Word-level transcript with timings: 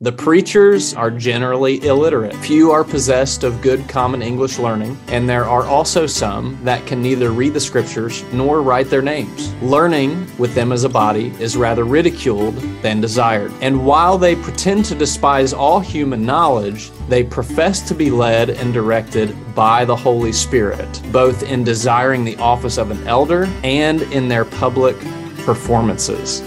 The 0.00 0.12
preachers 0.12 0.94
are 0.94 1.10
generally 1.10 1.84
illiterate. 1.84 2.36
Few 2.36 2.70
are 2.70 2.84
possessed 2.84 3.42
of 3.42 3.60
good 3.60 3.88
common 3.88 4.22
English 4.22 4.60
learning, 4.60 4.96
and 5.08 5.28
there 5.28 5.44
are 5.44 5.64
also 5.64 6.06
some 6.06 6.56
that 6.62 6.86
can 6.86 7.02
neither 7.02 7.32
read 7.32 7.52
the 7.52 7.58
scriptures 7.58 8.22
nor 8.32 8.62
write 8.62 8.90
their 8.90 9.02
names. 9.02 9.52
Learning 9.60 10.24
with 10.38 10.54
them 10.54 10.70
as 10.70 10.84
a 10.84 10.88
body 10.88 11.34
is 11.40 11.56
rather 11.56 11.82
ridiculed 11.82 12.54
than 12.80 13.00
desired. 13.00 13.52
And 13.60 13.84
while 13.84 14.18
they 14.18 14.36
pretend 14.36 14.84
to 14.84 14.94
despise 14.94 15.52
all 15.52 15.80
human 15.80 16.24
knowledge, 16.24 16.92
they 17.08 17.24
profess 17.24 17.80
to 17.88 17.94
be 17.96 18.08
led 18.08 18.50
and 18.50 18.72
directed 18.72 19.34
by 19.56 19.84
the 19.84 19.96
Holy 19.96 20.30
Spirit, 20.30 21.02
both 21.10 21.42
in 21.42 21.64
desiring 21.64 22.24
the 22.24 22.36
office 22.36 22.78
of 22.78 22.92
an 22.92 23.04
elder 23.08 23.46
and 23.64 24.02
in 24.12 24.28
their 24.28 24.44
public 24.44 24.96
performances. 25.38 26.40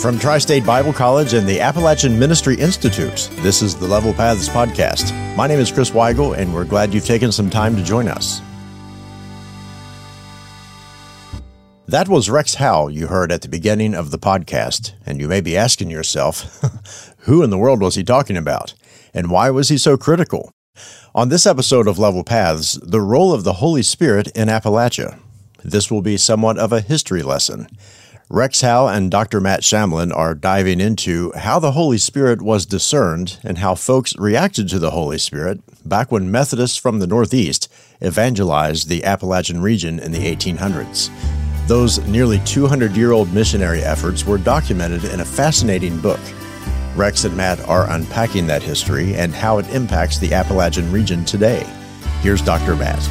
From 0.00 0.18
Tri 0.18 0.38
State 0.38 0.66
Bible 0.66 0.92
College 0.92 1.34
and 1.34 1.46
the 1.46 1.60
Appalachian 1.60 2.18
Ministry 2.18 2.56
Institute, 2.56 3.30
this 3.36 3.62
is 3.62 3.76
the 3.76 3.86
Level 3.86 4.12
Paths 4.12 4.48
Podcast. 4.48 5.14
My 5.36 5.46
name 5.46 5.60
is 5.60 5.70
Chris 5.70 5.92
Weigel, 5.92 6.36
and 6.36 6.52
we're 6.52 6.64
glad 6.64 6.92
you've 6.92 7.06
taken 7.06 7.30
some 7.30 7.48
time 7.48 7.76
to 7.76 7.82
join 7.82 8.08
us. 8.08 8.42
That 11.86 12.08
was 12.08 12.28
Rex 12.28 12.56
Howell 12.56 12.90
you 12.90 13.06
heard 13.06 13.30
at 13.30 13.42
the 13.42 13.48
beginning 13.48 13.94
of 13.94 14.10
the 14.10 14.18
podcast, 14.18 14.92
and 15.06 15.20
you 15.20 15.28
may 15.28 15.40
be 15.40 15.56
asking 15.56 15.90
yourself, 15.90 16.60
who 17.20 17.42
in 17.42 17.50
the 17.50 17.58
world 17.58 17.80
was 17.80 17.94
he 17.94 18.02
talking 18.02 18.36
about? 18.36 18.74
And 19.14 19.30
why 19.30 19.48
was 19.50 19.68
he 19.68 19.78
so 19.78 19.96
critical? 19.96 20.50
On 21.14 21.28
this 21.28 21.46
episode 21.46 21.86
of 21.86 22.00
Level 22.00 22.24
Paths, 22.24 22.74
the 22.82 23.00
role 23.00 23.32
of 23.32 23.44
the 23.44 23.54
Holy 23.54 23.82
Spirit 23.82 24.26
in 24.34 24.48
Appalachia. 24.48 25.18
This 25.62 25.90
will 25.90 26.02
be 26.02 26.16
somewhat 26.16 26.58
of 26.58 26.72
a 26.72 26.80
history 26.82 27.22
lesson. 27.22 27.68
Rex 28.30 28.62
Howell 28.62 28.88
and 28.88 29.10
Dr. 29.10 29.38
Matt 29.38 29.60
Shamlin 29.60 30.10
are 30.14 30.34
diving 30.34 30.80
into 30.80 31.30
how 31.36 31.58
the 31.58 31.72
Holy 31.72 31.98
Spirit 31.98 32.40
was 32.40 32.64
discerned 32.64 33.38
and 33.44 33.58
how 33.58 33.74
folks 33.74 34.16
reacted 34.16 34.66
to 34.70 34.78
the 34.78 34.92
Holy 34.92 35.18
Spirit 35.18 35.60
back 35.86 36.10
when 36.10 36.30
Methodists 36.30 36.78
from 36.78 37.00
the 37.00 37.06
Northeast 37.06 37.70
evangelized 38.02 38.88
the 38.88 39.04
Appalachian 39.04 39.60
region 39.60 39.98
in 39.98 40.10
the 40.10 40.34
1800s. 40.34 41.10
Those 41.68 41.98
nearly 42.06 42.38
200 42.46 42.96
year 42.96 43.12
old 43.12 43.32
missionary 43.34 43.82
efforts 43.82 44.24
were 44.24 44.38
documented 44.38 45.04
in 45.04 45.20
a 45.20 45.24
fascinating 45.24 46.00
book. 46.00 46.20
Rex 46.96 47.24
and 47.24 47.36
Matt 47.36 47.60
are 47.68 47.90
unpacking 47.90 48.46
that 48.46 48.62
history 48.62 49.14
and 49.16 49.34
how 49.34 49.58
it 49.58 49.68
impacts 49.68 50.18
the 50.18 50.32
Appalachian 50.32 50.90
region 50.90 51.26
today. 51.26 51.64
Here's 52.22 52.40
Dr. 52.40 52.74
Matt. 52.74 53.02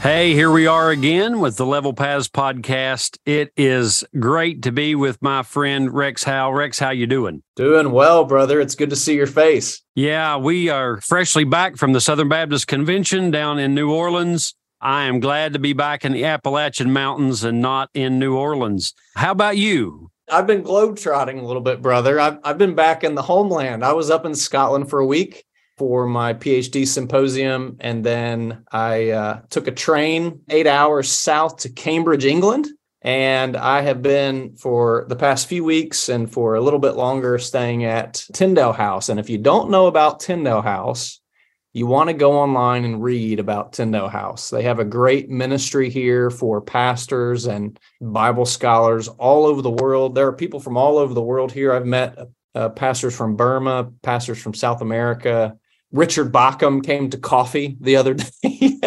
Hey, 0.00 0.32
here 0.32 0.52
we 0.52 0.68
are 0.68 0.90
again 0.90 1.40
with 1.40 1.56
the 1.56 1.66
Level 1.66 1.92
Paths 1.92 2.28
podcast. 2.28 3.18
It 3.26 3.52
is 3.56 4.04
great 4.20 4.62
to 4.62 4.70
be 4.70 4.94
with 4.94 5.20
my 5.20 5.42
friend 5.42 5.92
Rex 5.92 6.22
Howell. 6.22 6.54
Rex, 6.54 6.78
how 6.78 6.90
you 6.90 7.08
doing? 7.08 7.42
Doing 7.56 7.90
well, 7.90 8.24
brother. 8.24 8.60
It's 8.60 8.76
good 8.76 8.90
to 8.90 8.96
see 8.96 9.16
your 9.16 9.26
face. 9.26 9.82
Yeah, 9.96 10.36
we 10.36 10.68
are 10.68 11.00
freshly 11.00 11.42
back 11.42 11.76
from 11.76 11.94
the 11.94 12.00
Southern 12.00 12.28
Baptist 12.28 12.68
Convention 12.68 13.32
down 13.32 13.58
in 13.58 13.74
New 13.74 13.90
Orleans. 13.90 14.54
I 14.80 15.04
am 15.04 15.18
glad 15.18 15.54
to 15.54 15.58
be 15.58 15.72
back 15.72 16.04
in 16.04 16.12
the 16.12 16.24
Appalachian 16.24 16.92
Mountains 16.92 17.42
and 17.42 17.60
not 17.60 17.90
in 17.92 18.20
New 18.20 18.36
Orleans. 18.36 18.94
How 19.16 19.32
about 19.32 19.56
you? 19.56 20.12
I've 20.30 20.46
been 20.46 20.62
globetrotting 20.62 21.40
a 21.40 21.44
little 21.44 21.62
bit, 21.62 21.82
brother. 21.82 22.20
I've, 22.20 22.38
I've 22.44 22.58
been 22.58 22.76
back 22.76 23.02
in 23.02 23.16
the 23.16 23.22
homeland. 23.22 23.84
I 23.84 23.94
was 23.94 24.10
up 24.10 24.24
in 24.24 24.36
Scotland 24.36 24.90
for 24.90 25.00
a 25.00 25.06
week 25.06 25.44
for 25.78 26.06
my 26.06 26.34
PhD 26.34 26.86
symposium. 26.86 27.76
And 27.80 28.04
then 28.04 28.64
I 28.72 29.10
uh, 29.10 29.40
took 29.48 29.68
a 29.68 29.72
train 29.72 30.40
eight 30.50 30.66
hours 30.66 31.10
south 31.10 31.58
to 31.58 31.70
Cambridge, 31.70 32.24
England. 32.24 32.68
And 33.02 33.56
I 33.56 33.82
have 33.82 34.02
been 34.02 34.56
for 34.56 35.06
the 35.08 35.16
past 35.16 35.46
few 35.46 35.62
weeks 35.62 36.08
and 36.08 36.30
for 36.30 36.56
a 36.56 36.60
little 36.60 36.80
bit 36.80 36.96
longer 36.96 37.38
staying 37.38 37.84
at 37.84 38.24
Tyndale 38.34 38.72
House. 38.72 39.08
And 39.08 39.20
if 39.20 39.30
you 39.30 39.38
don't 39.38 39.70
know 39.70 39.86
about 39.86 40.18
Tyndale 40.18 40.62
House, 40.62 41.20
you 41.72 41.86
want 41.86 42.08
to 42.08 42.14
go 42.14 42.32
online 42.32 42.84
and 42.84 43.02
read 43.02 43.38
about 43.38 43.72
Tyndale 43.72 44.08
House. 44.08 44.50
They 44.50 44.62
have 44.62 44.80
a 44.80 44.84
great 44.84 45.30
ministry 45.30 45.90
here 45.90 46.28
for 46.28 46.60
pastors 46.60 47.46
and 47.46 47.78
Bible 48.00 48.46
scholars 48.46 49.06
all 49.06 49.46
over 49.46 49.62
the 49.62 49.70
world. 49.70 50.14
There 50.14 50.26
are 50.26 50.32
people 50.32 50.58
from 50.58 50.76
all 50.76 50.98
over 50.98 51.14
the 51.14 51.22
world 51.22 51.52
here. 51.52 51.72
I've 51.72 51.86
met 51.86 52.18
uh, 52.54 52.70
pastors 52.70 53.16
from 53.16 53.36
Burma, 53.36 53.92
pastors 54.02 54.42
from 54.42 54.54
South 54.54 54.80
America, 54.80 55.56
Richard 55.92 56.32
Bauckham 56.32 56.84
came 56.84 57.10
to 57.10 57.18
coffee 57.18 57.76
the 57.80 57.96
other 57.96 58.14
day. 58.42 58.80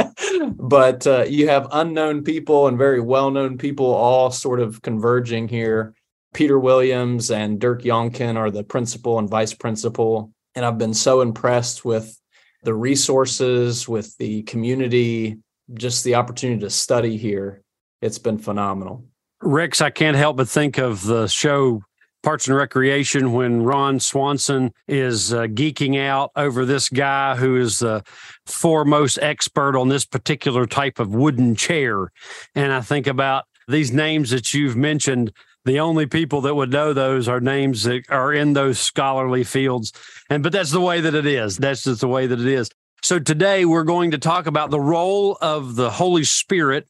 but 0.56 1.06
uh, 1.08 1.24
you 1.28 1.48
have 1.48 1.68
unknown 1.72 2.24
people 2.24 2.68
and 2.68 2.78
very 2.78 3.02
well 3.02 3.32
known 3.32 3.58
people 3.58 3.86
all 3.86 4.32
sort 4.32 4.60
of 4.60 4.82
converging 4.82 5.48
here. 5.48 5.94
Peter 6.34 6.58
Williams 6.60 7.30
and 7.30 7.60
Dirk 7.60 7.82
Jongkind 7.82 8.38
are 8.38 8.52
the 8.52 8.64
principal 8.64 9.20
and 9.20 9.30
vice 9.30 9.54
principal. 9.54 10.32
And 10.56 10.66
I've 10.66 10.78
been 10.78 10.94
so 10.94 11.22
impressed 11.22 11.84
with 11.84 12.18
the 12.64 12.74
resources, 12.74 13.88
with 13.88 14.16
the 14.18 14.44
community, 14.44 15.40
just 15.74 16.04
the 16.04 16.16
opportunity 16.16 16.62
to 16.62 16.70
study 16.70 17.18
here. 17.18 17.62
It's 18.02 18.20
been 18.20 18.38
phenomenal. 18.38 19.06
Rex, 19.42 19.82
I 19.82 19.90
can't 19.90 20.18
help 20.18 20.38
but 20.38 20.48
think 20.48 20.78
of 20.78 21.04
the 21.04 21.28
show 21.28 21.82
Parks 22.24 22.48
and 22.48 22.56
Recreation 22.56 23.34
when 23.34 23.64
Ron 23.64 24.00
Swanson 24.00 24.74
is 24.88 25.34
uh, 25.34 25.44
geeking 25.44 26.00
out 26.00 26.32
over 26.36 26.66
this 26.66 26.90
guy 26.90 27.36
who 27.36 27.58
is 27.58 27.80
the 27.80 28.04
foremost 28.46 29.18
expert 29.22 29.76
on 29.76 29.90
this 29.90 30.06
particular 30.06 30.66
type 30.66 31.00
of 31.00 31.14
wooden 31.14 31.56
chair. 31.56 32.12
And 32.54 32.72
I 32.72 32.82
think 32.82 33.08
about 33.08 33.46
these 33.68 33.92
names 33.92 34.30
that 34.30 34.54
you've 34.54 34.76
mentioned. 34.76 35.32
The 35.64 35.80
only 35.80 36.08
people 36.08 36.42
that 36.42 36.56
would 36.56 36.72
know 36.72 36.92
those 36.92 37.28
are 37.28 37.40
names 37.40 37.84
that 37.84 38.04
are 38.10 38.34
in 38.34 38.54
those 38.54 38.80
scholarly 38.80 39.44
fields. 39.44 39.94
And 40.30 40.42
but 40.42 40.52
that's 40.52 40.72
the 40.72 40.82
way 40.82 41.02
that 41.02 41.14
it 41.14 41.28
is. 41.28 41.58
That's 41.58 41.84
just 41.84 42.02
the 42.02 42.08
way 42.08 42.28
that 42.28 42.40
it 42.40 42.48
is. 42.48 42.70
So 43.04 43.20
today 43.20 43.66
we're 43.66 43.84
going 43.84 44.12
to 44.12 44.18
talk 44.18 44.46
about 44.46 44.70
the 44.70 44.80
role 44.80 45.38
of 45.42 45.76
the 45.76 45.90
Holy 45.90 46.24
Spirit 46.24 46.88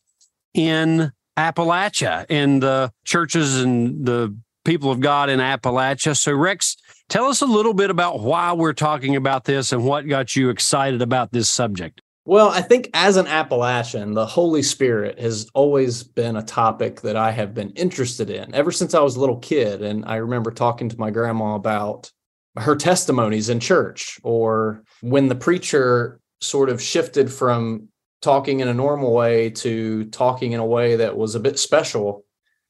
in 0.53 1.11
Appalachia, 1.37 2.25
in 2.29 2.59
the 2.59 2.91
churches 3.05 3.61
and 3.61 4.05
the 4.05 4.35
people 4.63 4.91
of 4.91 4.99
God 4.99 5.29
in 5.29 5.39
Appalachia. 5.39 6.17
So, 6.17 6.33
Rex, 6.33 6.77
tell 7.09 7.25
us 7.25 7.41
a 7.41 7.45
little 7.45 7.73
bit 7.73 7.89
about 7.89 8.21
why 8.21 8.53
we're 8.53 8.73
talking 8.73 9.15
about 9.15 9.45
this 9.45 9.71
and 9.71 9.85
what 9.85 10.07
got 10.07 10.35
you 10.35 10.49
excited 10.49 11.01
about 11.01 11.31
this 11.31 11.49
subject. 11.49 12.01
Well, 12.23 12.49
I 12.49 12.61
think 12.61 12.89
as 12.93 13.17
an 13.17 13.25
Appalachian, 13.25 14.13
the 14.13 14.27
Holy 14.27 14.61
Spirit 14.61 15.19
has 15.19 15.49
always 15.55 16.03
been 16.03 16.35
a 16.35 16.43
topic 16.43 17.01
that 17.01 17.15
I 17.15 17.31
have 17.31 17.55
been 17.55 17.71
interested 17.71 18.29
in 18.29 18.53
ever 18.53 18.71
since 18.71 18.93
I 18.93 18.99
was 18.99 19.15
a 19.15 19.19
little 19.19 19.39
kid. 19.39 19.81
And 19.81 20.05
I 20.05 20.17
remember 20.17 20.51
talking 20.51 20.87
to 20.89 20.99
my 20.99 21.09
grandma 21.09 21.55
about 21.55 22.11
her 22.57 22.75
testimonies 22.75 23.49
in 23.49 23.59
church 23.59 24.19
or 24.23 24.83
when 25.01 25.29
the 25.29 25.35
preacher 25.35 26.19
sort 26.41 26.69
of 26.69 26.81
shifted 26.81 27.31
from 27.31 27.87
talking 28.21 28.59
in 28.59 28.67
a 28.67 28.73
normal 28.73 29.13
way 29.13 29.49
to 29.49 30.05
talking 30.05 30.51
in 30.51 30.59
a 30.59 30.65
way 30.65 30.97
that 30.97 31.17
was 31.17 31.33
a 31.33 31.39
bit 31.39 31.57
special 31.57 32.23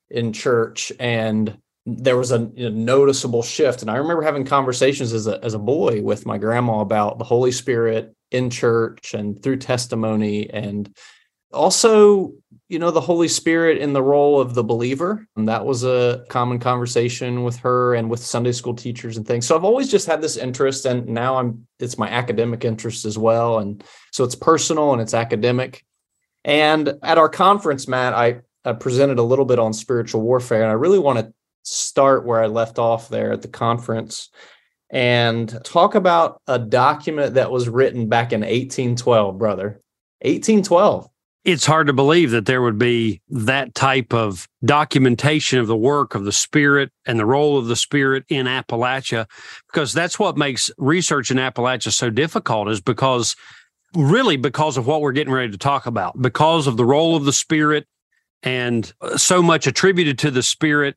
in 0.10 0.32
church 0.32 0.92
and 1.00 1.58
there 1.86 2.18
was 2.18 2.32
a, 2.32 2.50
a, 2.58 2.70
noticeable 2.70 3.42
shift. 3.42 3.82
And 3.82 3.90
I 3.90 3.96
remember 3.96 4.22
having 4.22 4.46
conversations 4.46 5.14
as 5.14 5.28
a, 5.28 5.44
as 5.44 5.54
a 5.54 5.60
boy 5.60 6.02
with 6.02 6.26
my 6.26 6.38
grandma 6.38 6.80
about 6.80 7.18
the 7.18 7.26
Holy 7.26 7.52
Spirit 7.52 8.16
in 8.30 8.50
church 8.50 9.14
and 9.14 9.42
through 9.42 9.58
testimony. 9.58 10.50
And 10.50 10.96
also, 11.52 12.34
you 12.70 12.78
know, 12.78 12.92
the 12.92 13.02
Holy 13.02 13.28
Spirit 13.28 13.80
in 13.80 13.94
the 13.94 14.02
role 14.04 14.40
of 14.40 14.54
the 14.54 14.64
believer. 14.64 15.28
And 15.36 15.48
that 15.50 15.66
was 15.66 15.84
a 15.84 16.24
common 16.30 16.60
conversation 16.60 17.44
with 17.44 17.58
her 17.58 17.96
and 17.96 18.10
with 18.10 18.20
Sunday 18.20 18.52
school 18.52 18.76
teachers 18.76 19.18
and 19.18 19.26
things. 19.26 19.48
So 19.48 19.56
I've 19.56 19.66
always 19.66 19.90
just 19.90 20.08
had 20.08 20.22
this 20.22 20.38
interest. 20.38 20.86
And 20.86 21.08
now 21.08 21.38
I'm, 21.38 21.68
it's 21.80 21.98
my 21.98 22.10
academic 22.10 22.64
interest 22.64 23.06
as 23.06 23.18
well. 23.18 23.58
And 23.58 23.84
so 24.12 24.24
it's 24.24 24.36
personal 24.36 24.94
and 24.94 25.02
it's 25.02 25.16
academic. 25.16 25.84
And 26.46 26.94
at 27.02 27.18
our 27.18 27.30
conference, 27.30 27.88
Matt, 27.88 28.14
I, 28.14 28.42
I 28.64 28.74
presented 28.74 29.18
a 29.18 29.24
little 29.24 29.46
bit 29.46 29.58
on 29.58 29.74
spiritual 29.74 30.22
warfare. 30.22 30.62
And 30.62 30.70
I 30.70 30.76
really 30.76 31.00
want 31.00 31.20
to 31.20 31.34
start 31.64 32.26
where 32.26 32.44
I 32.44 32.48
left 32.48 32.80
off 32.80 33.10
there 33.10 33.32
at 33.32 33.42
the 33.42 33.48
conference 33.48 34.30
and 34.90 35.58
talk 35.64 35.96
about 35.96 36.42
a 36.48 36.60
document 36.60 37.36
that 37.36 37.52
was 37.52 37.70
written 37.70 38.10
back 38.10 38.34
in 38.34 38.42
1812, 38.42 39.38
brother. 39.38 39.82
1812. 40.22 41.08
It's 41.44 41.66
hard 41.66 41.88
to 41.88 41.94
believe 41.94 42.30
that 42.32 42.46
there 42.46 42.62
would 42.62 42.78
be 42.78 43.20
that 43.30 43.74
type 43.74 44.14
of 44.14 44.48
documentation 44.64 45.58
of 45.58 45.66
the 45.66 45.78
work 45.78 46.14
of 46.14 46.24
the 46.24 46.32
Spirit 46.32 46.92
and 47.08 47.18
the 47.18 47.26
role 47.26 47.58
of 47.58 47.66
the 47.66 47.76
Spirit 47.76 48.26
in 48.30 48.46
Appalachia, 48.46 49.26
because 49.72 49.92
that's 49.92 50.20
what 50.20 50.38
makes 50.38 50.70
research 50.78 51.32
in 51.32 51.38
Appalachia 51.38 51.92
so 51.92 52.12
difficult, 52.12 52.70
is 52.70 52.80
because 52.80 53.36
really 53.96 54.38
because 54.38 54.78
of 54.78 54.86
what 54.86 55.02
we're 55.02 55.12
getting 55.14 55.34
ready 55.34 55.52
to 55.52 55.58
talk 55.58 55.88
about, 55.88 56.22
because 56.22 56.68
of 56.68 56.78
the 56.78 56.86
role 56.86 57.16
of 57.16 57.26
the 57.26 57.34
Spirit 57.34 57.88
and 58.44 58.94
uh, 59.02 59.18
so 59.18 59.42
much 59.42 59.66
attributed 59.66 60.20
to 60.20 60.30
the 60.30 60.44
Spirit 60.44 60.96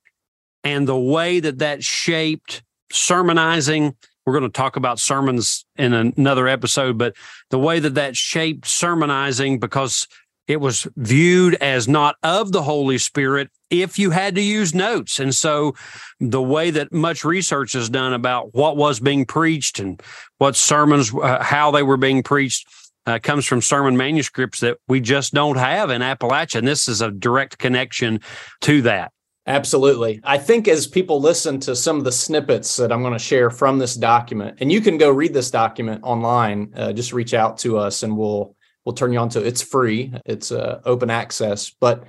and 0.64 0.88
the 0.88 0.98
way 0.98 1.38
that 1.40 1.58
that 1.58 1.84
shaped 1.84 2.62
sermonizing. 2.90 3.94
We're 4.26 4.32
going 4.32 4.50
to 4.50 4.56
talk 4.56 4.76
about 4.76 4.98
sermons 4.98 5.66
in 5.76 5.92
another 5.92 6.48
episode, 6.48 6.96
but 6.96 7.14
the 7.50 7.58
way 7.58 7.78
that 7.78 7.94
that 7.96 8.16
shaped 8.16 8.66
sermonizing, 8.66 9.60
because 9.60 10.08
it 10.46 10.60
was 10.60 10.86
viewed 10.96 11.54
as 11.56 11.88
not 11.88 12.16
of 12.22 12.52
the 12.52 12.62
Holy 12.62 12.98
Spirit 12.98 13.50
if 13.70 13.98
you 13.98 14.10
had 14.10 14.34
to 14.34 14.40
use 14.40 14.74
notes. 14.74 15.18
And 15.18 15.34
so 15.34 15.74
the 16.20 16.42
way 16.42 16.70
that 16.70 16.92
much 16.92 17.24
research 17.24 17.74
is 17.74 17.88
done 17.88 18.12
about 18.12 18.54
what 18.54 18.76
was 18.76 19.00
being 19.00 19.24
preached 19.24 19.78
and 19.78 20.02
what 20.38 20.56
sermons, 20.56 21.12
uh, 21.14 21.42
how 21.42 21.70
they 21.70 21.82
were 21.82 21.96
being 21.96 22.22
preached, 22.22 22.66
uh, 23.06 23.18
comes 23.22 23.44
from 23.46 23.60
sermon 23.60 23.96
manuscripts 23.96 24.60
that 24.60 24.78
we 24.88 25.00
just 25.00 25.34
don't 25.34 25.56
have 25.56 25.90
in 25.90 26.00
Appalachia. 26.00 26.56
And 26.56 26.68
this 26.68 26.88
is 26.88 27.02
a 27.02 27.10
direct 27.10 27.58
connection 27.58 28.20
to 28.62 28.82
that. 28.82 29.12
Absolutely. 29.46 30.20
I 30.24 30.38
think 30.38 30.68
as 30.68 30.86
people 30.86 31.20
listen 31.20 31.60
to 31.60 31.76
some 31.76 31.98
of 31.98 32.04
the 32.04 32.12
snippets 32.12 32.76
that 32.76 32.90
I'm 32.90 33.02
going 33.02 33.12
to 33.12 33.18
share 33.18 33.50
from 33.50 33.78
this 33.78 33.94
document, 33.94 34.58
and 34.60 34.72
you 34.72 34.80
can 34.80 34.96
go 34.96 35.10
read 35.10 35.34
this 35.34 35.50
document 35.50 36.02
online, 36.02 36.72
uh, 36.74 36.92
just 36.92 37.12
reach 37.12 37.34
out 37.34 37.58
to 37.58 37.76
us 37.78 38.02
and 38.02 38.16
we'll 38.16 38.56
we'll 38.84 38.94
turn 38.94 39.12
you 39.12 39.18
on 39.18 39.28
to 39.30 39.44
it's 39.44 39.62
free. 39.62 40.12
It's 40.24 40.50
uh, 40.50 40.80
open 40.84 41.10
access. 41.10 41.70
But 41.70 42.04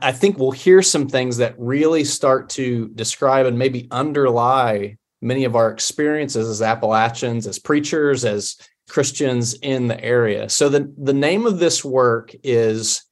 i 0.00 0.12
think 0.12 0.38
we'll 0.38 0.52
hear 0.52 0.80
some 0.80 1.08
things 1.08 1.38
that 1.38 1.54
really 1.58 2.04
start 2.04 2.48
to 2.48 2.88
describe 2.94 3.46
and 3.46 3.58
maybe 3.58 3.88
underlie 3.90 4.96
many 5.20 5.44
of 5.44 5.56
our 5.56 5.72
experiences 5.72 6.48
as 6.48 6.62
appalachians 6.62 7.48
as 7.48 7.58
preachers 7.58 8.24
as 8.24 8.56
christians 8.88 9.54
in 9.54 9.86
the 9.86 10.02
area. 10.02 10.48
So 10.48 10.68
the, 10.68 10.92
the 10.96 11.12
name 11.12 11.46
of 11.46 11.58
this 11.58 11.84
work 11.84 12.34
is 12.42 13.04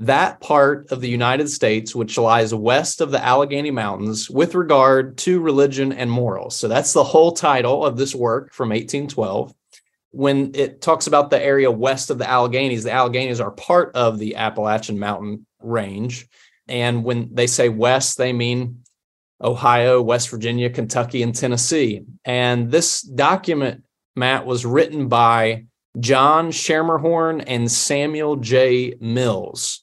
that 0.00 0.40
part 0.40 0.90
of 0.90 1.00
the 1.00 1.08
united 1.08 1.48
states 1.48 1.94
which 1.94 2.18
lies 2.18 2.52
west 2.52 3.00
of 3.00 3.10
the 3.10 3.24
allegheny 3.24 3.70
mountains 3.70 4.28
with 4.28 4.54
regard 4.54 5.16
to 5.16 5.40
religion 5.40 5.92
and 5.92 6.10
morals 6.10 6.56
so 6.56 6.66
that's 6.66 6.92
the 6.92 7.04
whole 7.04 7.32
title 7.32 7.84
of 7.84 7.96
this 7.96 8.14
work 8.14 8.52
from 8.52 8.70
1812 8.70 9.54
when 10.12 10.52
it 10.54 10.80
talks 10.80 11.06
about 11.06 11.30
the 11.30 11.42
area 11.42 11.70
west 11.70 12.10
of 12.10 12.18
the 12.18 12.24
Alleghenies, 12.24 12.82
the 12.82 12.90
Alleghenies 12.90 13.40
are 13.40 13.52
part 13.52 13.94
of 13.94 14.18
the 14.18 14.36
Appalachian 14.36 14.98
Mountain 14.98 15.46
Range. 15.62 16.26
And 16.68 17.04
when 17.04 17.34
they 17.34 17.46
say 17.46 17.68
west, 17.68 18.18
they 18.18 18.32
mean 18.32 18.82
Ohio, 19.42 20.02
West 20.02 20.28
Virginia, 20.28 20.70
Kentucky, 20.70 21.22
and 21.22 21.34
Tennessee. 21.34 22.02
And 22.24 22.70
this 22.70 23.02
document, 23.02 23.84
Matt, 24.16 24.46
was 24.46 24.66
written 24.66 25.08
by 25.08 25.66
John 25.98 26.50
Schermerhorn 26.50 27.44
and 27.46 27.70
Samuel 27.70 28.36
J. 28.36 28.94
Mills. 29.00 29.79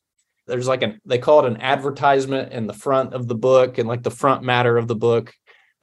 There's 0.48 0.68
like 0.68 0.82
an, 0.82 1.00
they 1.06 1.18
call 1.18 1.46
it 1.46 1.52
an 1.52 1.62
advertisement 1.62 2.54
in 2.54 2.68
the 2.68 2.74
front 2.74 3.14
of 3.14 3.28
the 3.28 3.36
book 3.36 3.78
and 3.78 3.88
like 3.88 4.04
the 4.04 4.12
front 4.12 4.44
matter 4.44 4.78
of 4.78 4.88
the 4.88 4.96
book. 4.96 5.34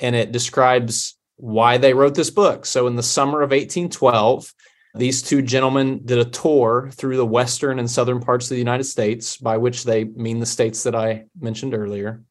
And 0.01 0.17
it 0.17 0.33
describes 0.33 1.17
why 1.37 1.79
they 1.79 1.95
wrote 1.95 2.15
this 2.15 2.31
book. 2.31 2.67
So, 2.67 2.87
in 2.87 2.97
the 2.97 3.03
summer 3.03 3.43
of 3.43 3.51
1812, 3.51 4.53
these 4.95 5.23
two 5.23 5.43
gentlemen 5.43 6.01
did 6.05 6.19
a 6.19 6.25
tour 6.25 6.91
through 6.93 7.17
the 7.17 7.27
western 7.27 7.79
and 7.79 7.91
southern 7.91 8.21
parts 8.21 8.47
of 8.47 8.51
the 8.51 8.59
United 8.59 8.85
States, 8.85 9.37
by 9.37 9.57
which 9.57 9.85
they 9.85 10.05
mean 10.05 10.39
the 10.39 10.47
states 10.47 10.85
that 10.85 10.95
I 10.95 11.25
mentioned 11.41 11.75
earlier. 11.75 12.23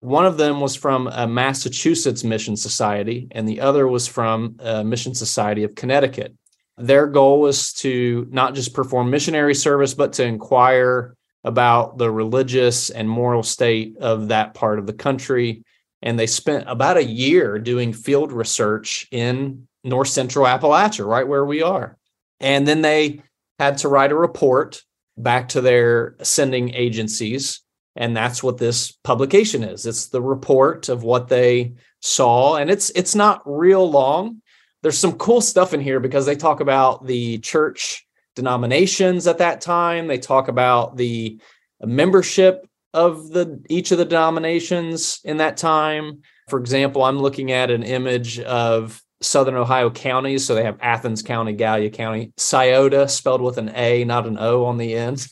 One 0.00 0.26
of 0.26 0.36
them 0.36 0.60
was 0.60 0.74
from 0.76 1.08
a 1.08 1.26
Massachusetts 1.26 2.24
Mission 2.24 2.56
Society, 2.56 3.28
and 3.32 3.48
the 3.48 3.60
other 3.60 3.86
was 3.86 4.06
from 4.06 4.56
a 4.60 4.84
Mission 4.84 5.14
Society 5.14 5.64
of 5.64 5.74
Connecticut. 5.74 6.34
Their 6.76 7.06
goal 7.06 7.40
was 7.40 7.72
to 7.74 8.26
not 8.30 8.54
just 8.54 8.74
perform 8.74 9.10
missionary 9.10 9.54
service, 9.54 9.94
but 9.94 10.14
to 10.14 10.24
inquire 10.24 11.16
about 11.44 11.98
the 11.98 12.10
religious 12.10 12.90
and 12.90 13.08
moral 13.08 13.42
state 13.42 13.96
of 13.98 14.28
that 14.28 14.54
part 14.54 14.78
of 14.78 14.86
the 14.86 14.92
country 14.92 15.64
and 16.02 16.18
they 16.18 16.26
spent 16.26 16.64
about 16.66 16.96
a 16.96 17.04
year 17.04 17.58
doing 17.58 17.92
field 17.92 18.32
research 18.32 19.06
in 19.12 19.68
north 19.84 20.08
central 20.08 20.44
Appalachia, 20.44 21.06
right 21.06 21.26
where 21.26 21.44
we 21.44 21.62
are. 21.62 21.96
And 22.40 22.66
then 22.66 22.82
they 22.82 23.22
had 23.58 23.78
to 23.78 23.88
write 23.88 24.10
a 24.10 24.16
report 24.16 24.82
back 25.16 25.50
to 25.50 25.60
their 25.60 26.16
sending 26.22 26.74
agencies. 26.74 27.60
And 27.94 28.16
that's 28.16 28.42
what 28.42 28.58
this 28.58 28.92
publication 29.04 29.62
is. 29.62 29.86
It's 29.86 30.08
the 30.08 30.22
report 30.22 30.88
of 30.88 31.04
what 31.04 31.28
they 31.28 31.74
saw. 32.00 32.56
And 32.56 32.68
it's 32.70 32.90
it's 32.90 33.14
not 33.14 33.42
real 33.44 33.88
long. 33.88 34.42
There's 34.82 34.98
some 34.98 35.12
cool 35.12 35.40
stuff 35.40 35.72
in 35.72 35.80
here 35.80 36.00
because 36.00 36.26
they 36.26 36.34
talk 36.34 36.60
about 36.60 37.06
the 37.06 37.38
church 37.38 38.04
denominations 38.34 39.26
at 39.26 39.38
that 39.38 39.60
time. 39.60 40.06
They 40.06 40.18
talk 40.18 40.48
about 40.48 40.96
the 40.96 41.40
membership 41.80 42.66
of 42.94 43.30
the 43.30 43.62
each 43.68 43.90
of 43.90 43.98
the 43.98 44.04
denominations 44.04 45.20
in 45.24 45.38
that 45.38 45.56
time. 45.56 46.22
For 46.48 46.58
example, 46.58 47.04
I'm 47.04 47.18
looking 47.18 47.52
at 47.52 47.70
an 47.70 47.82
image 47.82 48.38
of 48.40 49.02
Southern 49.22 49.54
Ohio 49.54 49.90
counties. 49.90 50.44
So 50.44 50.54
they 50.54 50.64
have 50.64 50.78
Athens 50.80 51.22
County, 51.22 51.52
Gallia 51.52 51.90
County, 51.90 52.32
Scioto, 52.36 53.06
spelled 53.06 53.40
with 53.40 53.58
an 53.58 53.70
A, 53.74 54.04
not 54.04 54.26
an 54.26 54.38
O 54.38 54.64
on 54.64 54.78
the 54.78 54.94
end, 54.94 55.26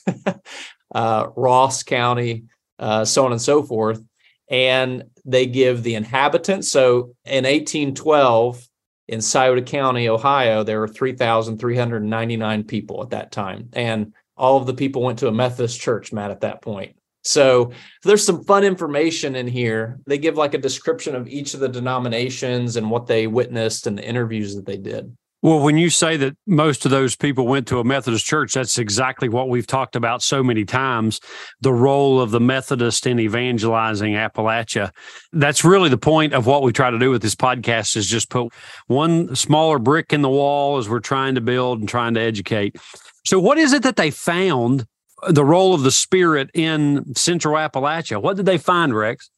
uh, 0.94 1.26
Ross 1.36 1.82
County, 1.82 2.44
uh, 2.78 3.04
so 3.04 3.24
on 3.24 3.32
and 3.32 3.42
so 3.42 3.62
forth. 3.62 4.02
And 4.48 5.04
they 5.24 5.46
give 5.46 5.82
the 5.82 5.94
inhabitants. 5.94 6.70
So 6.70 7.14
in 7.24 7.44
1812, 7.44 8.66
in 9.10 9.20
Scioto 9.20 9.60
County, 9.60 10.08
Ohio, 10.08 10.62
there 10.62 10.78
were 10.78 10.86
3,399 10.86 12.62
people 12.62 13.02
at 13.02 13.10
that 13.10 13.32
time. 13.32 13.68
And 13.72 14.14
all 14.36 14.56
of 14.56 14.66
the 14.66 14.72
people 14.72 15.02
went 15.02 15.18
to 15.18 15.26
a 15.26 15.32
Methodist 15.32 15.80
church, 15.80 16.12
Matt, 16.12 16.30
at 16.30 16.42
that 16.42 16.62
point. 16.62 16.94
So 17.24 17.72
there's 18.04 18.24
some 18.24 18.44
fun 18.44 18.62
information 18.62 19.34
in 19.34 19.48
here. 19.48 19.98
They 20.06 20.16
give 20.16 20.36
like 20.36 20.54
a 20.54 20.58
description 20.58 21.16
of 21.16 21.26
each 21.26 21.54
of 21.54 21.60
the 21.60 21.68
denominations 21.68 22.76
and 22.76 22.88
what 22.88 23.08
they 23.08 23.26
witnessed 23.26 23.88
and 23.88 23.98
the 23.98 24.08
interviews 24.08 24.54
that 24.54 24.64
they 24.64 24.76
did. 24.76 25.14
Well, 25.42 25.60
when 25.60 25.78
you 25.78 25.88
say 25.88 26.18
that 26.18 26.36
most 26.46 26.84
of 26.84 26.90
those 26.90 27.16
people 27.16 27.46
went 27.46 27.66
to 27.68 27.78
a 27.78 27.84
Methodist 27.84 28.26
church, 28.26 28.52
that's 28.52 28.76
exactly 28.78 29.28
what 29.28 29.48
we've 29.48 29.66
talked 29.66 29.96
about 29.96 30.22
so 30.22 30.42
many 30.42 30.64
times 30.64 31.20
the 31.62 31.72
role 31.72 32.20
of 32.20 32.30
the 32.30 32.40
Methodist 32.40 33.06
in 33.06 33.18
evangelizing 33.18 34.12
Appalachia. 34.14 34.90
That's 35.32 35.64
really 35.64 35.88
the 35.88 35.96
point 35.96 36.34
of 36.34 36.46
what 36.46 36.62
we 36.62 36.72
try 36.72 36.90
to 36.90 36.98
do 36.98 37.10
with 37.10 37.22
this 37.22 37.34
podcast 37.34 37.96
is 37.96 38.06
just 38.06 38.28
put 38.28 38.52
one 38.86 39.34
smaller 39.34 39.78
brick 39.78 40.12
in 40.12 40.20
the 40.20 40.28
wall 40.28 40.76
as 40.76 40.88
we're 40.88 41.00
trying 41.00 41.34
to 41.36 41.40
build 41.40 41.80
and 41.80 41.88
trying 41.88 42.14
to 42.14 42.20
educate. 42.20 42.76
So, 43.24 43.38
what 43.38 43.56
is 43.56 43.72
it 43.72 43.82
that 43.82 43.96
they 43.96 44.10
found 44.10 44.86
uh, 45.22 45.32
the 45.32 45.44
role 45.44 45.74
of 45.74 45.82
the 45.82 45.90
spirit 45.90 46.50
in 46.54 47.14
Central 47.14 47.54
Appalachia. 47.54 48.20
What 48.22 48.36
did 48.36 48.46
they 48.46 48.58
find, 48.58 48.94
Rex? 48.94 49.30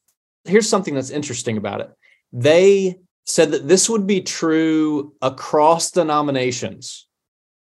Here's 0.44 0.68
something 0.68 0.94
that's 0.94 1.10
interesting 1.10 1.56
about 1.56 1.80
it. 1.80 1.90
They 2.32 2.96
said 3.26 3.50
that 3.52 3.68
this 3.68 3.88
would 3.88 4.06
be 4.06 4.20
true 4.20 5.14
across 5.22 5.90
denominations. 5.90 7.06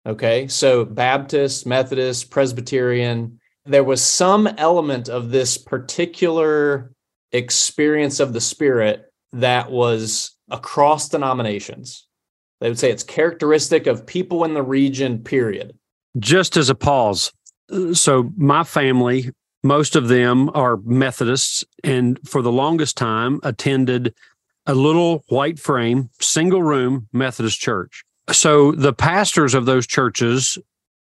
Okay, 0.05 0.47
so 0.47 0.83
Baptist, 0.83 1.65
Methodist, 1.65 2.29
Presbyterian, 2.29 3.39
there 3.65 3.83
was 3.83 4.01
some 4.01 4.47
element 4.57 5.07
of 5.07 5.31
this 5.31 5.57
particular 5.57 6.91
experience 7.31 8.19
of 8.19 8.33
the 8.33 8.41
Spirit 8.41 9.11
that 9.31 9.71
was 9.71 10.35
across 10.49 11.07
denominations. 11.09 12.07
They 12.59 12.69
would 12.69 12.79
say 12.79 12.91
it's 12.91 13.03
characteristic 13.03 13.87
of 13.87 14.05
people 14.05 14.43
in 14.43 14.53
the 14.53 14.63
region, 14.63 15.23
period. 15.23 15.77
Just 16.19 16.57
as 16.57 16.69
a 16.69 16.75
pause, 16.75 17.31
so 17.93 18.31
my 18.37 18.63
family, 18.63 19.31
most 19.63 19.95
of 19.95 20.09
them 20.09 20.49
are 20.53 20.77
Methodists, 20.77 21.63
and 21.83 22.19
for 22.27 22.41
the 22.41 22.51
longest 22.51 22.97
time 22.97 23.39
attended 23.43 24.13
a 24.65 24.73
little 24.73 25.23
white 25.27 25.59
frame, 25.59 26.09
single 26.19 26.63
room 26.63 27.07
Methodist 27.11 27.59
church. 27.59 28.03
So 28.31 28.71
the 28.71 28.93
pastors 28.93 29.53
of 29.53 29.65
those 29.65 29.85
churches 29.85 30.57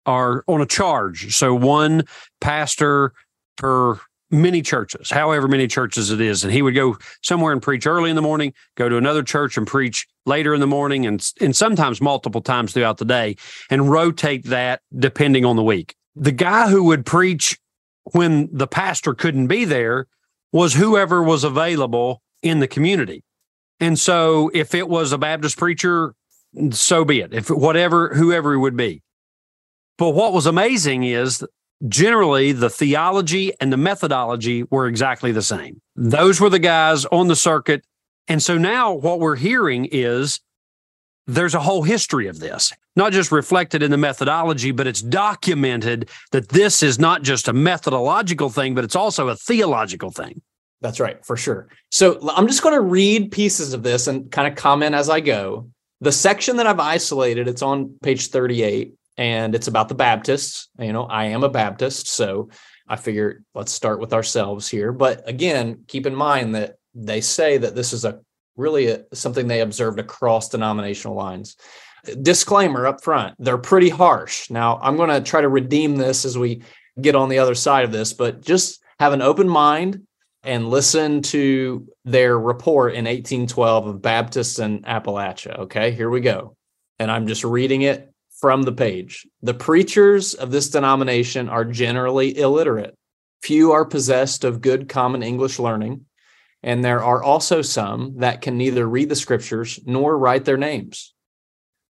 are 0.05 0.43
on 0.47 0.61
a 0.61 0.65
charge. 0.65 1.35
So 1.35 1.53
one 1.53 2.03
pastor 2.39 3.13
per 3.57 3.99
many 4.29 4.61
churches, 4.61 5.09
however 5.09 5.47
many 5.47 5.67
churches 5.67 6.11
it 6.11 6.21
is. 6.21 6.43
And 6.43 6.53
he 6.53 6.61
would 6.61 6.75
go 6.75 6.97
somewhere 7.23 7.53
and 7.53 7.61
preach 7.61 7.87
early 7.87 8.09
in 8.09 8.15
the 8.15 8.21
morning, 8.21 8.53
go 8.75 8.89
to 8.89 8.97
another 8.97 9.23
church 9.23 9.57
and 9.57 9.65
preach 9.65 10.05
later 10.25 10.53
in 10.53 10.59
the 10.59 10.67
morning 10.67 11.05
and, 11.05 11.25
and 11.41 11.55
sometimes 11.55 12.01
multiple 12.01 12.41
times 12.41 12.73
throughout 12.73 12.97
the 12.97 13.05
day 13.05 13.37
and 13.69 13.89
rotate 13.89 14.45
that 14.45 14.81
depending 14.97 15.45
on 15.45 15.55
the 15.55 15.63
week 15.63 15.95
the 16.17 16.31
guy 16.31 16.69
who 16.69 16.83
would 16.83 17.05
preach 17.05 17.57
when 18.13 18.49
the 18.51 18.67
pastor 18.67 19.13
couldn't 19.13 19.47
be 19.47 19.65
there 19.65 20.07
was 20.51 20.73
whoever 20.73 21.21
was 21.21 21.43
available 21.43 22.21
in 22.41 22.59
the 22.59 22.67
community. 22.67 23.23
And 23.79 23.98
so 23.98 24.50
if 24.53 24.74
it 24.74 24.89
was 24.89 25.12
a 25.12 25.17
Baptist 25.17 25.57
preacher, 25.57 26.13
so 26.72 27.05
be 27.05 27.22
it. 27.22 27.34
If 27.34 27.50
whatever 27.50 28.13
whoever 28.15 28.53
it 28.53 28.60
would 28.60 28.77
be. 28.77 29.01
But 29.98 30.12
what 30.12 30.34
was 30.34 30.46
amazing 30.46 31.03
is 31.03 31.43
generally 31.88 32.51
the 32.51 32.69
theology 32.69 33.53
and 33.60 33.72
the 33.72 33.77
methodology 33.77 34.63
were 34.63 34.88
exactly 34.88 35.31
the 35.31 35.41
same. 35.41 35.81
Those 35.96 36.39
were 36.39 36.50
the 36.50 36.60
guys 36.60 37.05
on 37.05 37.27
the 37.27 37.36
circuit. 37.36 37.84
And 38.27 38.41
so 38.41 38.57
now 38.57 38.93
what 38.93 39.19
we're 39.19 39.36
hearing 39.36 39.88
is 39.91 40.39
there's 41.27 41.53
a 41.53 41.60
whole 41.60 41.84
history 41.84 42.27
of 42.27 42.39
this, 42.39 42.74
not 42.96 43.12
just 43.12 43.31
reflected 43.31 43.84
in 43.84 43.91
the 43.91 43.98
methodology, 43.98 44.72
but 44.72 44.88
it's 44.88 45.01
documented 45.01 46.10
that 46.31 46.50
this 46.50 46.81
is 46.81 47.00
not 47.00 47.22
just 47.22 47.48
a 47.48 47.53
methodological 47.53 48.50
thing, 48.50 48.74
but 48.74 48.84
it's 48.84 48.96
also 48.96 49.27
a 49.27 49.36
theological 49.36 50.10
thing. 50.10 50.41
That's 50.81 51.00
right, 51.00 51.25
for 51.25 51.36
sure. 51.36 51.69
So 51.91 52.19
I'm 52.29 52.48
just 52.48 52.62
going 52.62 52.75
to 52.75 52.81
read 52.81 53.31
pieces 53.31 53.74
of 53.74 53.84
this 53.84 54.07
and 54.07 54.31
kind 54.31 54.48
of 54.48 54.55
comment 54.55 54.93
as 54.96 55.10
I 55.10 55.19
go. 55.19 55.69
The 56.01 56.12
section 56.12 56.57
that 56.57 56.67
I've 56.67 56.79
isolated, 56.79 57.48
it's 57.48 57.63
on 57.63 57.98
page 58.03 58.27
38. 58.27 58.93
and 59.17 59.55
it's 59.55 59.67
about 59.67 59.89
the 59.89 59.96
Baptists. 59.96 60.69
You 60.79 60.93
know, 60.93 61.05
I 61.05 61.25
am 61.25 61.43
a 61.43 61.50
Baptist, 61.50 62.07
so 62.07 62.50
I 62.88 62.96
figure 62.96 63.41
let's 63.53 63.72
start 63.72 64.00
with 64.00 64.13
ourselves 64.13 64.67
here. 64.69 64.91
But 64.91 65.27
again, 65.27 65.84
keep 65.88 66.05
in 66.05 66.15
mind 66.15 66.55
that 66.55 66.75
they 66.93 67.22
say 67.22 67.57
that 67.57 67.75
this 67.75 67.93
is 67.93 68.05
a 68.05 68.19
really 68.55 68.88
a, 68.88 69.03
something 69.13 69.48
they 69.48 69.62
observed 69.62 70.00
across 70.00 70.50
denominational 70.50 71.15
lines. 71.15 71.57
Disclaimer 72.22 72.88
up 72.88 73.03
front, 73.03 73.36
they're 73.39 73.57
pretty 73.57 73.89
harsh. 73.89 74.50
Now, 74.50 74.79
I'm 74.81 74.96
going 74.98 75.10
to 75.10 75.22
try 75.22 75.41
to 75.41 75.50
redeem 75.50 75.96
this 75.96 76.24
as 76.24 76.38
we 76.38 76.62
get 77.01 77.15
on 77.15 77.29
the 77.29 77.39
other 77.39 77.55
side 77.55 77.86
of 77.86 77.91
this, 77.91 78.13
but 78.13 78.41
just 78.41 78.81
have 79.00 79.13
an 79.13 79.22
open 79.22 79.50
mind 79.50 80.06
and 80.44 80.70
listen 80.70 81.22
to 81.22 81.88
their 82.06 82.38
report 82.39 82.94
in 82.94 83.06
1812 83.06 83.88
of 83.88 84.01
Baptists 84.01 84.60
in 84.60 84.82
Appalachia. 84.84 85.60
Okay, 85.60 85.91
here 85.91 86.10
we 86.10 86.22
go. 86.22 86.56
And 87.00 87.12
I'm 87.12 87.27
just 87.27 87.44
reading 87.44 87.82
it 87.82 88.12
from 88.39 88.63
the 88.63 88.72
page. 88.72 89.27
The 89.41 89.53
preachers 89.53 90.34
of 90.34 90.51
this 90.51 90.70
denomination 90.70 91.50
are 91.50 91.65
generally 91.65 92.38
illiterate. 92.38 92.96
Few 93.41 93.72
are 93.72 93.86
possessed 93.86 94.44
of 94.44 94.62
good 94.62 94.89
common 94.89 95.24
English 95.24 95.60
learning, 95.60 96.06
and 96.63 96.84
there 96.84 97.03
are 97.03 97.24
also 97.24 97.62
some 97.62 98.17
that 98.17 98.41
can 98.41 98.58
neither 98.58 98.88
read 98.88 99.10
the 99.10 99.15
scriptures 99.15 99.79
nor 99.86 100.17
write 100.17 100.46
their 100.46 100.58
names. 100.58 101.13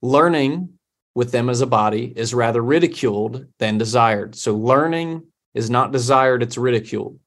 Learning 0.03 0.79
with 1.15 1.33
them 1.33 1.49
as 1.49 1.61
a 1.61 1.67
body 1.67 2.13
is 2.17 2.35
rather 2.35 2.63
ridiculed 2.63 3.47
than 3.59 3.79
desired. 3.79 4.37
So, 4.37 4.57
learning 4.57 5.25
is 5.55 5.71
not 5.71 5.93
desired, 5.93 6.43
it's 6.43 6.59
ridiculed. 6.59 7.19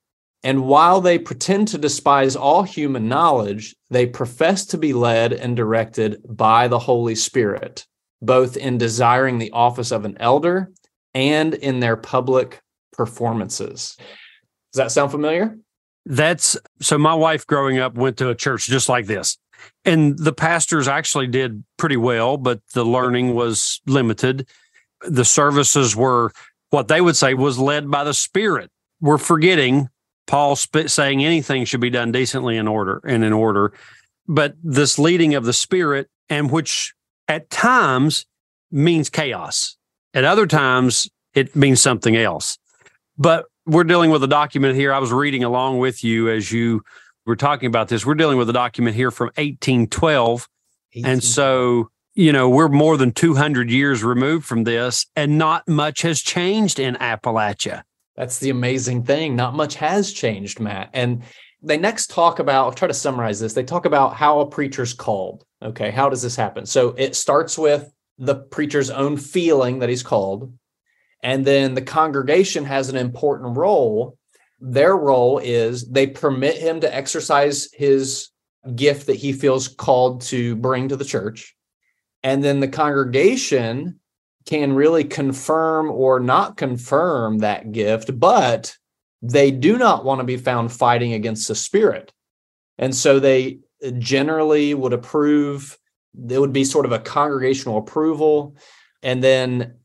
And 0.43 0.65
while 0.65 1.01
they 1.01 1.19
pretend 1.19 1.67
to 1.69 1.77
despise 1.77 2.35
all 2.35 2.63
human 2.63 3.07
knowledge, 3.07 3.75
they 3.89 4.07
profess 4.07 4.65
to 4.67 4.77
be 4.77 4.93
led 4.93 5.33
and 5.33 5.55
directed 5.55 6.19
by 6.27 6.67
the 6.67 6.79
Holy 6.79 7.15
Spirit 7.15 7.85
both 8.21 8.55
in 8.55 8.77
desiring 8.77 9.39
the 9.39 9.51
office 9.51 9.91
of 9.91 10.05
an 10.05 10.15
elder 10.19 10.71
and 11.13 11.53
in 11.55 11.79
their 11.79 11.97
public 11.97 12.61
performances. 12.93 13.97
Does 14.71 14.77
that 14.77 14.91
sound 14.91 15.11
familiar? 15.11 15.57
That's 16.05 16.57
so 16.79 16.97
my 16.97 17.13
wife 17.13 17.45
growing 17.45 17.79
up 17.79 17.95
went 17.95 18.17
to 18.17 18.29
a 18.29 18.35
church 18.35 18.67
just 18.67 18.89
like 18.89 19.05
this. 19.05 19.37
And 19.85 20.17
the 20.17 20.33
pastors 20.33 20.87
actually 20.87 21.27
did 21.27 21.63
pretty 21.77 21.97
well, 21.97 22.37
but 22.37 22.61
the 22.73 22.83
learning 22.83 23.35
was 23.35 23.81
limited. 23.85 24.47
The 25.01 25.25
services 25.25 25.95
were 25.95 26.31
what 26.69 26.87
they 26.87 27.01
would 27.01 27.15
say 27.15 27.33
was 27.33 27.59
led 27.59 27.91
by 27.91 28.03
the 28.03 28.13
Spirit. 28.13 28.71
We're 29.01 29.17
forgetting 29.17 29.89
Paul 30.31 30.55
saying 30.55 31.25
anything 31.25 31.65
should 31.65 31.81
be 31.81 31.89
done 31.89 32.13
decently 32.13 32.55
in 32.55 32.65
order 32.65 33.01
and 33.03 33.21
in 33.21 33.33
order. 33.33 33.73
But 34.29 34.55
this 34.63 34.97
leading 34.97 35.35
of 35.35 35.43
the 35.43 35.51
Spirit, 35.51 36.07
and 36.29 36.49
which 36.49 36.93
at 37.27 37.49
times 37.49 38.25
means 38.71 39.09
chaos. 39.09 39.75
At 40.13 40.23
other 40.23 40.47
times, 40.47 41.09
it 41.33 41.53
means 41.53 41.81
something 41.81 42.15
else. 42.15 42.57
But 43.17 43.47
we're 43.65 43.83
dealing 43.83 44.09
with 44.09 44.23
a 44.23 44.27
document 44.27 44.77
here. 44.77 44.93
I 44.93 44.99
was 44.99 45.11
reading 45.11 45.43
along 45.43 45.79
with 45.79 46.01
you 46.01 46.29
as 46.29 46.49
you 46.49 46.81
were 47.25 47.35
talking 47.35 47.67
about 47.67 47.89
this. 47.89 48.05
We're 48.05 48.15
dealing 48.15 48.37
with 48.37 48.49
a 48.49 48.53
document 48.53 48.95
here 48.95 49.11
from 49.11 49.27
1812. 49.35 50.47
18. 50.93 51.05
And 51.05 51.21
so, 51.21 51.89
you 52.13 52.31
know, 52.31 52.47
we're 52.47 52.69
more 52.69 52.95
than 52.95 53.11
200 53.11 53.69
years 53.69 54.01
removed 54.01 54.45
from 54.45 54.63
this, 54.63 55.07
and 55.13 55.37
not 55.37 55.67
much 55.67 56.03
has 56.03 56.21
changed 56.21 56.79
in 56.79 56.95
Appalachia. 56.95 57.83
That's 58.21 58.37
the 58.37 58.51
amazing 58.51 59.01
thing. 59.01 59.35
Not 59.35 59.55
much 59.55 59.73
has 59.73 60.13
changed, 60.13 60.59
Matt. 60.59 60.91
And 60.93 61.23
they 61.63 61.79
next 61.79 62.11
talk 62.11 62.37
about, 62.37 62.65
I'll 62.65 62.71
try 62.71 62.87
to 62.87 62.93
summarize 62.93 63.39
this. 63.39 63.53
They 63.53 63.63
talk 63.63 63.85
about 63.85 64.13
how 64.13 64.41
a 64.41 64.45
preacher's 64.45 64.93
called. 64.93 65.43
Okay. 65.59 65.89
How 65.89 66.07
does 66.07 66.21
this 66.21 66.35
happen? 66.35 66.67
So 66.67 66.89
it 66.99 67.15
starts 67.15 67.57
with 67.57 67.91
the 68.19 68.35
preacher's 68.35 68.91
own 68.91 69.17
feeling 69.17 69.79
that 69.79 69.89
he's 69.89 70.03
called. 70.03 70.53
And 71.23 71.43
then 71.43 71.73
the 71.73 71.81
congregation 71.81 72.63
has 72.65 72.89
an 72.89 72.95
important 72.95 73.57
role. 73.57 74.19
Their 74.59 74.95
role 74.95 75.39
is 75.39 75.89
they 75.89 76.05
permit 76.05 76.57
him 76.57 76.81
to 76.81 76.95
exercise 76.95 77.69
his 77.73 78.29
gift 78.75 79.07
that 79.07 79.15
he 79.15 79.33
feels 79.33 79.67
called 79.67 80.21
to 80.27 80.55
bring 80.57 80.89
to 80.89 80.95
the 80.95 81.05
church. 81.05 81.55
And 82.21 82.43
then 82.43 82.59
the 82.59 82.67
congregation 82.67 83.99
can 84.45 84.73
really 84.73 85.03
confirm 85.03 85.91
or 85.91 86.19
not 86.19 86.57
confirm 86.57 87.39
that 87.39 87.71
gift, 87.71 88.19
but 88.19 88.75
they 89.21 89.51
do 89.51 89.77
not 89.77 90.03
want 90.03 90.19
to 90.19 90.25
be 90.25 90.37
found 90.37 90.71
fighting 90.71 91.13
against 91.13 91.47
the 91.47 91.55
spirit. 91.55 92.11
And 92.77 92.95
so 92.95 93.19
they 93.19 93.59
generally 93.99 94.73
would 94.73 94.93
approve, 94.93 95.77
it 96.29 96.39
would 96.39 96.53
be 96.53 96.63
sort 96.63 96.85
of 96.85 96.91
a 96.91 96.99
congregational 96.99 97.77
approval. 97.77 98.55
And 99.03 99.23
then 99.23 99.75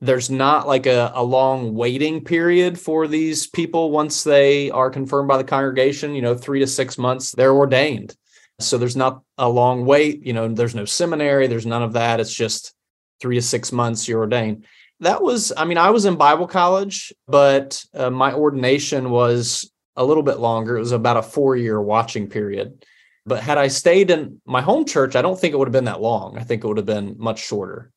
there's 0.00 0.30
not 0.30 0.66
like 0.66 0.86
a, 0.86 1.10
a 1.14 1.22
long 1.22 1.74
waiting 1.74 2.22
period 2.22 2.78
for 2.78 3.06
these 3.06 3.46
people 3.46 3.90
once 3.90 4.24
they 4.24 4.70
are 4.70 4.90
confirmed 4.90 5.28
by 5.28 5.38
the 5.38 5.44
congregation, 5.44 6.14
you 6.14 6.22
know, 6.22 6.34
three 6.34 6.60
to 6.60 6.66
six 6.66 6.98
months, 6.98 7.32
they're 7.32 7.54
ordained. 7.54 8.14
So 8.58 8.78
there's 8.78 8.96
not 8.96 9.22
a 9.36 9.48
long 9.48 9.84
wait, 9.84 10.24
you 10.24 10.32
know, 10.32 10.48
there's 10.48 10.74
no 10.74 10.86
seminary, 10.86 11.46
there's 11.46 11.66
none 11.66 11.82
of 11.82 11.94
that. 11.94 12.20
It's 12.20 12.34
just 12.34 12.74
three 13.20 13.36
to 13.36 13.42
six 13.42 13.72
months 13.72 14.06
you're 14.06 14.20
ordained. 14.20 14.64
That 15.00 15.22
was 15.22 15.52
i 15.56 15.64
mean 15.64 15.78
i 15.78 15.90
was 15.90 16.06
in 16.06 16.16
bible 16.16 16.46
college 16.46 17.12
but 17.28 17.84
uh, 17.94 18.10
my 18.10 18.32
ordination 18.32 19.10
was 19.10 19.70
a 19.96 20.04
little 20.04 20.22
bit 20.22 20.38
longer. 20.38 20.76
It 20.76 20.80
was 20.80 20.92
about 20.92 21.16
a 21.16 21.22
four 21.22 21.56
year 21.56 21.80
watching 21.80 22.28
period. 22.28 22.84
But 23.24 23.42
had 23.42 23.58
i 23.58 23.68
stayed 23.68 24.10
in 24.10 24.40
my 24.46 24.62
home 24.62 24.84
church 24.84 25.16
i 25.16 25.22
don't 25.22 25.38
think 25.38 25.52
it 25.52 25.58
would 25.58 25.68
have 25.68 25.72
been 25.72 25.84
that 25.84 26.00
long. 26.00 26.38
I 26.38 26.44
think 26.44 26.64
it 26.64 26.66
would 26.66 26.76
have 26.76 26.86
been 26.86 27.16
much 27.18 27.44
shorter. 27.44 27.90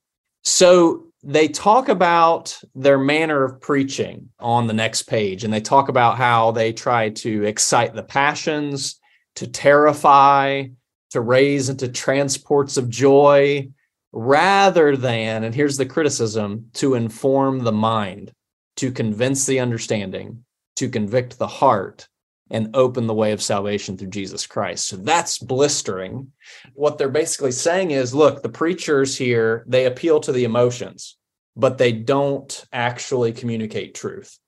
So 0.43 1.05
they 1.23 1.47
talk 1.49 1.89
about 1.89 2.57
their 2.75 2.97
manner 2.97 3.43
of 3.43 3.59
preaching 3.59 4.29
on 4.39 4.67
the 4.67 4.73
next 4.73 5.03
page 5.03 5.43
and 5.43 5.53
they 5.53 5.61
talk 5.61 5.89
about 5.89 6.17
how 6.17 6.51
they 6.51 6.71
try 6.71 7.09
to 7.09 7.43
excite 7.43 7.93
the 7.93 8.03
passions 8.03 8.99
to 9.35 9.47
terrify 9.47 10.65
to 11.11 11.21
raise 11.21 11.69
into 11.69 11.87
transports 11.87 12.77
of 12.77 12.89
joy 12.89 13.69
rather 14.11 14.95
than, 14.95 15.43
and 15.43 15.53
here's 15.53 15.77
the 15.77 15.85
criticism, 15.85 16.69
to 16.73 16.95
inform 16.95 17.59
the 17.59 17.71
mind, 17.71 18.31
to 18.77 18.91
convince 18.91 19.45
the 19.45 19.59
understanding, 19.59 20.43
to 20.77 20.89
convict 20.89 21.37
the 21.37 21.47
heart, 21.47 22.07
and 22.51 22.75
open 22.75 23.07
the 23.07 23.13
way 23.13 23.31
of 23.31 23.41
salvation 23.41 23.97
through 23.97 24.09
Jesus 24.09 24.47
Christ. 24.47 24.87
So 24.87 24.97
that's 24.97 25.37
blistering. 25.37 26.31
What 26.73 26.97
they're 26.97 27.09
basically 27.09 27.51
saying 27.51 27.91
is 27.91 28.15
look, 28.15 28.41
the 28.41 28.49
preachers 28.49 29.15
here, 29.15 29.63
they 29.67 29.85
appeal 29.85 30.19
to 30.21 30.31
the 30.31 30.45
emotions, 30.45 31.17
but 31.55 31.77
they 31.77 31.91
don't 31.91 32.65
actually 32.71 33.33
communicate 33.33 33.93
truth. 33.93 34.39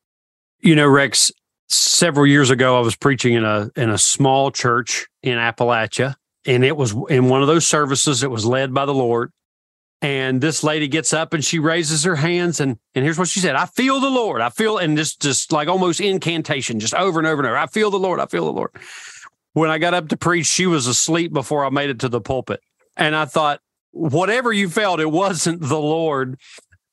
You 0.61 0.75
know, 0.75 0.87
Rex, 0.87 1.31
several 1.69 2.25
years 2.25 2.49
ago 2.49 2.77
I 2.77 2.81
was 2.81 2.95
preaching 2.95 3.33
in 3.33 3.45
a 3.45 3.69
in 3.75 3.89
a 3.89 3.97
small 3.97 4.51
church 4.51 5.07
in 5.23 5.37
Appalachia 5.37 6.15
and 6.45 6.65
it 6.65 6.75
was 6.75 6.95
in 7.09 7.29
one 7.29 7.41
of 7.41 7.47
those 7.47 7.67
services 7.67 8.23
it 8.23 8.31
was 8.31 8.45
led 8.45 8.73
by 8.73 8.85
the 8.85 8.93
Lord 8.93 9.31
and 10.01 10.41
this 10.41 10.63
lady 10.63 10.87
gets 10.87 11.13
up 11.13 11.33
and 11.33 11.45
she 11.45 11.59
raises 11.59 12.03
her 12.03 12.15
hands 12.15 12.59
and 12.59 12.77
and 12.95 13.03
here's 13.05 13.19
what 13.19 13.27
she 13.27 13.39
said 13.39 13.55
i 13.55 13.65
feel 13.65 13.99
the 13.99 14.09
lord. 14.09 14.41
I 14.41 14.49
feel 14.49 14.77
and 14.77 14.97
just 14.97 15.21
just 15.21 15.51
like 15.51 15.67
almost 15.67 15.99
incantation 15.99 16.79
just 16.79 16.93
over 16.93 17.19
and 17.19 17.27
over 17.27 17.41
and 17.41 17.47
over 17.47 17.57
i 17.57 17.67
feel 17.67 17.91
the 17.91 17.99
lord. 17.99 18.19
I 18.19 18.25
feel 18.25 18.45
the 18.45 18.51
lord. 18.51 18.71
When 19.53 19.69
i 19.69 19.77
got 19.77 19.93
up 19.93 20.09
to 20.09 20.17
preach 20.17 20.47
she 20.47 20.65
was 20.65 20.87
asleep 20.87 21.33
before 21.33 21.65
i 21.65 21.69
made 21.69 21.89
it 21.89 21.99
to 21.99 22.09
the 22.09 22.21
pulpit. 22.21 22.61
And 22.97 23.15
i 23.15 23.25
thought 23.25 23.61
whatever 23.91 24.51
you 24.51 24.69
felt 24.69 24.99
it 24.99 25.11
wasn't 25.11 25.61
the 25.61 25.79
lord. 25.79 26.39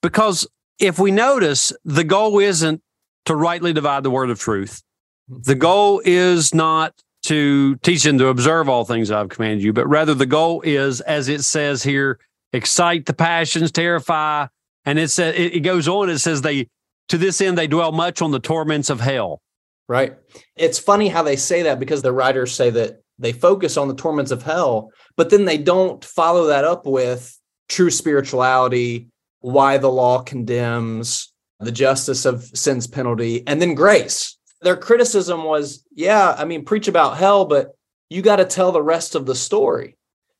Because 0.03 0.47
if 0.79 0.99
we 0.99 1.11
notice 1.11 1.73
the 1.85 2.05
goal 2.05 2.39
isn't 2.39 2.83
to 3.25 3.35
rightly 3.35 3.73
divide 3.73 4.03
the 4.03 4.11
word 4.11 4.31
of 4.31 4.39
truth. 4.39 4.83
The 5.29 5.55
goal 5.55 6.01
is 6.05 6.55
not 6.55 6.95
to 7.25 7.77
teach 7.77 8.05
them 8.05 8.17
to 8.17 8.29
observe 8.29 8.69
all 8.69 8.85
things 8.85 9.11
i've 9.11 9.29
commanded 9.29 9.63
you 9.63 9.73
but 9.73 9.87
rather 9.89 10.15
the 10.15 10.25
goal 10.25 10.63
is 10.63 11.01
as 11.03 11.29
it 11.29 11.43
says 11.43 11.83
here 11.83 12.19
excite 12.53 13.07
the 13.07 13.15
passions, 13.15 13.73
terrify. 13.73 14.47
And 14.85 14.99
it 14.99 15.09
says 15.09 15.35
it 15.37 15.61
goes 15.61 15.89
on. 15.89 16.09
It 16.09 16.19
says 16.19 16.43
they 16.43 16.69
to 17.09 17.19
this 17.19 17.41
end 17.41 17.59
they 17.59 17.67
dwell 17.67 17.93
much 17.93 18.23
on 18.23 18.31
the 18.31 18.41
torments 18.41 18.91
of 18.91 19.01
hell. 19.01 19.41
Right. 19.89 20.17
It's 20.57 20.79
funny 20.79 21.09
how 21.09 21.23
they 21.23 21.37
say 21.37 21.63
that 21.63 21.81
because 21.81 22.03
the 22.03 22.13
writers 22.13 22.55
say 22.55 22.71
that 22.71 23.03
they 23.19 23.33
focus 23.33 23.77
on 23.77 23.89
the 23.89 23.95
torments 23.95 24.31
of 24.31 24.43
hell, 24.43 24.93
but 25.17 25.31
then 25.31 25.45
they 25.45 25.59
don't 25.59 26.05
follow 26.05 26.47
that 26.47 26.65
up 26.65 26.87
with 26.87 27.37
true 27.69 27.91
spirituality, 27.91 29.09
why 29.41 29.79
the 29.79 29.91
law 29.91 30.21
condemns, 30.21 31.33
the 31.61 31.73
justice 31.73 32.25
of 32.25 32.45
sin's 32.55 32.87
penalty, 32.87 33.47
and 33.47 33.61
then 33.61 33.75
grace. 33.75 34.37
Their 34.61 34.77
criticism 34.77 35.45
was, 35.45 35.85
yeah, 35.95 36.35
I 36.37 36.45
mean, 36.45 36.65
preach 36.65 36.89
about 36.89 37.17
hell, 37.17 37.45
but 37.45 37.75
you 38.11 38.23
got 38.23 38.37
to 38.37 38.45
tell 38.45 38.73
the 38.73 38.83
rest 38.83 39.15
of 39.15 39.27
the 39.27 39.35
story. 39.35 39.97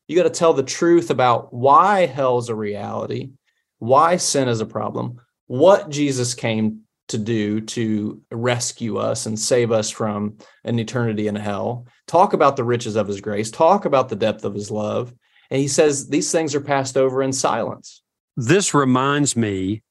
You 0.09 0.15
got 0.15 0.23
to 0.23 0.31
tell 0.31 0.53
the 0.53 0.63
truth 0.63 1.11
about 1.11 1.53
why 1.53 2.07
hell's 2.07 2.49
a 2.49 2.55
reality, 2.55 3.29
why 3.77 4.17
sin 4.17 4.47
is 4.47 4.59
a 4.59 4.65
problem, 4.65 5.21
what 5.45 5.91
Jesus 5.91 6.33
came 6.33 6.81
to 7.09 7.19
do 7.19 7.61
to 7.61 8.19
rescue 8.31 8.97
us 8.97 9.27
and 9.27 9.39
save 9.39 9.71
us 9.71 9.91
from 9.91 10.39
an 10.63 10.79
eternity 10.79 11.27
in 11.27 11.35
hell. 11.35 11.85
Talk 12.07 12.33
about 12.33 12.55
the 12.55 12.63
riches 12.63 12.95
of 12.95 13.07
his 13.07 13.21
grace, 13.21 13.51
talk 13.51 13.85
about 13.85 14.09
the 14.09 14.15
depth 14.15 14.43
of 14.45 14.55
his 14.55 14.71
love. 14.71 15.13
And 15.51 15.61
he 15.61 15.67
says 15.67 16.09
these 16.09 16.31
things 16.31 16.55
are 16.55 16.61
passed 16.61 16.97
over 16.97 17.21
in 17.21 17.31
silence. 17.31 18.01
this 18.35 18.73
reminds 18.73 19.37
me 19.37 19.83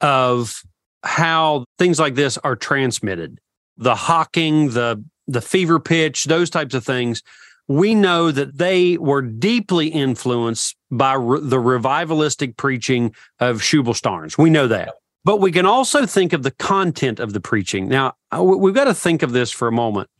of 0.00 0.60
how 1.04 1.66
things 1.78 2.00
like 2.00 2.16
this 2.16 2.36
are 2.38 2.56
transmitted. 2.56 3.38
The 3.76 3.94
hawking, 3.94 4.70
the 4.70 5.04
the 5.28 5.40
fever 5.40 5.78
pitch, 5.78 6.24
those 6.24 6.50
types 6.50 6.74
of 6.74 6.84
things. 6.84 7.22
We 7.72 7.94
know 7.94 8.30
that 8.30 8.58
they 8.58 8.98
were 8.98 9.22
deeply 9.22 9.88
influenced 9.88 10.76
by 10.90 11.14
re- 11.14 11.40
the 11.42 11.56
revivalistic 11.56 12.58
preaching 12.58 13.14
of 13.40 13.62
Shubal 13.62 13.96
Stearns. 13.96 14.36
We 14.36 14.50
know 14.50 14.68
that. 14.68 14.92
But 15.24 15.40
we 15.40 15.52
can 15.52 15.64
also 15.64 16.04
think 16.04 16.34
of 16.34 16.42
the 16.42 16.50
content 16.50 17.18
of 17.18 17.32
the 17.32 17.40
preaching. 17.40 17.88
Now, 17.88 18.12
uh, 18.30 18.42
we've 18.42 18.74
got 18.74 18.84
to 18.84 18.94
think 18.94 19.22
of 19.22 19.32
this 19.32 19.50
for 19.50 19.68
a 19.68 19.72
moment. 19.72 20.10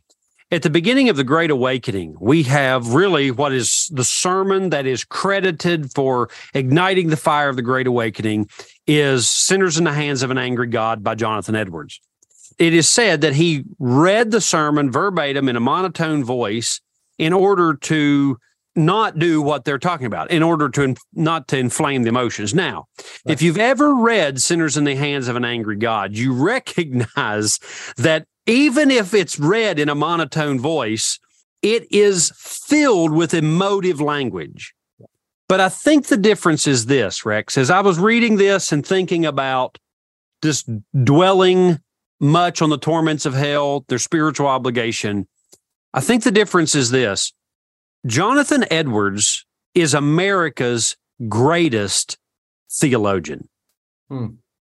At 0.51 0.63
the 0.63 0.71
beginning 0.71 1.11
of 1.11 1.17
the 1.17 1.25
Great 1.25 1.51
Awakening, 1.51 2.17
we 2.21 2.45
have 2.45 2.95
really 2.95 3.31
what 3.31 3.53
is 3.53 3.91
the 3.93 4.05
sermon 4.05 4.71
that 4.71 4.87
is 4.87 5.05
credited 5.05 5.93
for 5.93 6.31
igniting 6.55 7.09
the 7.09 7.19
fire 7.19 7.51
of 7.51 7.57
the 7.57 7.63
Great 7.63 7.87
Awakening 7.87 8.49
is 8.87 9.29
Sinners 9.29 9.77
in 9.77 9.85
the 9.85 9.93
Hands 9.93 10.23
of 10.23 10.31
an 10.31 10.39
Angry 10.39 10.69
God 10.69 11.05
by 11.05 11.17
Jonathan 11.17 11.55
Edwards. 11.55 12.01
It 12.59 12.73
is 12.73 12.89
said 12.89 13.21
that 13.21 13.35
he 13.35 13.65
read 13.79 14.31
the 14.31 14.41
sermon 14.41 14.91
verbatim 14.91 15.51
in 15.51 15.57
a 15.57 15.61
monotone 15.61 16.25
voice 16.25 16.81
in 17.23 17.33
order 17.33 17.75
to 17.75 18.37
not 18.75 19.19
do 19.19 19.43
what 19.43 19.65
they're 19.65 19.79
talking 19.79 20.07
about 20.07 20.31
in 20.31 20.43
order 20.43 20.69
to 20.69 20.95
not 21.13 21.47
to 21.49 21.59
inflame 21.59 22.03
the 22.03 22.09
emotions. 22.09 22.55
Now, 22.55 22.87
right. 22.99 23.33
if 23.33 23.43
you've 23.43 23.59
ever 23.59 23.95
read 23.95 24.41
Sinners 24.41 24.77
in 24.77 24.85
the 24.85 24.97
Hands 24.97 25.29
of 25.29 25.37
an 25.37 25.45
Angry 25.45 25.77
God, 25.77 26.17
you 26.17 26.33
recognize 26.45 27.59
that 27.97 28.27
even 28.47 28.91
if 28.91 29.15
it's 29.15 29.39
read 29.39 29.79
in 29.79 29.89
a 29.89 29.95
monotone 29.95 30.59
voice, 30.59 31.21
it 31.61 31.87
is 31.93 32.33
filled 32.37 33.13
with 33.13 33.35
emotive 33.35 34.01
language. 34.01 34.75
But 35.49 35.61
I 35.61 35.69
think 35.69 36.07
the 36.07 36.17
difference 36.17 36.67
is 36.67 36.87
this, 36.87 37.27
Rex, 37.27 37.59
as 37.59 37.71
I 37.71 37.81
was 37.81 37.99
reading 37.99 38.37
this 38.37 38.73
and 38.73 38.85
thinking 38.85 39.27
about 39.27 39.79
just 40.43 40.69
dwelling 41.05 41.79
much 42.19 42.63
on 42.63 42.71
the 42.71 42.79
torments 42.79 43.27
of 43.27 43.35
hell, 43.35 43.85
their 43.89 43.99
spiritual 43.99 44.47
obligation, 44.47 45.29
I 45.95 46.01
think 46.01 46.25
the 46.25 46.31
difference 46.31 46.75
is 46.75 46.91
this 46.91 47.33
Jonathan 48.07 48.65
Edwards 48.71 49.45
is 49.75 49.95
America's 49.95 50.97
greatest 51.29 52.19
theologian. 52.71 53.49
Hmm. 54.09 54.27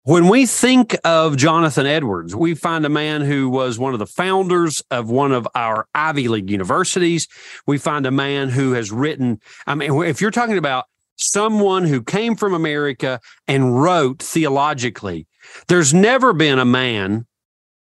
When 0.05 0.29
we 0.29 0.47
think 0.47 0.97
of 1.05 1.37
Jonathan 1.37 1.85
Edwards, 1.85 2.35
we 2.35 2.55
find 2.55 2.87
a 2.87 2.89
man 2.89 3.21
who 3.21 3.50
was 3.50 3.79
one 3.79 3.93
of 3.93 3.99
the 3.99 4.07
founders 4.07 4.83
of 4.91 5.11
one 5.11 5.31
of 5.31 5.47
our 5.55 5.87
Ivy 5.95 6.27
League 6.29 6.50
universities. 6.50 7.29
We 7.67 7.77
find 7.77 8.07
a 8.07 8.11
man 8.11 8.49
who 8.49 8.73
has 8.73 8.91
written, 8.91 9.41
I 9.67 9.75
mean, 9.75 10.03
if 10.05 10.23
you're 10.23 10.31
talking 10.31 10.57
about 10.57 10.87
someone 11.17 11.85
who 11.85 12.03
came 12.03 12.35
from 12.35 12.55
America 12.55 13.21
and 13.47 13.83
wrote 13.83 14.23
theologically, 14.23 15.27
there's 15.69 15.93
never 15.93 16.33
been 16.33 16.59
a 16.59 16.65
man 16.65 17.27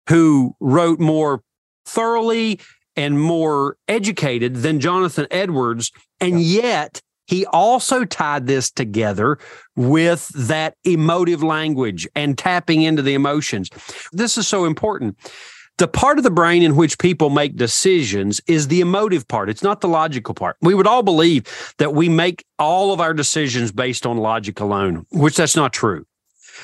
who 0.09 0.53
wrote 0.59 0.99
more 0.99 1.41
thoroughly 1.85 2.59
and 3.01 3.19
more 3.19 3.77
educated 3.87 4.57
than 4.57 4.79
Jonathan 4.79 5.25
Edwards. 5.31 5.91
And 6.19 6.39
yet, 6.39 7.01
he 7.25 7.45
also 7.47 8.05
tied 8.05 8.45
this 8.45 8.69
together 8.69 9.39
with 9.75 10.27
that 10.35 10.75
emotive 10.83 11.41
language 11.41 12.07
and 12.15 12.37
tapping 12.37 12.83
into 12.83 13.01
the 13.01 13.13
emotions. 13.13 13.69
This 14.11 14.37
is 14.37 14.47
so 14.47 14.65
important. 14.65 15.17
The 15.77 15.87
part 15.87 16.19
of 16.19 16.23
the 16.23 16.29
brain 16.29 16.61
in 16.61 16.75
which 16.75 16.99
people 16.99 17.31
make 17.31 17.55
decisions 17.55 18.39
is 18.45 18.67
the 18.67 18.81
emotive 18.81 19.27
part. 19.27 19.49
It's 19.49 19.63
not 19.63 19.81
the 19.81 19.87
logical 19.87 20.35
part. 20.35 20.57
We 20.61 20.75
would 20.75 20.85
all 20.85 21.01
believe 21.01 21.73
that 21.79 21.95
we 21.95 22.07
make 22.07 22.45
all 22.59 22.93
of 22.93 23.01
our 23.01 23.13
decisions 23.15 23.71
based 23.71 24.05
on 24.05 24.17
logic 24.17 24.59
alone, 24.59 25.07
which 25.11 25.37
that's 25.37 25.55
not 25.55 25.73
true. 25.73 26.05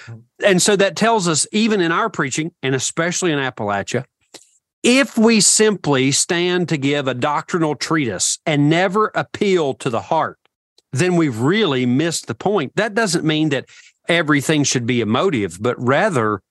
Mm-hmm. 0.06 0.20
And 0.46 0.62
so 0.62 0.75
that 0.75 0.96
tells 0.96 1.27
us, 1.27 1.48
even 1.51 1.82
in 1.82 1.91
our 1.91 2.10
preaching, 2.10 2.51
and 2.62 2.75
especially 2.75 3.32
in 3.32 3.39
Appalachia, 3.39 4.06
if 4.88 5.17
we 5.17 5.41
simply 5.41 6.13
stand 6.13 6.70
to 6.70 6.77
give 6.77 7.10
a 7.10 7.13
doctrinal 7.13 7.75
treatise 7.75 8.39
and 8.46 8.70
never 8.70 9.12
appeal 9.13 9.74
to 9.74 9.89
the 9.89 10.00
heart, 10.03 10.39
then 10.94 11.17
we've 11.17 11.41
really 11.41 11.86
missed 11.86 12.27
the 12.27 12.33
point. 12.33 12.72
That 12.75 12.94
doesn't 12.94 13.25
mean 13.25 13.50
that 13.50 13.66
everything 14.07 14.64
should 14.64 14.85
be 14.85 15.01
emotive, 15.01 15.57
but 15.59 15.75
rather 15.77 16.42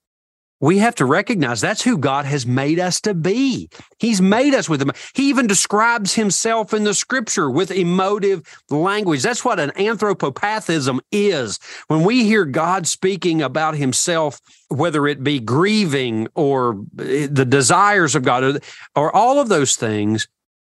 we 0.59 0.79
have 0.79 0.95
to 0.95 1.05
recognize 1.05 1.61
that's 1.61 1.83
who 1.83 1.97
God 1.97 2.25
has 2.25 2.45
made 2.45 2.79
us 2.79 2.99
to 3.01 3.13
be. 3.13 3.69
He's 3.99 4.21
made 4.21 4.53
us 4.53 4.67
with 4.67 4.81
him. 4.81 4.91
He 5.13 5.29
even 5.29 5.45
describes 5.45 6.15
himself 6.15 6.73
in 6.73 6.83
the 6.83 6.93
scripture 6.93 7.49
with 7.49 7.69
emotive 7.69 8.41
language. 8.69 9.21
That's 9.21 9.45
what 9.45 9.59
an 9.59 9.69
anthropopathism 9.71 10.99
is. 11.11 11.59
When 11.87 12.03
we 12.03 12.23
hear 12.23 12.45
God 12.45 12.87
speaking 12.87 13.41
about 13.41 13.75
himself, 13.75 14.39
whether 14.69 15.05
it 15.07 15.23
be 15.23 15.39
grieving 15.39 16.27
or 16.33 16.83
eh, 16.99 17.27
the 17.29 17.45
desires 17.45 18.15
of 18.15 18.23
God 18.23 18.43
or, 18.43 18.59
or 18.95 19.15
all 19.15 19.39
of 19.39 19.49
those 19.49 19.75
things, 19.75 20.27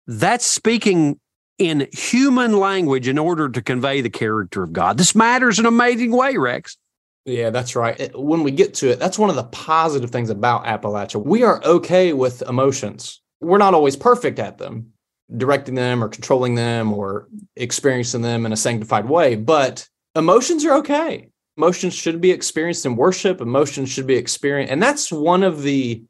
that's 0.06 0.46
speaking 0.46 1.20
in 1.58 1.88
human 1.94 2.58
language 2.58 3.08
in 3.08 3.18
order 3.18 3.48
to 3.50 3.62
convey 3.62 4.02
the 4.02 4.10
character 4.10 4.64
of 4.64 4.74
God. 4.74 4.98
This 4.98 5.14
matters 5.14 5.60
in 5.60 5.66
an 5.66 5.74
amazing 5.74 6.12
way, 6.12 6.38
Rex. 6.38 6.78
Yeah, 7.26 7.52
that's 7.52 7.76
right. 7.76 8.00
Uh, 8.00 8.20
when 8.20 8.44
we 8.44 8.52
get 8.52 8.74
to 8.76 8.92
it, 8.92 9.00
that's 9.00 9.20
one 9.20 9.30
of 9.30 9.36
the 9.36 9.44
positive 9.44 10.10
things 10.10 10.30
about 10.30 10.66
Appalachia. 10.66 11.24
We 11.24 11.44
are 11.44 11.64
okay 11.64 12.14
with 12.14 12.42
emotions. 12.44 13.22
We're 13.42 13.58
not 13.60 13.74
always 13.74 13.96
perfect 13.96 14.40
at 14.40 14.58
them, 14.58 14.94
directing 15.36 15.76
them 15.76 16.04
or 16.04 16.10
controlling 16.10 16.56
them 16.56 16.94
or 16.94 17.28
experiencing 17.56 18.22
them 18.22 18.46
in 18.46 18.54
a 18.54 18.58
sanctified 18.58 19.08
way, 19.08 19.36
but 19.36 19.88
emotions 20.16 20.66
are 20.66 20.78
okay. 20.78 21.30
Emotions 21.58 21.94
should 21.94 22.22
be 22.22 22.32
experienced 22.32 22.86
in 22.86 22.96
worship. 22.96 23.42
Emotions 23.42 23.90
should 23.90 24.08
be 24.08 24.16
experienced. 24.16 24.72
And 24.72 24.82
that's 24.82 25.12
one 25.12 25.44
of 25.44 25.62
the 25.62 26.04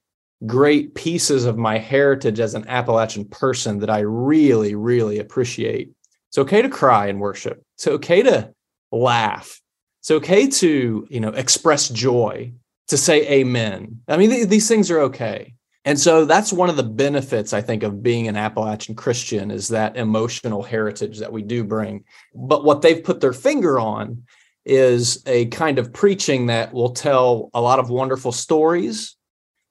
great 0.46 0.96
pieces 0.96 1.46
of 1.46 1.58
my 1.58 1.78
heritage 1.78 2.40
as 2.40 2.54
an 2.54 2.68
Appalachian 2.68 3.26
person 3.26 3.80
that 3.80 3.90
I 3.90 4.00
really, 4.00 4.76
really 4.76 5.20
appreciate. 5.20 5.92
It's 6.30 6.38
okay 6.38 6.62
to 6.62 6.70
cry 6.70 7.08
in 7.08 7.20
worship. 7.20 7.62
It's 7.76 7.88
okay 7.88 8.24
to 8.24 8.54
laugh. 8.92 9.60
It's 10.02 10.12
okay 10.12 10.48
to, 10.48 11.08
you 11.10 11.20
know, 11.20 11.30
express 11.30 11.88
joy, 11.90 12.52
to 12.88 12.98
say 12.98 13.28
amen. 13.30 14.02
I 14.08 14.18
mean, 14.18 14.32
th- 14.32 14.50
these 14.50 14.68
things 14.68 14.90
are 14.90 15.00
okay. 15.02 15.54
And 15.86 16.00
so 16.00 16.26
that's 16.26 16.52
one 16.52 16.70
of 16.70 16.76
the 16.76 16.84
benefits, 16.84 17.54
I 17.54 17.62
think, 17.62 17.84
of 17.84 18.04
being 18.04 18.28
an 18.28 18.36
Appalachian 18.36 18.96
Christian 18.96 19.52
is 19.52 19.68
that 19.70 19.98
emotional 19.98 20.64
heritage 20.64 21.20
that 21.20 21.32
we 21.32 21.44
do 21.44 21.64
bring. 21.64 22.04
But 22.36 22.64
what 22.64 22.82
they've 22.82 23.04
put 23.04 23.22
their 23.22 23.34
finger 23.34 23.80
on 23.80 24.24
is 24.66 25.24
a 25.26 25.46
kind 25.48 25.80
of 25.80 25.94
preaching 25.94 26.48
that 26.48 26.74
will 26.74 26.92
tell 26.92 27.50
a 27.54 27.62
lot 27.62 27.80
of 27.80 27.90
wonderful 27.90 28.32
stories 28.32 29.16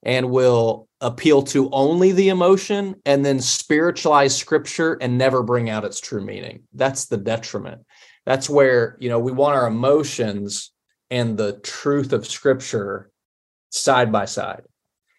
and 0.02 0.30
will 0.30 0.88
appeal 1.00 1.42
to 1.42 1.70
only 1.70 2.12
the 2.12 2.28
emotion 2.28 2.96
and 3.04 3.24
then 3.24 3.40
spiritualize 3.40 4.36
scripture 4.36 4.94
and 5.00 5.16
never 5.16 5.42
bring 5.42 5.70
out 5.70 5.84
its 5.84 6.00
true 6.00 6.24
meaning. 6.24 6.62
That's 6.72 7.06
the 7.06 7.16
detriment. 7.16 7.82
That's 8.26 8.48
where, 8.48 8.96
you 9.00 9.08
know, 9.08 9.18
we 9.18 9.32
want 9.32 9.56
our 9.56 9.66
emotions 9.66 10.72
and 11.10 11.36
the 11.36 11.54
truth 11.60 12.12
of 12.12 12.26
scripture 12.26 13.10
side 13.70 14.12
by 14.12 14.26
side. 14.26 14.62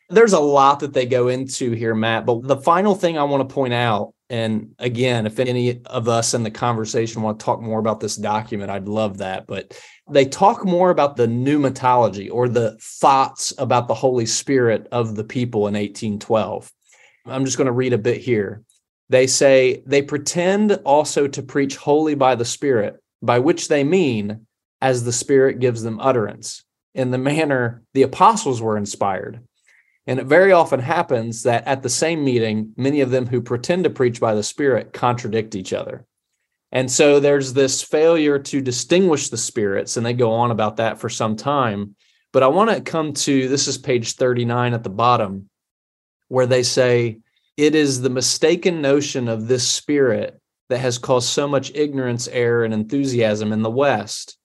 There's 0.09 0.33
a 0.33 0.39
lot 0.39 0.81
that 0.81 0.93
they 0.93 1.05
go 1.05 1.29
into 1.29 1.71
here, 1.71 1.95
Matt, 1.95 2.25
but 2.25 2.43
the 2.43 2.57
final 2.57 2.95
thing 2.95 3.17
I 3.17 3.23
want 3.23 3.47
to 3.47 3.53
point 3.53 3.73
out 3.73 4.13
and 4.31 4.73
again, 4.79 5.25
if 5.25 5.39
any 5.39 5.81
of 5.87 6.07
us 6.07 6.33
in 6.33 6.43
the 6.43 6.49
conversation 6.49 7.21
want 7.21 7.37
to 7.37 7.45
talk 7.45 7.61
more 7.61 7.79
about 7.79 7.99
this 7.99 8.15
document, 8.15 8.71
I'd 8.71 8.87
love 8.87 9.17
that. 9.17 9.45
But 9.45 9.77
they 10.09 10.23
talk 10.23 10.63
more 10.63 10.89
about 10.89 11.17
the 11.17 11.27
pneumatology 11.27 12.29
or 12.31 12.47
the 12.47 12.77
thoughts 12.79 13.53
about 13.57 13.89
the 13.89 13.93
Holy 13.93 14.25
Spirit 14.25 14.87
of 14.93 15.17
the 15.17 15.25
people 15.25 15.67
in 15.67 15.73
1812. 15.73 16.71
I'm 17.25 17.43
just 17.43 17.57
going 17.57 17.65
to 17.65 17.73
read 17.73 17.91
a 17.91 17.97
bit 17.97 18.21
here. 18.21 18.63
They 19.11 19.27
say 19.27 19.83
they 19.85 20.01
pretend 20.01 20.71
also 20.85 21.27
to 21.27 21.43
preach 21.43 21.75
wholly 21.75 22.15
by 22.15 22.35
the 22.35 22.45
Spirit, 22.45 22.99
by 23.21 23.39
which 23.39 23.67
they 23.67 23.83
mean 23.83 24.47
as 24.81 25.03
the 25.03 25.13
Spirit 25.13 25.59
gives 25.59 25.83
them 25.83 25.99
utterance, 25.99 26.63
in 26.95 27.11
the 27.11 27.17
manner 27.17 27.83
the 27.93 28.01
apostles 28.01 28.61
were 28.61 28.77
inspired 28.77 29.41
and 30.07 30.19
it 30.19 30.25
very 30.25 30.51
often 30.51 30.79
happens 30.79 31.43
that 31.43 31.67
at 31.67 31.83
the 31.83 31.89
same 31.89 32.23
meeting, 32.23 32.73
many 32.75 33.01
of 33.01 33.11
them 33.11 33.27
who 33.27 33.41
pretend 33.41 33.83
to 33.83 33.89
preach 33.89 34.19
by 34.19 34.33
the 34.33 34.43
Spirit 34.43 34.93
contradict 34.93 35.55
each 35.55 35.73
other. 35.73 36.05
And 36.71 36.89
so 36.89 37.19
there's 37.19 37.53
this 37.53 37.83
failure 37.83 38.39
to 38.39 38.61
distinguish 38.61 39.29
the 39.29 39.37
spirits, 39.37 39.97
and 39.97 40.05
they 40.05 40.13
go 40.13 40.31
on 40.31 40.51
about 40.51 40.77
that 40.77 40.99
for 40.99 41.09
some 41.09 41.35
time. 41.35 41.95
But 42.33 42.43
I 42.43 42.47
want 42.47 42.71
to 42.71 42.81
come 42.81 43.13
to 43.13 43.47
this 43.47 43.67
is 43.67 43.77
page 43.77 44.13
39 44.13 44.73
at 44.73 44.83
the 44.83 44.89
bottom, 44.89 45.49
where 46.29 46.47
they 46.47 46.63
say, 46.63 47.19
It 47.57 47.75
is 47.75 48.01
the 48.01 48.09
mistaken 48.09 48.81
notion 48.81 49.27
of 49.27 49.47
this 49.47 49.67
spirit 49.67 50.39
that 50.69 50.79
has 50.79 50.97
caused 50.97 51.27
so 51.27 51.47
much 51.47 51.71
ignorance, 51.75 52.27
error, 52.29 52.63
and 52.63 52.73
enthusiasm 52.73 53.51
in 53.51 53.61
the 53.61 53.69
West. 53.69 54.37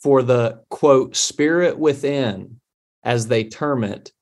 For 0.00 0.22
the 0.22 0.62
quote, 0.68 1.16
spirit 1.16 1.78
within, 1.78 2.60
as 3.02 3.28
they 3.28 3.44
term 3.44 3.84
it, 3.84 4.12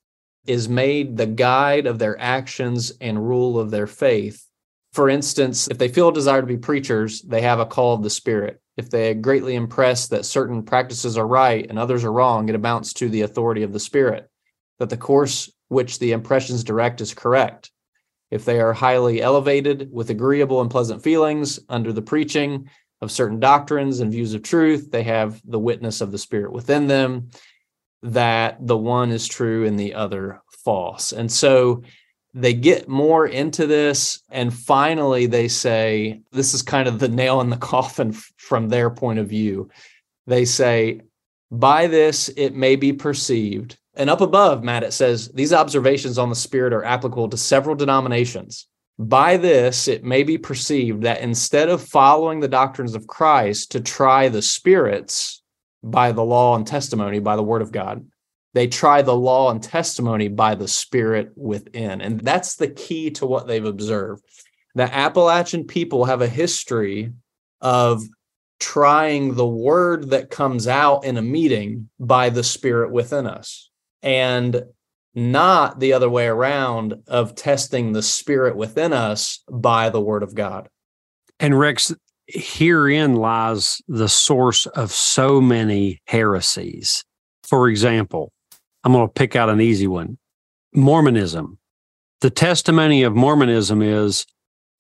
is 0.47 0.69
made 0.69 1.17
the 1.17 1.27
guide 1.27 1.87
of 1.87 1.99
their 1.99 2.19
actions 2.21 2.93
and 3.01 3.27
rule 3.27 3.59
of 3.59 3.71
their 3.71 3.87
faith. 3.87 4.47
For 4.93 5.09
instance, 5.09 5.69
if 5.69 5.79
they 5.79 5.89
feel 5.89 6.09
a 6.09 6.15
desire 6.15 6.41
to 6.41 6.47
be 6.47 6.57
preachers, 6.57 7.23
they 7.23 7.43
have 7.43 7.59
a 7.59 7.67
call 7.67 7.95
of 7.95 8.03
the 8.03 8.11
Spirit. 8.11 8.61
if 8.77 8.91
they 8.91 9.11
are 9.11 9.15
greatly 9.15 9.55
impressed 9.55 10.11
that 10.11 10.27
certain 10.27 10.63
practices 10.63 11.17
are 11.17 11.27
right 11.27 11.67
and 11.69 11.79
others 11.79 12.05
are 12.05 12.13
wrong, 12.13 12.49
it 12.49 12.55
amounts 12.55 12.93
to 12.93 13.09
the 13.09 13.23
authority 13.23 13.63
of 13.63 13.73
the 13.73 13.81
Spirit, 13.81 14.29
that 14.79 14.91
the 14.91 14.97
course 14.97 15.51
which 15.69 15.99
the 15.99 16.13
impressions 16.13 16.63
direct 16.63 17.01
is 17.01 17.15
correct. 17.15 17.71
If 18.31 18.45
they 18.45 18.61
are 18.61 18.73
highly 18.73 19.23
elevated 19.23 19.89
with 19.93 20.11
agreeable 20.11 20.61
and 20.61 20.71
pleasant 20.71 21.03
feelings 21.03 21.61
under 21.69 21.93
the 21.93 22.03
preaching 22.03 22.69
of 23.01 23.13
certain 23.13 23.39
doctrines 23.39 24.01
and 24.01 24.11
views 24.11 24.35
of 24.35 24.43
truth, 24.43 24.91
they 24.91 25.03
have 25.05 25.41
the 25.45 25.59
witness 25.59 26.01
of 26.01 26.13
the 26.13 26.19
Spirit 26.19 26.53
within 26.53 26.87
them 26.87 27.31
that 28.03 28.65
the 28.67 28.77
one 28.77 29.11
is 29.11 29.29
true 29.29 29.67
and 29.67 29.79
the 29.79 29.95
other 29.95 30.43
false. 30.65 31.13
And 31.13 31.31
so 31.31 31.83
they 32.37 32.53
get 32.53 32.87
more 32.87 33.27
into 33.27 33.67
this 33.67 34.21
and 34.31 34.53
finally 34.53 35.27
they 35.27 35.49
say 35.49 36.21
this 36.33 36.53
is 36.53 36.61
kind 36.61 36.87
of 36.87 36.99
the 36.99 37.09
nail 37.09 37.41
in 37.41 37.49
the 37.51 37.57
coffin 37.73 38.13
from 38.13 38.69
their 38.69 38.91
point 38.91 39.19
of 39.19 39.27
view 39.27 39.69
they 40.27 40.45
say 40.45 41.01
by 41.51 41.87
this 41.87 42.29
it 42.37 42.55
may 42.55 42.77
be 42.77 42.93
perceived 42.93 43.79
and 43.97 44.11
up 44.11 44.21
above 44.21 44.63
matt 44.63 44.83
it 44.83 44.93
says 44.93 45.29
these 45.33 45.53
observations 45.53 46.19
on 46.19 46.29
the 46.29 46.35
spirit 46.35 46.73
are 46.73 46.85
applicable 46.85 47.29
to 47.29 47.37
several 47.37 47.75
denominations 47.75 48.67
by 48.99 49.37
this 49.37 49.89
it 49.89 50.05
may 50.05 50.23
be 50.23 50.39
perceived 50.39 51.03
that 51.03 51.21
instead 51.21 51.69
of 51.69 51.83
following 51.83 52.41
the 52.41 52.49
doctrines 52.49 52.95
of 52.95 53.07
christ 53.07 53.73
to 53.73 53.81
try 53.81 54.29
the 54.29 54.43
spirits 54.43 55.43
by 55.83 56.13
the 56.13 56.25
law 56.25 56.57
and 56.57 56.67
testimony 56.67 57.19
by 57.19 57.37
the 57.37 57.43
word 57.43 57.63
of 57.63 57.73
god 57.73 58.05
they 58.57 58.67
try 58.67 59.03
the 59.03 59.15
law 59.15 59.51
and 59.51 59.63
testimony 59.63 60.29
by 60.29 60.55
the 60.55 60.67
spirit 60.67 61.31
within. 61.37 62.01
And 62.01 62.23
that's 62.23 62.57
the 62.57 62.69
key 62.69 63.11
to 63.11 63.27
what 63.27 63.47
they've 63.47 63.63
observed. 63.63 64.25
The 64.75 64.85
Appalachian 64.85 65.65
people 65.65 66.07
have 66.07 66.23
a 66.23 66.27
history 66.27 67.13
of 67.61 68.03
trying 68.59 69.35
the 69.35 69.47
word 69.47 70.09
that 70.09 70.31
comes 70.31 70.67
out 70.67 71.05
in 71.05 71.19
a 71.19 71.23
meeting 71.23 71.91
by 72.01 72.31
the 72.31 72.43
spirit 72.43 72.91
within 72.91 73.27
us 73.27 73.69
and 74.03 74.63
not 75.15 75.81
the 75.81 75.93
other 75.95 76.11
way 76.11 76.27
around 76.27 76.95
of 77.07 77.35
testing 77.35 77.93
the 77.93 78.03
spirit 78.03 78.57
within 78.57 78.93
us 78.93 79.43
by 79.51 79.89
the 79.89 80.01
word 80.01 80.23
of 80.23 80.35
God. 80.35 80.69
And 81.41 81.59
Rex, 81.59 81.95
herein 82.27 83.17
lies 83.17 83.81
the 83.89 84.09
source 84.09 84.67
of 84.67 84.93
so 84.93 85.41
many 85.41 86.03
heresies. 86.07 87.05
For 87.45 87.69
example, 87.69 88.33
I'm 88.85 88.93
going 88.93 89.09
to 89.09 89.13
pick 89.13 89.37
out 89.37 89.49
an 89.49 89.61
easy 89.61 89.87
one 89.87 90.19
Mormonism. 90.75 91.59
The 92.21 92.31
testimony 92.31 93.03
of 93.03 93.15
Mormonism 93.15 93.83
is 93.83 94.27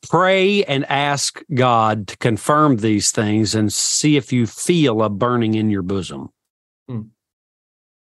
pray 0.08 0.64
and 0.64 0.84
ask 0.90 1.42
God 1.54 2.08
to 2.08 2.16
confirm 2.18 2.76
these 2.76 3.10
things 3.10 3.54
and 3.54 3.72
see 3.72 4.16
if 4.16 4.32
you 4.32 4.46
feel 4.46 5.02
a 5.02 5.08
burning 5.08 5.54
in 5.54 5.70
your 5.70 5.82
bosom. 5.82 6.30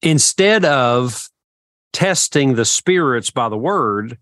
Instead 0.03 0.65
of 0.65 1.29
testing 1.93 2.55
the 2.55 2.65
spirits 2.65 3.31
by 3.31 3.49
the 3.49 3.59
word, 3.59 4.19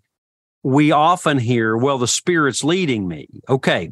we 0.63 0.91
often 0.91 1.39
hear, 1.39 1.77
well, 1.77 1.99
the 1.99 2.09
spirit's 2.09 2.65
leading 2.65 3.07
me. 3.07 3.29
Okay. 3.49 3.91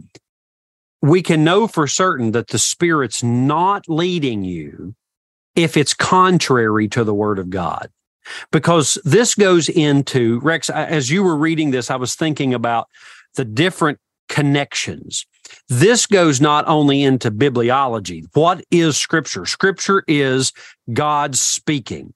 We 1.02 1.22
can 1.22 1.44
know 1.44 1.68
for 1.68 1.86
certain 1.86 2.32
that 2.32 2.48
the 2.48 2.58
spirit's 2.58 3.22
not 3.22 3.88
leading 3.88 4.42
you 4.42 4.94
if 5.54 5.76
it's 5.76 5.94
contrary 5.94 6.88
to 6.88 7.04
the 7.04 7.14
word 7.14 7.38
of 7.38 7.50
God. 7.50 7.90
Because 8.50 8.98
this 9.04 9.34
goes 9.34 9.68
into, 9.68 10.40
Rex, 10.40 10.68
as 10.68 11.10
you 11.10 11.22
were 11.22 11.36
reading 11.36 11.70
this, 11.70 11.90
I 11.90 11.96
was 11.96 12.14
thinking 12.14 12.52
about 12.54 12.88
the 13.36 13.44
different 13.44 13.98
connections. 14.28 15.26
This 15.68 16.06
goes 16.06 16.40
not 16.40 16.66
only 16.68 17.02
into 17.02 17.30
bibliology. 17.30 18.24
What 18.34 18.64
is 18.70 18.96
scripture? 18.96 19.46
Scripture 19.46 20.04
is 20.06 20.52
God 20.92 21.36
speaking. 21.36 22.14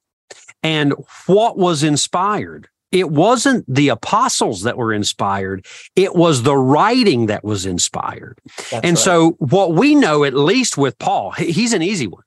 And 0.62 0.94
what 1.26 1.58
was 1.58 1.82
inspired? 1.82 2.68
It 2.92 3.10
wasn't 3.10 3.64
the 3.72 3.88
apostles 3.88 4.62
that 4.62 4.76
were 4.76 4.92
inspired. 4.92 5.64
It 5.94 6.14
was 6.14 6.42
the 6.42 6.56
writing 6.56 7.26
that 7.26 7.44
was 7.44 7.64
inspired. 7.64 8.38
That's 8.70 8.72
and 8.72 8.96
right. 8.96 8.98
so 8.98 9.30
what 9.38 9.74
we 9.74 9.94
know, 9.94 10.24
at 10.24 10.34
least 10.34 10.76
with 10.76 10.98
Paul, 10.98 11.30
he's 11.32 11.72
an 11.72 11.82
easy 11.82 12.06
one 12.06 12.22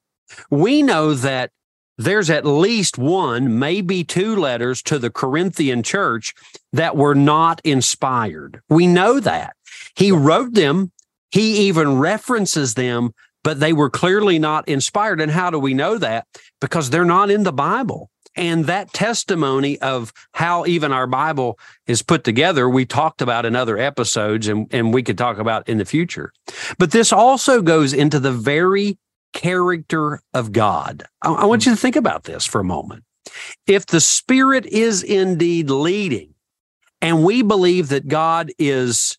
we 0.49 0.81
know 0.81 1.13
that 1.13 1.51
there's 1.97 2.29
at 2.29 2.45
least 2.45 2.97
one, 2.97 3.59
maybe 3.59 4.03
two 4.03 4.35
letters 4.35 4.81
to 4.83 4.97
the 4.97 5.11
Corinthian 5.11 5.83
church 5.83 6.33
that 6.71 6.95
were 6.95 7.15
not 7.15 7.61
inspired. 7.63 8.61
We 8.69 8.87
know 8.87 9.19
that. 9.19 9.55
He 9.95 10.11
wrote 10.11 10.53
them, 10.53 10.91
he 11.33 11.67
even 11.67 11.97
references 11.97 12.75
them, 12.75 13.11
but 13.43 13.59
they 13.59 13.73
were 13.73 13.89
clearly 13.89 14.37
not 14.37 14.69
inspired. 14.69 15.19
And 15.19 15.31
how 15.31 15.49
do 15.49 15.57
we 15.57 15.73
know 15.73 15.97
that? 15.97 16.27
Because 16.61 16.91
they're 16.91 17.03
not 17.03 17.31
in 17.31 17.41
the 17.41 17.51
Bible. 17.51 18.11
And 18.35 18.65
that 18.65 18.93
testimony 18.93 19.81
of 19.81 20.13
how 20.33 20.67
even 20.67 20.91
our 20.91 21.07
Bible 21.07 21.57
is 21.87 22.03
put 22.03 22.23
together, 22.23 22.69
we 22.69 22.85
talked 22.85 23.19
about 23.19 23.47
in 23.47 23.55
other 23.55 23.79
episodes 23.79 24.47
and, 24.47 24.67
and 24.71 24.93
we 24.93 25.01
could 25.01 25.17
talk 25.17 25.39
about 25.39 25.67
in 25.67 25.79
the 25.79 25.85
future. 25.85 26.31
But 26.77 26.91
this 26.91 27.11
also 27.11 27.63
goes 27.63 27.93
into 27.93 28.19
the 28.19 28.31
very 28.31 28.99
character 29.33 30.21
of 30.35 30.51
God. 30.51 31.03
I, 31.23 31.31
I 31.31 31.45
want 31.45 31.63
hmm. 31.63 31.71
you 31.71 31.75
to 31.75 31.81
think 31.81 31.95
about 31.95 32.25
this 32.25 32.45
for 32.45 32.61
a 32.61 32.63
moment. 32.63 33.05
If 33.65 33.87
the 33.87 34.01
Spirit 34.01 34.67
is 34.67 35.01
indeed 35.01 35.71
leading, 35.71 36.35
and 37.01 37.23
we 37.23 37.41
believe 37.41 37.89
that 37.89 38.07
God 38.07 38.51
is 38.59 39.17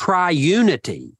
triunity, 0.00 1.14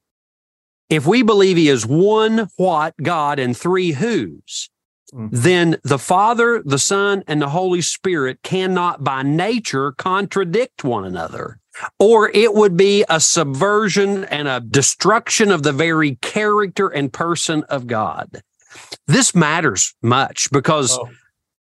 if 0.90 1.06
we 1.06 1.22
believe 1.22 1.56
he 1.56 1.68
is 1.68 1.86
one 1.86 2.48
what 2.56 2.94
God 3.02 3.38
and 3.38 3.56
three 3.56 3.92
whos, 3.92 4.68
mm-hmm. 5.14 5.28
then 5.30 5.78
the 5.82 5.98
Father, 5.98 6.62
the 6.64 6.78
Son, 6.78 7.24
and 7.26 7.40
the 7.40 7.48
Holy 7.48 7.80
Spirit 7.80 8.42
cannot 8.42 9.02
by 9.02 9.22
nature 9.22 9.92
contradict 9.92 10.84
one 10.84 11.04
another 11.04 11.60
or 11.98 12.30
it 12.30 12.54
would 12.54 12.76
be 12.76 13.04
a 13.08 13.20
subversion 13.20 14.24
and 14.24 14.48
a 14.48 14.60
destruction 14.60 15.50
of 15.50 15.62
the 15.62 15.72
very 15.72 16.16
character 16.16 16.88
and 16.88 17.12
person 17.12 17.64
of 17.64 17.86
God. 17.86 18.42
This 19.06 19.34
matters 19.34 19.94
much 20.02 20.50
because 20.50 20.96
oh. 20.98 21.08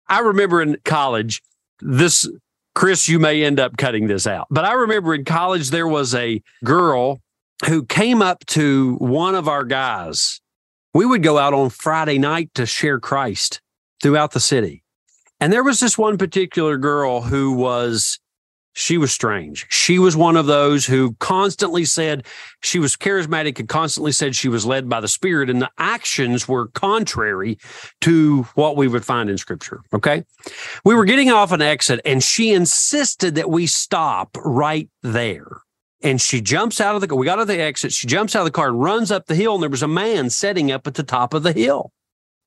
I 0.08 0.20
remember 0.20 0.60
in 0.60 0.78
college, 0.84 1.42
this, 1.80 2.28
Chris, 2.74 3.08
you 3.08 3.18
may 3.18 3.44
end 3.44 3.60
up 3.60 3.76
cutting 3.76 4.08
this 4.08 4.26
out, 4.26 4.46
but 4.50 4.64
I 4.64 4.72
remember 4.72 5.14
in 5.14 5.24
college, 5.24 5.70
there 5.70 5.88
was 5.88 6.14
a 6.14 6.42
girl 6.64 7.20
who 7.66 7.84
came 7.84 8.22
up 8.22 8.44
to 8.46 8.94
one 8.96 9.34
of 9.34 9.48
our 9.48 9.64
guys. 9.64 10.40
We 10.94 11.06
would 11.06 11.22
go 11.22 11.38
out 11.38 11.54
on 11.54 11.70
Friday 11.70 12.18
night 12.18 12.50
to 12.54 12.66
share 12.66 13.00
Christ 13.00 13.60
throughout 14.02 14.32
the 14.32 14.40
city. 14.40 14.82
And 15.40 15.52
there 15.52 15.64
was 15.64 15.80
this 15.80 15.96
one 15.96 16.18
particular 16.18 16.76
girl 16.76 17.22
who 17.22 17.52
was 17.52 18.18
she 18.78 18.96
was 18.96 19.10
strange. 19.10 19.66
She 19.70 19.98
was 19.98 20.16
one 20.16 20.36
of 20.36 20.46
those 20.46 20.86
who 20.86 21.16
constantly 21.18 21.84
said 21.84 22.24
she 22.62 22.78
was 22.78 22.96
charismatic 22.96 23.58
and 23.58 23.68
constantly 23.68 24.12
said 24.12 24.36
she 24.36 24.48
was 24.48 24.64
led 24.64 24.88
by 24.88 25.00
the 25.00 25.08
Spirit, 25.08 25.50
and 25.50 25.60
the 25.60 25.70
actions 25.78 26.46
were 26.46 26.68
contrary 26.68 27.58
to 28.02 28.44
what 28.54 28.76
we 28.76 28.86
would 28.86 29.04
find 29.04 29.28
in 29.28 29.36
Scripture. 29.36 29.80
Okay. 29.92 30.22
We 30.84 30.94
were 30.94 31.06
getting 31.06 31.30
off 31.30 31.50
an 31.50 31.60
exit, 31.60 32.00
and 32.04 32.22
she 32.22 32.52
insisted 32.52 33.34
that 33.34 33.50
we 33.50 33.66
stop 33.66 34.36
right 34.44 34.88
there. 35.02 35.62
And 36.00 36.20
she 36.20 36.40
jumps 36.40 36.80
out 36.80 36.94
of 36.94 37.00
the 37.00 37.08
car. 37.08 37.18
We 37.18 37.26
got 37.26 37.36
to 37.36 37.44
the 37.44 37.60
exit. 37.60 37.92
She 37.92 38.06
jumps 38.06 38.36
out 38.36 38.40
of 38.40 38.44
the 38.44 38.52
car 38.52 38.68
and 38.68 38.80
runs 38.80 39.10
up 39.10 39.26
the 39.26 39.34
hill, 39.34 39.54
and 39.54 39.62
there 39.62 39.70
was 39.70 39.82
a 39.82 39.88
man 39.88 40.30
setting 40.30 40.70
up 40.70 40.86
at 40.86 40.94
the 40.94 41.02
top 41.02 41.34
of 41.34 41.42
the 41.42 41.52
hill. 41.52 41.92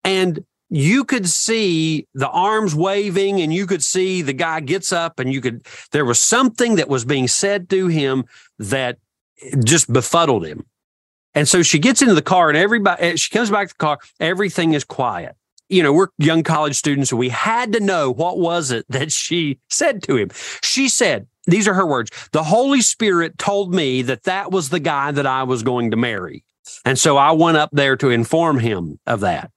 And 0.04 0.46
you 0.72 1.04
could 1.04 1.28
see 1.28 2.08
the 2.14 2.30
arms 2.30 2.74
waving 2.74 3.42
and 3.42 3.54
you 3.54 3.68
could 3.68 3.84
see 3.84 4.22
the 4.22 4.34
guy 4.34 4.62
gets 4.62 4.94
up 4.94 5.20
and 5.20 5.32
you 5.32 5.42
could 5.42 5.66
there 5.92 6.06
was 6.06 6.18
something 6.18 6.76
that 6.76 6.88
was 6.88 7.04
being 7.04 7.28
said 7.28 7.70
to 7.70 7.88
him 7.88 8.24
that 8.58 8.98
just 9.66 9.92
befuddled 9.92 10.46
him 10.46 10.66
and 11.36 11.48
so 11.48 11.62
she 11.62 11.78
gets 11.78 12.02
into 12.02 12.14
the 12.14 12.22
car 12.22 12.48
and 12.48 12.58
everybody 12.58 13.02
eh, 13.04 13.16
she 13.18 13.30
comes 13.30 13.52
back 13.52 13.68
to 13.68 13.74
the 13.74 13.80
car 13.80 14.00
everything 14.22 14.74
is 14.74 14.86
quiet 14.86 15.36
you 15.68 15.84
know 15.84 15.92
we're 15.92 16.08
young 16.18 16.42
college 16.42 16.78
students 16.78 17.10
so 17.10 17.18
we 17.18 17.30
had 17.30 17.74
to 17.74 17.82
know 17.82 18.10
what 18.10 18.40
was 18.40 18.72
it 18.72 18.86
that 18.88 19.12
she 19.12 19.60
said 19.70 20.02
to 20.02 20.16
him 20.16 20.30
she 20.64 20.88
said 20.88 21.28
these 21.46 21.68
are 21.68 21.74
her 21.74 21.86
words 21.86 22.12
the 22.32 22.44
holy 22.44 22.82
spirit 22.82 23.38
told 23.38 23.74
me 23.74 24.02
that 24.02 24.24
that 24.24 24.52
was 24.52 24.70
the 24.70 24.80
guy 24.80 25.12
that 25.12 25.26
i 25.26 25.44
was 25.44 25.64
going 25.64 25.92
to 25.92 25.98
marry 25.98 26.44
and 26.86 26.98
so 27.00 27.18
i 27.18 27.32
went 27.32 27.58
up 27.58 27.70
there 27.72 27.96
to 27.96 28.10
inform 28.10 28.60
him 28.60 29.00
of 29.06 29.20
that 29.20 29.52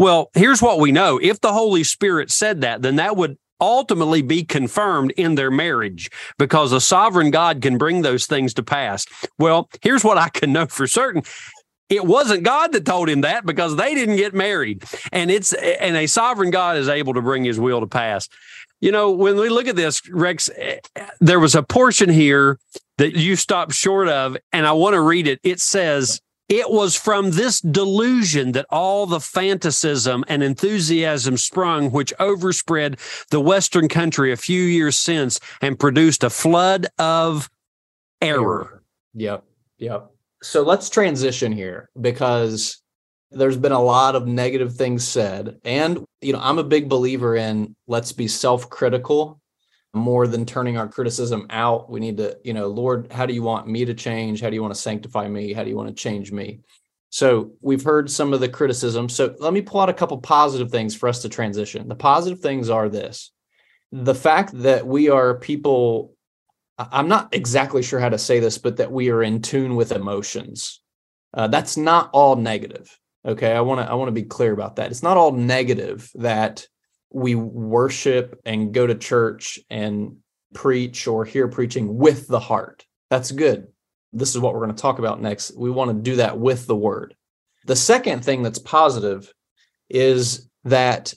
well, 0.00 0.30
here's 0.32 0.62
what 0.62 0.80
we 0.80 0.92
know. 0.92 1.20
If 1.20 1.42
the 1.42 1.52
Holy 1.52 1.84
Spirit 1.84 2.30
said 2.30 2.62
that, 2.62 2.80
then 2.80 2.96
that 2.96 3.18
would 3.18 3.36
ultimately 3.60 4.22
be 4.22 4.42
confirmed 4.44 5.10
in 5.10 5.34
their 5.34 5.50
marriage 5.50 6.10
because 6.38 6.72
a 6.72 6.80
sovereign 6.80 7.30
God 7.30 7.60
can 7.60 7.76
bring 7.76 8.00
those 8.00 8.26
things 8.26 8.54
to 8.54 8.62
pass. 8.62 9.04
Well, 9.38 9.68
here's 9.82 10.02
what 10.02 10.16
I 10.16 10.30
can 10.30 10.54
know 10.54 10.64
for 10.64 10.86
certain. 10.86 11.22
It 11.90 12.06
wasn't 12.06 12.44
God 12.44 12.72
that 12.72 12.86
told 12.86 13.10
him 13.10 13.20
that 13.22 13.44
because 13.44 13.76
they 13.76 13.94
didn't 13.94 14.16
get 14.16 14.32
married. 14.32 14.84
And 15.12 15.30
it's 15.30 15.52
and 15.52 15.96
a 15.96 16.06
sovereign 16.06 16.50
God 16.50 16.78
is 16.78 16.88
able 16.88 17.12
to 17.12 17.20
bring 17.20 17.44
his 17.44 17.60
will 17.60 17.80
to 17.80 17.86
pass. 17.86 18.26
You 18.80 18.92
know, 18.92 19.10
when 19.10 19.36
we 19.36 19.48
look 19.48 19.66
at 19.66 19.76
this, 19.76 20.08
Rex, 20.08 20.48
eh, 20.56 20.80
eh, 20.96 21.06
there 21.20 21.40
was 21.40 21.54
a 21.54 21.62
portion 21.62 22.08
here 22.08 22.58
that 22.98 23.14
you 23.14 23.36
stopped 23.36 23.74
short 23.74 24.08
of, 24.08 24.36
and 24.52 24.66
I 24.66 24.72
want 24.72 24.94
to 24.94 25.00
read 25.00 25.26
it. 25.26 25.38
It 25.42 25.60
says, 25.60 26.20
It 26.48 26.70
was 26.70 26.96
from 26.96 27.32
this 27.32 27.60
delusion 27.60 28.52
that 28.52 28.66
all 28.70 29.06
the 29.06 29.18
fantasism 29.18 30.24
and 30.28 30.42
enthusiasm 30.42 31.36
sprung, 31.36 31.90
which 31.90 32.12
overspread 32.18 32.98
the 33.30 33.40
Western 33.40 33.88
country 33.88 34.32
a 34.32 34.36
few 34.36 34.62
years 34.62 34.96
since 34.96 35.40
and 35.60 35.78
produced 35.78 36.24
a 36.24 36.30
flood 36.30 36.86
of 36.98 37.50
error. 38.22 38.82
Yep. 39.14 39.44
Yep. 39.78 40.10
So 40.42 40.62
let's 40.62 40.88
transition 40.88 41.52
here 41.52 41.90
because 42.00 42.79
there's 43.30 43.56
been 43.56 43.72
a 43.72 43.82
lot 43.82 44.16
of 44.16 44.26
negative 44.26 44.74
things 44.74 45.06
said. 45.06 45.60
And, 45.64 46.04
you 46.20 46.32
know, 46.32 46.40
I'm 46.42 46.58
a 46.58 46.64
big 46.64 46.88
believer 46.88 47.36
in 47.36 47.74
let's 47.86 48.12
be 48.12 48.28
self 48.28 48.68
critical 48.70 49.40
more 49.92 50.26
than 50.26 50.46
turning 50.46 50.76
our 50.76 50.88
criticism 50.88 51.46
out. 51.50 51.90
We 51.90 52.00
need 52.00 52.16
to, 52.18 52.38
you 52.44 52.54
know, 52.54 52.68
Lord, 52.68 53.10
how 53.12 53.26
do 53.26 53.34
you 53.34 53.42
want 53.42 53.66
me 53.66 53.84
to 53.84 53.94
change? 53.94 54.40
How 54.40 54.48
do 54.48 54.54
you 54.54 54.62
want 54.62 54.74
to 54.74 54.80
sanctify 54.80 55.28
me? 55.28 55.52
How 55.52 55.64
do 55.64 55.70
you 55.70 55.76
want 55.76 55.88
to 55.88 55.94
change 55.94 56.30
me? 56.30 56.60
So 57.10 57.52
we've 57.60 57.82
heard 57.82 58.08
some 58.08 58.32
of 58.32 58.40
the 58.40 58.48
criticism. 58.48 59.08
So 59.08 59.34
let 59.40 59.52
me 59.52 59.62
pull 59.62 59.80
out 59.80 59.88
a 59.88 59.94
couple 59.94 60.18
positive 60.18 60.70
things 60.70 60.94
for 60.94 61.08
us 61.08 61.22
to 61.22 61.28
transition. 61.28 61.88
The 61.88 61.96
positive 61.96 62.38
things 62.38 62.70
are 62.70 62.88
this 62.88 63.32
the 63.92 64.14
fact 64.14 64.52
that 64.54 64.86
we 64.86 65.08
are 65.08 65.34
people, 65.34 66.14
I'm 66.78 67.08
not 67.08 67.34
exactly 67.34 67.82
sure 67.82 67.98
how 67.98 68.08
to 68.08 68.18
say 68.18 68.40
this, 68.40 68.58
but 68.58 68.76
that 68.76 68.92
we 68.92 69.10
are 69.10 69.22
in 69.22 69.42
tune 69.42 69.76
with 69.76 69.92
emotions. 69.92 70.80
Uh, 71.34 71.48
that's 71.48 71.76
not 71.76 72.10
all 72.12 72.36
negative. 72.36 72.96
Okay. 73.26 73.52
I 73.52 73.60
want 73.60 73.80
to, 73.80 73.90
I 73.90 73.94
want 73.94 74.08
to 74.08 74.12
be 74.12 74.22
clear 74.22 74.52
about 74.52 74.76
that. 74.76 74.90
It's 74.90 75.02
not 75.02 75.16
all 75.16 75.32
negative 75.32 76.10
that 76.14 76.66
we 77.12 77.34
worship 77.34 78.40
and 78.44 78.72
go 78.72 78.86
to 78.86 78.94
church 78.94 79.58
and 79.68 80.16
preach 80.54 81.06
or 81.06 81.24
hear 81.24 81.48
preaching 81.48 81.96
with 81.96 82.26
the 82.28 82.40
heart. 82.40 82.84
That's 83.10 83.32
good. 83.32 83.66
This 84.12 84.30
is 84.30 84.40
what 84.40 84.54
we're 84.54 84.64
going 84.64 84.74
to 84.74 84.82
talk 84.82 84.98
about 84.98 85.20
next. 85.20 85.56
We 85.56 85.70
want 85.70 85.90
to 85.90 86.10
do 86.10 86.16
that 86.16 86.38
with 86.38 86.66
the 86.66 86.76
word. 86.76 87.14
The 87.66 87.76
second 87.76 88.24
thing 88.24 88.42
that's 88.42 88.58
positive 88.58 89.32
is 89.88 90.48
that 90.64 91.12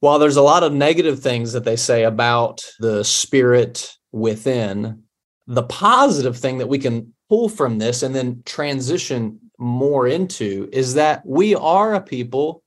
while 0.00 0.18
there's 0.18 0.36
a 0.36 0.42
lot 0.42 0.62
of 0.62 0.72
negative 0.72 1.20
things 1.20 1.52
that 1.52 1.64
they 1.64 1.76
say 1.76 2.04
about 2.04 2.64
the 2.78 3.02
spirit 3.02 3.92
within, 4.12 5.02
the 5.46 5.62
positive 5.62 6.36
thing 6.36 6.58
that 6.58 6.68
we 6.68 6.78
can 6.78 7.14
pull 7.28 7.48
from 7.48 7.78
this 7.78 8.02
and 8.02 8.14
then 8.14 8.42
transition 8.44 9.40
more 9.58 10.06
into 10.06 10.68
is 10.72 10.94
that 10.94 11.22
we 11.24 11.54
are 11.54 11.94
a 11.94 12.00
people 12.00 12.62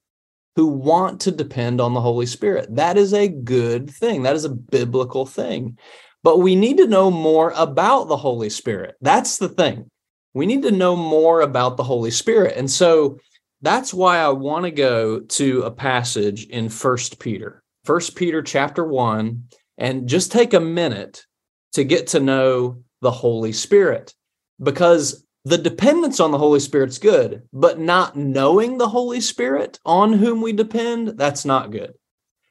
who 0.56 0.68
want 0.68 1.22
to 1.22 1.32
depend 1.32 1.80
on 1.80 1.94
the 1.94 2.02
Holy 2.02 2.26
Spirit. 2.26 2.76
That 2.76 2.98
is 2.98 3.14
a 3.14 3.28
good 3.28 3.90
thing. 3.90 4.24
That 4.24 4.36
is 4.36 4.46
a 4.46 4.50
biblical 4.50 5.26
thing. 5.26 5.78
But 6.24 6.40
we 6.40 6.56
need 6.56 6.78
to 6.78 6.88
know 6.88 7.10
more 7.10 7.54
about 7.56 8.08
the 8.08 8.18
Holy 8.18 8.50
Spirit. 8.50 8.96
That's 9.00 9.38
the 9.38 9.50
thing. 9.50 9.90
We 10.34 10.46
need 10.46 10.64
to 10.64 10.72
know 10.72 10.96
more 10.96 11.42
about 11.42 11.78
the 11.78 11.84
Holy 11.84 12.12
Spirit. 12.12 12.58
And 12.58 12.70
so 12.70 13.20
that's 13.62 13.94
why 13.94 14.18
I 14.18 14.30
want 14.30 14.66
to 14.66 14.72
go 14.72 15.22
to 15.22 15.62
a 15.64 15.72
passage 15.72 16.46
in 16.48 16.70
First 16.70 17.20
Peter. 17.20 17.64
First 17.86 18.16
Peter 18.16 18.42
chapter 18.42 18.86
1 18.86 19.44
and 19.78 20.08
just 20.08 20.32
take 20.32 20.54
a 20.54 20.60
minute 20.60 21.26
to 21.74 21.84
get 21.84 22.08
to 22.08 22.20
know 22.20 22.84
the 23.02 23.12
Holy 23.12 23.54
Spirit 23.54 24.14
because 24.62 25.24
the 25.46 25.58
dependence 25.58 26.20
on 26.20 26.32
the 26.32 26.38
Holy 26.38 26.60
Spirit's 26.60 26.98
good, 26.98 27.44
but 27.54 27.80
not 27.80 28.16
knowing 28.16 28.78
the 28.78 28.90
Holy 28.90 29.22
Spirit 29.22 29.80
on 29.86 30.14
whom 30.14 30.42
we 30.42 30.54
depend, 30.54 31.18
that's 31.18 31.46
not 31.46 31.72
good. 31.72 31.94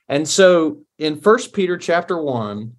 And 0.09 0.27
so 0.27 0.83
in 0.99 1.21
First 1.21 1.53
Peter 1.53 1.77
chapter 1.77 2.21
1, 2.21 2.73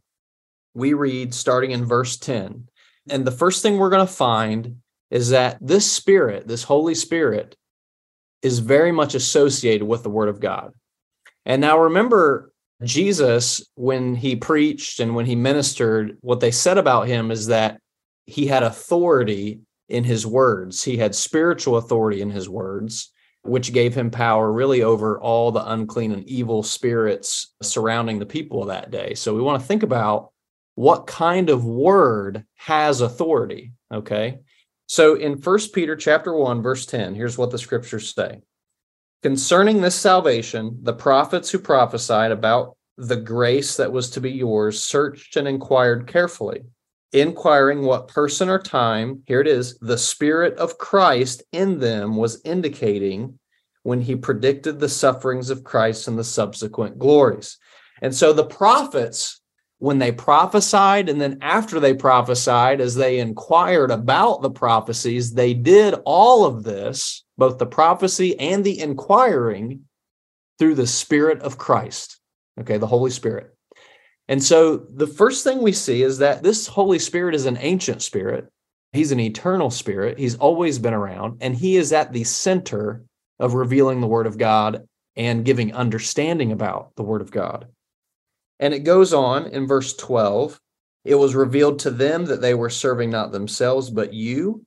we 0.74 0.94
read 0.94 1.34
starting 1.34 1.72
in 1.72 1.86
verse 1.86 2.18
10. 2.18 2.68
And 3.10 3.26
the 3.26 3.32
first 3.32 3.62
thing 3.62 3.78
we're 3.78 3.90
going 3.90 4.06
to 4.06 4.12
find 4.12 4.78
is 5.12 5.30
that 5.30 5.58
this 5.62 5.92
spirit, 5.92 6.48
this 6.48 6.64
Holy 6.64 6.96
Spirit, 6.96 7.56
is 8.42 8.60
very 8.60 8.92
much 8.92 9.16
associated 9.16 9.86
with 9.86 10.04
the 10.04 10.10
Word 10.10 10.30
of 10.30 10.40
God. 10.40 10.74
And 11.46 11.62
now 11.62 11.80
remember, 11.80 12.52
Jesus, 12.84 13.66
when 13.76 14.16
he 14.16 14.36
preached 14.36 15.00
and 15.00 15.16
when 15.16 15.26
he 15.26 15.36
ministered, 15.36 16.18
what 16.22 16.40
they 16.40 16.52
said 16.52 16.78
about 16.78 17.08
him 17.08 17.32
is 17.32 17.48
that 17.48 17.80
he 18.26 18.48
had 18.48 18.64
authority 18.64 19.62
in 19.90 20.04
his 20.04 20.26
words. 20.26 20.84
He 20.84 20.98
had 20.98 21.16
spiritual 21.16 21.78
authority 21.78 22.22
in 22.22 22.30
his 22.30 22.48
words, 22.48 23.12
which 23.44 23.74
gave 23.74 23.96
him 23.96 24.12
power 24.12 24.52
really 24.52 24.84
over 24.84 25.20
all 25.20 25.52
the 25.52 25.72
unclean 25.72 26.12
and 26.12 26.28
evil 26.28 26.64
spirits 26.64 27.54
surrounding 27.62 28.20
the 28.20 28.26
people 28.26 28.62
of 28.62 28.68
that 28.68 28.92
day. 28.92 29.14
So 29.16 29.36
we 29.36 29.42
want 29.42 29.62
to 29.62 29.68
think 29.68 29.84
about 29.84 30.32
what 30.76 31.08
kind 31.08 31.50
of 31.50 31.66
word 31.66 32.46
has 32.56 33.02
authority, 33.02 33.74
okay? 33.94 34.40
So 34.88 35.16
in 35.16 35.42
First 35.42 35.74
Peter 35.74 35.96
chapter 35.96 36.34
1 36.34 36.62
verse 36.62 36.86
10, 36.86 37.16
here's 37.16 37.38
what 37.38 37.52
the 37.52 37.58
scriptures 37.58 38.14
say. 38.14 38.42
Concerning 39.22 39.82
this 39.82 39.96
salvation, 39.96 40.80
the 40.82 40.94
prophets 40.94 41.50
who 41.50 41.60
prophesied 41.60 42.32
about 42.32 42.78
the 42.98 43.18
grace 43.18 43.78
that 43.78 43.92
was 43.92 44.10
to 44.12 44.22
be 44.22 44.32
yours 44.32 44.82
searched 44.82 45.36
and 45.36 45.48
inquired 45.48 46.08
carefully 46.08 46.62
inquiring 47.14 47.84
what 47.84 48.08
person 48.08 48.50
or 48.50 48.60
time, 48.60 49.24
here 49.26 49.42
it 49.42 49.48
is, 49.48 49.78
the 49.80 49.98
Spirit 49.98 50.58
of 50.58 50.78
Christ 50.78 51.44
in 51.52 51.80
them 51.80 52.16
was 52.16 52.42
indicating 52.44 53.40
when 53.84 54.02
he 54.02 54.16
predicted 54.16 54.80
the 54.80 54.90
sufferings 54.90 55.50
of 55.50 55.64
Christ 55.64 56.08
and 56.08 56.18
the 56.18 56.24
subsequent 56.24 57.00
glories. 57.00 57.58
And 58.02 58.14
so 58.14 58.34
the 58.34 58.46
prophets, 58.46 59.42
when 59.80 60.00
they 60.00 60.12
prophesied, 60.12 61.10
and 61.10 61.20
then 61.20 61.40
after 61.42 61.80
they 61.80 61.94
prophesied, 61.94 62.82
as 62.82 62.96
they 62.96 63.20
inquired 63.20 63.92
about 63.92 64.42
the 64.42 64.52
prophecies, 64.52 65.34
they 65.34 65.54
did 65.54 65.96
all 66.06 66.46
of 66.46 66.64
this, 66.64 67.24
both 67.38 67.58
the 67.58 67.66
prophecy 67.66 68.40
and 68.40 68.64
the 68.64 68.80
inquiring, 68.80 69.86
through 70.60 70.76
the 70.76 70.88
Spirit 70.88 71.42
of 71.42 71.58
Christ, 71.58 72.20
okay, 72.60 72.78
the 72.78 72.86
Holy 72.86 73.12
Spirit. 73.12 73.56
And 74.30 74.42
so 74.44 74.78
the 74.78 75.08
first 75.08 75.44
thing 75.44 75.62
we 75.62 75.74
see 75.74 76.04
is 76.04 76.20
that 76.20 76.44
this 76.44 76.68
Holy 76.68 77.00
Spirit 77.00 77.34
is 77.34 77.48
an 77.48 77.58
ancient 77.60 78.02
spirit. 78.04 78.48
He's 78.94 79.12
an 79.12 79.20
eternal 79.20 79.72
spirit. 79.72 80.20
He's 80.20 80.36
always 80.36 80.80
been 80.80 80.94
around, 80.94 81.40
and 81.42 81.56
he 81.56 81.76
is 81.76 81.92
at 81.92 82.14
the 82.14 82.24
center 82.24 83.04
of 83.40 83.56
revealing 83.56 84.00
the 84.00 84.08
Word 84.08 84.28
of 84.28 84.38
God 84.38 84.88
and 85.16 85.44
giving 85.44 85.74
understanding 85.74 86.52
about 86.52 86.92
the 86.96 87.04
Word 87.04 87.22
of 87.22 87.32
God. 87.32 87.68
And 88.60 88.74
it 88.74 88.80
goes 88.80 89.14
on 89.14 89.48
in 89.48 89.68
verse 89.68 89.94
12 89.96 90.60
it 91.06 91.16
was 91.16 91.34
revealed 91.34 91.80
to 91.80 91.92
them 91.92 92.26
that 92.26 92.42
they 92.42 92.54
were 92.54 92.70
serving 92.70 93.10
not 93.10 93.32
themselves, 93.32 93.90
but 93.90 94.14
you 94.14 94.66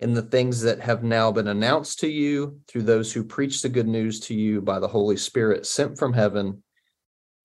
in 0.00 0.14
the 0.14 0.22
things 0.22 0.62
that 0.62 0.80
have 0.80 1.02
now 1.02 1.30
been 1.30 1.48
announced 1.48 2.00
to 2.00 2.08
you 2.08 2.60
through 2.66 2.82
those 2.82 3.12
who 3.12 3.22
preach 3.22 3.60
the 3.60 3.68
good 3.68 3.86
news 3.86 4.20
to 4.20 4.34
you 4.34 4.60
by 4.60 4.78
the 4.78 4.88
Holy 4.88 5.16
Spirit 5.16 5.66
sent 5.66 5.98
from 5.98 6.12
heaven 6.12 6.62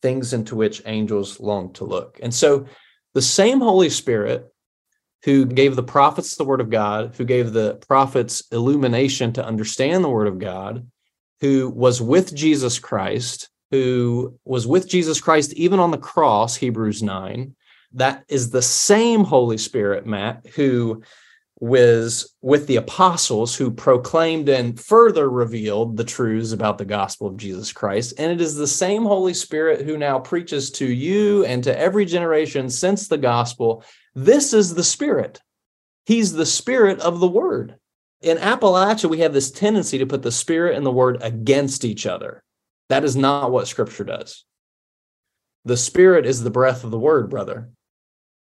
things 0.02 0.34
into 0.34 0.56
which 0.56 0.82
angels 0.86 1.40
long 1.40 1.74
to 1.74 1.84
look. 1.84 2.20
And 2.22 2.34
so 2.34 2.66
the 3.14 3.22
same 3.22 3.60
Holy 3.60 3.90
Spirit 3.90 4.52
who 5.24 5.46
gave 5.46 5.76
the 5.76 5.84
prophets 5.84 6.36
the 6.36 6.46
word 6.46 6.62
of 6.62 6.70
God, 6.70 7.16
who 7.16 7.26
gave 7.26 7.52
the 7.52 7.76
prophets 7.88 8.44
illumination 8.52 9.34
to 9.34 9.46
understand 9.46 10.04
the 10.04 10.10
word 10.10 10.28
of 10.28 10.40
God, 10.40 10.88
who 11.42 11.70
was 11.70 12.02
with 12.02 12.34
Jesus 12.34 12.80
Christ, 12.80 13.50
who 13.72 14.38
was 14.46 14.66
with 14.68 14.88
Jesus 14.88 15.20
Christ 15.20 15.54
even 15.54 15.80
on 15.80 15.92
the 15.92 15.98
cross, 15.98 16.56
Hebrews 16.56 17.04
9, 17.04 17.56
that 17.94 18.24
is 18.28 18.50
the 18.50 18.62
same 18.62 19.24
Holy 19.24 19.58
Spirit, 19.58 20.06
Matt, 20.06 20.46
who 20.56 21.04
was 21.60 22.36
with 22.42 22.68
the 22.68 22.76
apostles 22.76 23.56
who 23.56 23.72
proclaimed 23.72 24.48
and 24.48 24.80
further 24.80 25.30
revealed 25.30 25.98
the 25.98 26.04
truths 26.04 26.52
about 26.52 26.78
the 26.78 26.86
gospel 26.86 27.28
of 27.28 27.38
Jesus 27.38 27.74
Christ. 27.74 28.14
And 28.20 28.32
it 28.32 28.40
is 28.40 28.56
the 28.56 28.68
same 28.68 29.04
Holy 29.04 29.34
Spirit 29.34 29.82
who 29.82 29.98
now 29.98 30.20
preaches 30.20 30.70
to 30.72 30.86
you 30.86 31.46
and 31.46 31.64
to 31.64 31.78
every 31.78 32.06
generation 32.06 32.70
since 32.70 33.08
the 33.08 33.18
gospel. 33.18 33.84
This 34.14 34.54
is 34.54 34.76
the 34.76 34.84
Spirit. 34.84 35.42
He's 36.06 36.32
the 36.32 36.46
Spirit 36.46 37.00
of 37.00 37.20
the 37.20 37.28
Word. 37.28 37.76
In 38.22 38.38
Appalachia, 38.38 39.10
we 39.10 39.20
have 39.20 39.34
this 39.34 39.52
tendency 39.52 39.98
to 39.98 40.06
put 40.06 40.22
the 40.22 40.32
Spirit 40.32 40.78
and 40.78 40.86
the 40.86 40.92
Word 40.92 41.18
against 41.22 41.86
each 41.86 42.06
other. 42.06 42.44
That 42.90 43.04
is 43.04 43.16
not 43.16 43.52
what 43.52 43.68
Scripture 43.68 44.04
does. 44.04 44.46
The 45.66 45.78
Spirit 45.78 46.28
is 46.28 46.44
the 46.44 46.52
breath 46.52 46.84
of 46.84 46.92
the 46.92 47.00
Word, 47.00 47.32
brother. 47.32 47.72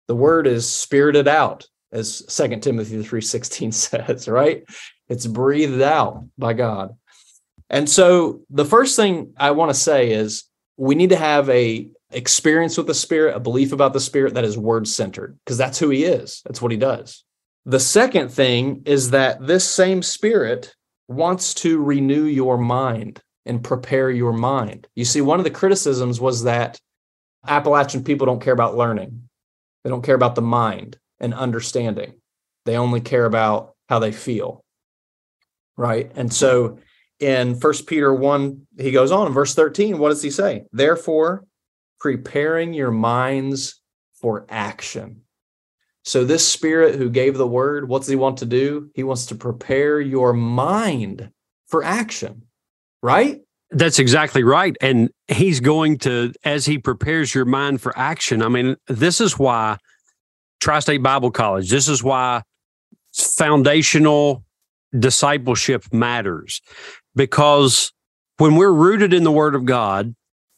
The 0.08 0.16
Word 0.16 0.46
is 0.46 0.70
spirited 0.70 1.28
out 1.28 1.68
as 1.92 2.24
Second 2.32 2.62
Timothy 2.62 2.98
3:16 2.98 3.74
says, 3.74 4.28
right? 4.28 4.64
It's 5.08 5.28
breathed 5.28 5.82
out 5.82 6.26
by 6.38 6.54
God. 6.54 6.96
And 7.70 7.90
so 7.90 8.42
the 8.50 8.66
first 8.66 8.96
thing 8.96 9.34
I 9.38 9.52
want 9.52 9.70
to 9.70 9.80
say 9.80 10.12
is 10.12 10.46
we 10.78 10.96
need 10.96 11.10
to 11.10 11.18
have 11.18 11.50
a 11.50 11.90
experience 12.12 12.78
with 12.78 12.88
the 12.88 12.94
spirit, 12.94 13.36
a 13.36 13.40
belief 13.40 13.74
about 13.74 13.94
the 13.94 14.00
spirit 14.00 14.34
that 14.36 14.46
is 14.46 14.58
word 14.58 14.88
centered 14.88 15.38
because 15.44 15.58
that's 15.58 15.80
who 15.80 15.90
he 15.90 16.06
is. 16.06 16.42
That's 16.46 16.62
what 16.62 16.72
he 16.72 16.78
does. 16.78 17.24
The 17.66 17.80
second 17.80 18.30
thing 18.30 18.84
is 18.86 19.10
that 19.10 19.46
this 19.46 19.68
same 19.68 20.02
spirit 20.02 20.74
wants 21.10 21.54
to 21.56 21.82
renew 21.82 22.24
your 22.24 22.58
mind 22.58 23.22
and 23.46 23.64
prepare 23.64 24.10
your 24.10 24.34
mind. 24.34 24.88
You 24.96 25.06
see, 25.06 25.22
one 25.22 25.40
of 25.40 25.44
the 25.44 25.52
criticisms 25.52 26.20
was 26.22 26.44
that 26.44 26.80
Appalachian 27.46 28.04
people 28.04 28.26
don't 28.26 28.42
care 28.42 28.54
about 28.54 28.78
learning. 28.78 29.30
They 29.84 29.90
don't 29.90 30.04
care 30.04 30.16
about 30.16 30.36
the 30.36 30.42
mind 30.42 30.98
and 31.20 31.34
understanding. 31.34 32.14
They 32.66 32.78
only 32.78 33.02
care 33.02 33.26
about 33.26 33.76
how 33.90 34.00
they 34.00 34.12
feel. 34.12 34.64
right? 35.78 36.12
And 36.16 36.34
so 36.34 36.80
in 37.20 37.56
First 37.56 37.88
Peter 37.88 38.14
1, 38.14 38.68
he 38.80 38.92
goes 38.92 39.12
on 39.12 39.28
in 39.28 39.34
verse 39.34 39.56
13, 39.56 39.98
what 39.98 40.10
does 40.10 40.22
he 40.22 40.30
say? 40.32 40.66
Therefore, 40.72 41.46
preparing 42.00 42.74
your 42.74 42.92
minds 42.92 43.82
for 44.20 44.46
action. 44.50 45.22
So, 46.04 46.24
this 46.24 46.48
spirit 46.48 46.96
who 46.96 47.10
gave 47.10 47.38
the 47.38 47.48
word, 47.48 47.90
what 47.90 48.00
does 48.00 48.08
he 48.08 48.16
want 48.16 48.38
to 48.38 48.46
do? 48.46 48.90
He 48.96 49.04
wants 49.04 49.26
to 49.28 49.36
prepare 49.36 50.00
your 50.00 50.32
mind 50.32 51.30
for 51.68 51.84
action, 51.84 52.44
right? 53.04 53.42
That's 53.72 54.00
exactly 54.00 54.44
right. 54.44 54.76
And 54.80 55.10
he's 55.28 55.60
going 55.60 55.98
to, 56.00 56.32
as 56.46 56.66
he 56.66 56.78
prepares 56.78 57.36
your 57.36 57.44
mind 57.44 57.82
for 57.82 57.98
action, 57.98 58.42
I 58.42 58.48
mean, 58.48 58.78
this 58.88 59.20
is 59.20 59.38
why 59.38 59.78
Tri 60.60 60.80
State 60.80 61.04
Bible 61.04 61.32
College, 61.32 61.70
this 61.70 61.88
is 61.88 62.04
why 62.04 62.44
foundational 63.14 64.44
discipleship 64.98 65.84
matters. 65.92 66.62
Because 67.16 67.92
when 68.38 68.56
we're 68.56 68.72
rooted 68.72 69.14
in 69.14 69.24
the 69.24 69.32
Word 69.32 69.56
of 69.56 69.66
God, 69.66 70.16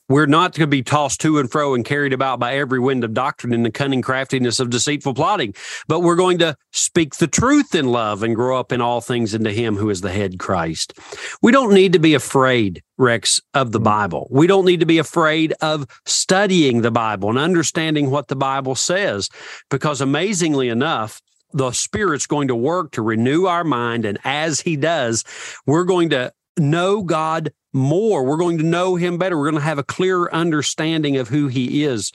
we're 0.10 0.26
not 0.26 0.54
going 0.54 0.63
to 0.63 0.67
be 0.67 0.84
tossed 0.84 1.22
to 1.22 1.39
and 1.39 1.50
fro 1.50 1.74
and 1.74 1.86
carried 1.86 2.12
about 2.12 2.39
by 2.39 2.56
every 2.56 2.80
wind 2.80 3.04
of 3.04 3.13
doctrine 3.13 3.54
and 3.54 3.65
the 3.65 3.72
cunning 3.72 4.02
craftiness 4.02 4.60
of 4.60 4.69
deceitful 4.69 5.13
plotting, 5.13 5.54
but 5.88 6.02
we're 6.02 6.15
going 6.15 6.39
to 6.39 6.56
speak 6.72 7.15
the 7.15 7.28
truth 7.28 7.76
in 7.76 7.91
love 7.91 8.24
and 8.24 8.36
grow 8.36 8.60
up 8.60 8.72
in 8.72 8.82
all 8.82 9.00
things 9.00 9.34
into 9.34 9.52
Him 9.52 9.78
who 9.78 9.89
is 9.89 10.02
the 10.02 10.12
head 10.12 10.39
Christ. 10.39 10.93
We 11.41 11.52
don't 11.52 11.74
need 11.74 11.93
to 11.93 12.00
be 12.00 12.15
afraid, 12.15 12.84
Rex, 12.98 13.39
of 13.54 13.72
the 13.72 13.78
mm-hmm. 13.78 13.84
Bible. 13.86 14.28
We 14.32 14.48
don't 14.48 14.65
need 14.65 14.80
to 14.80 14.86
be 14.86 14.98
afraid 14.98 15.54
of 15.62 15.86
studying 16.06 16.82
the 16.82 16.91
Bible 16.91 17.30
and 17.30 17.38
understanding 17.38 18.10
what 18.10 18.28
the 18.28 18.36
Bible 18.36 18.76
says, 18.76 19.30
because 19.69 20.02
amazingly 20.02 20.69
enough, 20.69 21.22
the 21.52 21.72
Spirit's 21.72 22.28
going 22.28 22.48
to 22.48 22.56
work 22.56 22.91
to 22.91 23.02
renew 23.02 23.45
our 23.45 23.63
mind. 23.63 24.06
And 24.06 24.19
as 24.24 24.62
He 24.62 24.76
does, 24.76 25.24
we're 25.65 25.84
going 25.84 26.10
to 26.10 26.32
know 26.58 27.02
God 27.04 27.52
more. 27.74 28.24
We're 28.24 28.38
going 28.38 28.58
to 28.58 28.64
know 28.64 28.96
him 28.96 29.18
better. 29.18 29.38
We're 29.38 29.52
going 29.52 29.62
to 29.62 29.68
have 29.68 29.80
a 29.80 29.84
clearer 29.84 30.34
understanding 30.34 31.18
of 31.18 31.30
who 31.30 31.48
he 31.48 31.84
is. 31.84 32.12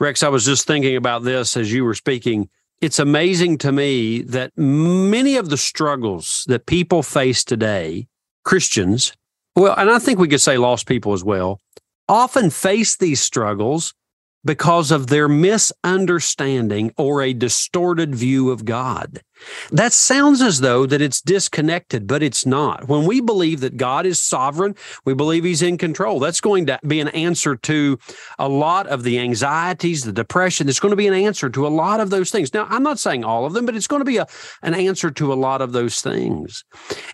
Rex, 0.00 0.22
I 0.22 0.28
was 0.28 0.44
just 0.44 0.66
thinking 0.66 0.96
about 0.96 1.22
this 1.22 1.56
as 1.56 1.72
you 1.72 1.84
were 1.84 1.94
speaking. 1.94 2.48
It's 2.80 2.98
amazing 2.98 3.58
to 3.58 3.70
me 3.70 4.22
that 4.22 4.56
many 4.56 5.36
of 5.36 5.48
the 5.48 5.56
struggles 5.56 6.44
that 6.48 6.66
people 6.66 7.02
face 7.02 7.44
today, 7.44 8.08
Christians, 8.44 9.12
well, 9.54 9.74
and 9.76 9.90
I 9.90 9.98
think 9.98 10.18
we 10.18 10.28
could 10.28 10.40
say 10.40 10.58
lost 10.58 10.88
people 10.88 11.12
as 11.12 11.22
well, 11.22 11.60
often 12.08 12.50
face 12.50 12.96
these 12.96 13.20
struggles 13.20 13.94
because 14.44 14.90
of 14.90 15.06
their 15.06 15.28
misunderstanding 15.28 16.92
or 16.96 17.22
a 17.22 17.32
distorted 17.32 18.14
view 18.14 18.50
of 18.50 18.64
God. 18.64 19.22
That 19.70 19.92
sounds 19.92 20.40
as 20.40 20.60
though 20.60 20.86
that 20.86 21.00
it's 21.00 21.20
disconnected, 21.20 22.06
but 22.06 22.22
it's 22.22 22.46
not. 22.46 22.88
When 22.88 23.06
we 23.06 23.20
believe 23.20 23.60
that 23.60 23.76
God 23.76 24.06
is 24.06 24.20
sovereign, 24.20 24.74
we 25.04 25.14
believe 25.14 25.44
he's 25.44 25.62
in 25.62 25.78
control. 25.78 26.20
That's 26.20 26.40
going 26.40 26.66
to 26.66 26.78
be 26.86 27.00
an 27.00 27.08
answer 27.08 27.56
to 27.56 27.98
a 28.38 28.48
lot 28.48 28.86
of 28.86 29.02
the 29.02 29.18
anxieties, 29.18 30.04
the 30.04 30.12
depression. 30.12 30.68
It's 30.68 30.80
going 30.80 30.90
to 30.90 30.96
be 30.96 31.08
an 31.08 31.14
answer 31.14 31.50
to 31.50 31.66
a 31.66 31.68
lot 31.68 32.00
of 32.00 32.10
those 32.10 32.30
things. 32.30 32.54
Now, 32.54 32.66
I'm 32.68 32.82
not 32.82 32.98
saying 32.98 33.24
all 33.24 33.44
of 33.44 33.52
them, 33.52 33.66
but 33.66 33.76
it's 33.76 33.88
going 33.88 34.00
to 34.00 34.04
be 34.04 34.18
a, 34.18 34.26
an 34.62 34.74
answer 34.74 35.10
to 35.10 35.32
a 35.32 35.34
lot 35.34 35.60
of 35.60 35.72
those 35.72 36.00
things. 36.00 36.64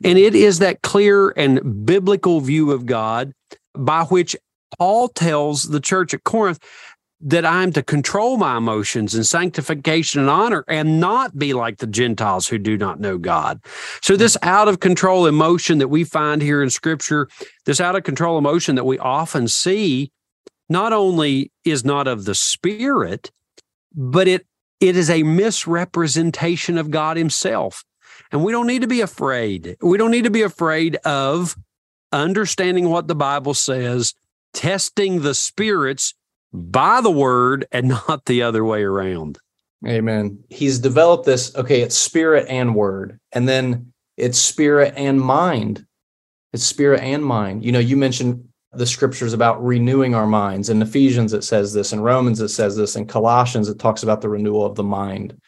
And 0.05 0.19
it 0.19 0.35
is 0.35 0.59
that 0.59 0.83
clear 0.83 1.31
and 1.31 1.87
biblical 1.87 2.41
view 2.41 2.73
of 2.73 2.87
God 2.87 3.33
by 3.75 4.05
which 4.05 4.37
Paul 4.77 5.09
tells 5.09 5.65
the 5.65 5.81
church 5.81 6.13
at 6.13 6.25
Corinth 6.25 6.59
that 7.21 7.45
I'm 7.45 7.73
to 7.73 7.83
control 7.83 8.37
my 8.37 8.57
emotions 8.57 9.15
in 9.15 9.25
sanctification 9.25 10.21
and 10.21 10.31
honor 10.31 10.65
and 10.69 11.01
not 11.01 11.37
be 11.37 11.53
like 11.53 11.79
the 11.79 11.87
Gentiles 11.87 12.47
who 12.47 12.59
do 12.59 12.77
not 12.77 13.01
know 13.01 13.19
God. 13.19 13.61
So, 14.03 14.17
this 14.17 14.37
mm. 14.37 14.47
out 14.47 14.69
of 14.69 14.81
control 14.81 15.27
emotion 15.27 15.79
that 15.79 15.89
we 15.89 16.05
find 16.05 16.41
here 16.41 16.63
in 16.63 16.71
scripture, 16.71 17.29
this 17.65 17.81
out 17.81 17.97
of 17.97 18.05
control 18.05 18.39
emotion 18.39 18.77
that 18.77 18.87
we 18.87 18.99
often 18.99 19.49
see, 19.49 20.13
not 20.69 20.93
only 20.93 21.51
is 21.65 21.85
not 21.85 22.07
of 22.07 22.25
the 22.25 22.35
spirit, 22.35 23.33
but 23.95 24.29
it 24.29 24.47
it 24.81 24.97
is 24.97 25.11
a 25.11 25.25
misrepresentation 25.25 26.79
of 26.79 26.91
God 26.91 27.17
himself. 27.17 27.85
And 28.31 28.45
we 28.45 28.53
don't 28.53 28.67
need 28.67 28.83
to 28.83 28.89
be 28.89 29.01
afraid. 29.01 29.77
We 29.81 29.99
don't 29.99 30.13
need 30.13 30.25
to 30.25 30.31
be 30.31 30.43
afraid 30.43 30.97
of 30.97 31.57
understanding 32.13 32.89
what 32.89 33.09
the 33.09 33.15
Bible 33.15 33.55
says, 33.55 34.15
testing 34.53 35.23
the 35.23 35.35
spirits 35.35 36.15
by 36.53 37.01
the 37.01 37.11
word 37.11 37.67
and 37.73 37.89
not 38.09 38.25
the 38.27 38.43
other 38.43 38.65
way 38.65 38.83
around. 38.83 39.39
Amen. 39.87 40.43
He's 40.49 40.79
developed 40.79 41.25
this, 41.25 41.55
okay, 41.55 41.83
it's 41.83 41.97
spirit 41.97 42.47
and 42.49 42.75
word, 42.75 43.21
and 43.33 43.49
then 43.49 43.93
it's 44.17 44.39
spirit 44.39 44.95
and 44.97 45.21
mind. 45.21 45.87
It's 46.53 46.65
spirit 46.65 47.01
and 47.01 47.25
mind. 47.25 47.65
You 47.65 47.71
know, 47.71 47.79
you 47.79 47.97
mentioned 47.97 48.49
the 48.73 48.87
scriptures 48.87 49.33
about 49.33 49.65
renewing 49.65 50.15
our 50.15 50.27
minds. 50.27 50.69
In 50.69 50.83
Ephesians, 50.83 51.33
it 51.33 51.45
says 51.45 51.73
this. 51.73 51.93
In 51.93 52.01
Romans, 52.01 52.41
it 52.41 52.49
says 52.49 52.77
this. 52.77 52.97
In 52.97 53.07
Colossians, 53.07 53.69
it 53.69 53.79
talks 53.79 54.03
about 54.03 54.21
the 54.21 54.29
renewal 54.29 54.67
of 54.67 54.75
the 54.75 54.83
mind. 54.83 55.39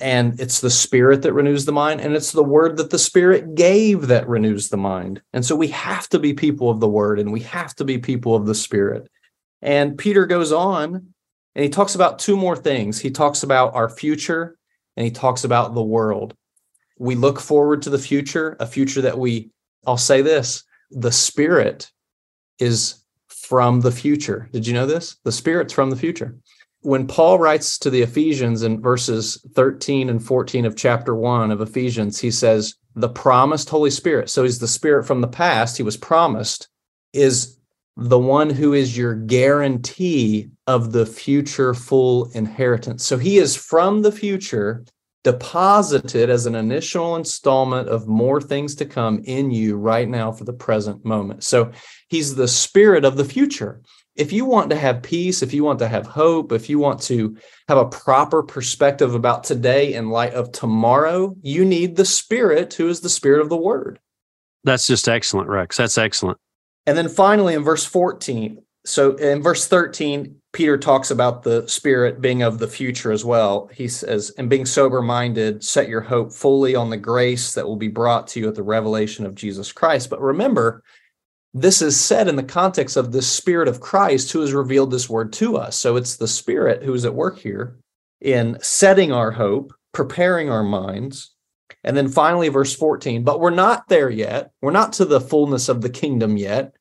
And 0.00 0.40
it's 0.40 0.60
the 0.60 0.70
spirit 0.70 1.22
that 1.22 1.34
renews 1.34 1.66
the 1.66 1.72
mind, 1.72 2.00
and 2.00 2.16
it's 2.16 2.32
the 2.32 2.42
word 2.42 2.78
that 2.78 2.90
the 2.90 2.98
spirit 2.98 3.54
gave 3.54 4.08
that 4.08 4.28
renews 4.28 4.68
the 4.68 4.76
mind. 4.76 5.22
And 5.32 5.44
so 5.44 5.54
we 5.54 5.68
have 5.68 6.08
to 6.08 6.18
be 6.18 6.34
people 6.34 6.68
of 6.68 6.80
the 6.80 6.88
word, 6.88 7.20
and 7.20 7.32
we 7.32 7.40
have 7.40 7.76
to 7.76 7.84
be 7.84 7.98
people 7.98 8.34
of 8.34 8.46
the 8.46 8.56
spirit. 8.56 9.08
And 9.64 9.96
Peter 9.96 10.26
goes 10.26 10.52
on 10.52 10.94
and 11.54 11.64
he 11.64 11.70
talks 11.70 11.94
about 11.94 12.18
two 12.18 12.36
more 12.36 12.54
things. 12.54 13.00
He 13.00 13.10
talks 13.10 13.42
about 13.42 13.74
our 13.74 13.88
future 13.88 14.56
and 14.96 15.04
he 15.04 15.10
talks 15.10 15.42
about 15.42 15.74
the 15.74 15.82
world. 15.82 16.34
We 16.98 17.14
look 17.14 17.40
forward 17.40 17.82
to 17.82 17.90
the 17.90 17.98
future, 17.98 18.56
a 18.60 18.66
future 18.66 19.00
that 19.00 19.18
we, 19.18 19.50
I'll 19.86 19.96
say 19.96 20.20
this, 20.20 20.62
the 20.90 21.10
spirit 21.10 21.90
is 22.58 23.02
from 23.28 23.80
the 23.80 23.90
future. 23.90 24.48
Did 24.52 24.66
you 24.66 24.74
know 24.74 24.86
this? 24.86 25.16
The 25.24 25.32
spirit's 25.32 25.72
from 25.72 25.90
the 25.90 25.96
future. 25.96 26.36
When 26.82 27.06
Paul 27.06 27.38
writes 27.38 27.78
to 27.78 27.90
the 27.90 28.02
Ephesians 28.02 28.62
in 28.62 28.82
verses 28.82 29.44
13 29.54 30.10
and 30.10 30.22
14 30.22 30.66
of 30.66 30.76
chapter 30.76 31.14
1 31.14 31.50
of 31.50 31.62
Ephesians, 31.62 32.20
he 32.20 32.30
says, 32.30 32.74
the 32.94 33.08
promised 33.08 33.70
Holy 33.70 33.90
Spirit. 33.90 34.28
So 34.28 34.44
he's 34.44 34.58
the 34.58 34.68
spirit 34.68 35.04
from 35.04 35.22
the 35.22 35.26
past, 35.26 35.78
he 35.78 35.82
was 35.82 35.96
promised, 35.96 36.68
is 37.14 37.58
the 37.96 38.18
one 38.18 38.50
who 38.50 38.72
is 38.72 38.96
your 38.96 39.14
guarantee 39.14 40.50
of 40.66 40.92
the 40.92 41.06
future 41.06 41.74
full 41.74 42.30
inheritance. 42.32 43.04
So 43.04 43.18
he 43.18 43.38
is 43.38 43.54
from 43.54 44.02
the 44.02 44.12
future 44.12 44.84
deposited 45.22 46.28
as 46.28 46.44
an 46.44 46.54
initial 46.54 47.16
installment 47.16 47.88
of 47.88 48.06
more 48.06 48.40
things 48.40 48.74
to 48.74 48.84
come 48.84 49.22
in 49.24 49.50
you 49.50 49.76
right 49.76 50.08
now 50.08 50.30
for 50.30 50.44
the 50.44 50.52
present 50.52 51.04
moment. 51.04 51.42
So 51.44 51.72
he's 52.08 52.34
the 52.34 52.48
spirit 52.48 53.04
of 53.04 53.16
the 53.16 53.24
future. 53.24 53.80
If 54.16 54.32
you 54.32 54.44
want 54.44 54.70
to 54.70 54.76
have 54.76 55.02
peace, 55.02 55.42
if 55.42 55.54
you 55.54 55.64
want 55.64 55.78
to 55.80 55.88
have 55.88 56.06
hope, 56.06 56.52
if 56.52 56.68
you 56.68 56.78
want 56.78 57.00
to 57.02 57.36
have 57.68 57.78
a 57.78 57.86
proper 57.86 58.42
perspective 58.42 59.14
about 59.14 59.44
today 59.44 59.94
in 59.94 60.10
light 60.10 60.34
of 60.34 60.52
tomorrow, 60.52 61.34
you 61.42 61.64
need 61.64 61.96
the 61.96 62.04
spirit 62.04 62.74
who 62.74 62.88
is 62.88 63.00
the 63.00 63.08
spirit 63.08 63.40
of 63.40 63.48
the 63.48 63.56
word. 63.56 63.98
That's 64.62 64.86
just 64.86 65.08
excellent, 65.08 65.48
Rex. 65.48 65.76
That's 65.78 65.98
excellent. 65.98 66.38
And 66.86 66.96
then 66.96 67.08
finally 67.08 67.54
in 67.54 67.62
verse 67.62 67.84
14, 67.84 68.62
so 68.84 69.16
in 69.16 69.42
verse 69.42 69.66
13, 69.66 70.36
Peter 70.52 70.76
talks 70.76 71.10
about 71.10 71.42
the 71.42 71.66
spirit 71.66 72.20
being 72.20 72.42
of 72.42 72.58
the 72.58 72.68
future 72.68 73.10
as 73.10 73.24
well. 73.24 73.68
He 73.72 73.88
says, 73.88 74.30
and 74.36 74.50
being 74.50 74.66
sober 74.66 75.00
minded, 75.00 75.64
set 75.64 75.88
your 75.88 76.02
hope 76.02 76.32
fully 76.32 76.74
on 76.74 76.90
the 76.90 76.96
grace 76.96 77.52
that 77.52 77.66
will 77.66 77.76
be 77.76 77.88
brought 77.88 78.26
to 78.28 78.40
you 78.40 78.48
at 78.48 78.54
the 78.54 78.62
revelation 78.62 79.24
of 79.24 79.34
Jesus 79.34 79.72
Christ. 79.72 80.10
But 80.10 80.20
remember, 80.20 80.82
this 81.54 81.80
is 81.80 81.98
said 81.98 82.28
in 82.28 82.36
the 82.36 82.42
context 82.42 82.96
of 82.96 83.12
the 83.12 83.22
spirit 83.22 83.68
of 83.68 83.80
Christ 83.80 84.30
who 84.32 84.40
has 84.40 84.52
revealed 84.52 84.90
this 84.90 85.08
word 85.08 85.32
to 85.34 85.56
us. 85.56 85.78
So 85.78 85.96
it's 85.96 86.16
the 86.16 86.28
spirit 86.28 86.82
who 86.82 86.92
is 86.92 87.04
at 87.04 87.14
work 87.14 87.38
here 87.38 87.78
in 88.20 88.58
setting 88.60 89.12
our 89.12 89.30
hope, 89.30 89.72
preparing 89.92 90.50
our 90.50 90.64
minds, 90.64 91.34
and 91.84 91.96
then 91.96 92.08
finally, 92.08 92.48
verse 92.48 92.74
14, 92.74 93.24
but 93.24 93.40
we're 93.40 93.50
not 93.50 93.88
there 93.88 94.10
yet. 94.10 94.52
We're 94.62 94.70
not 94.70 94.94
to 94.94 95.04
the 95.04 95.20
fullness 95.20 95.68
of 95.68 95.82
the 95.82 95.90
kingdom 95.90 96.36
yet. 96.36 96.73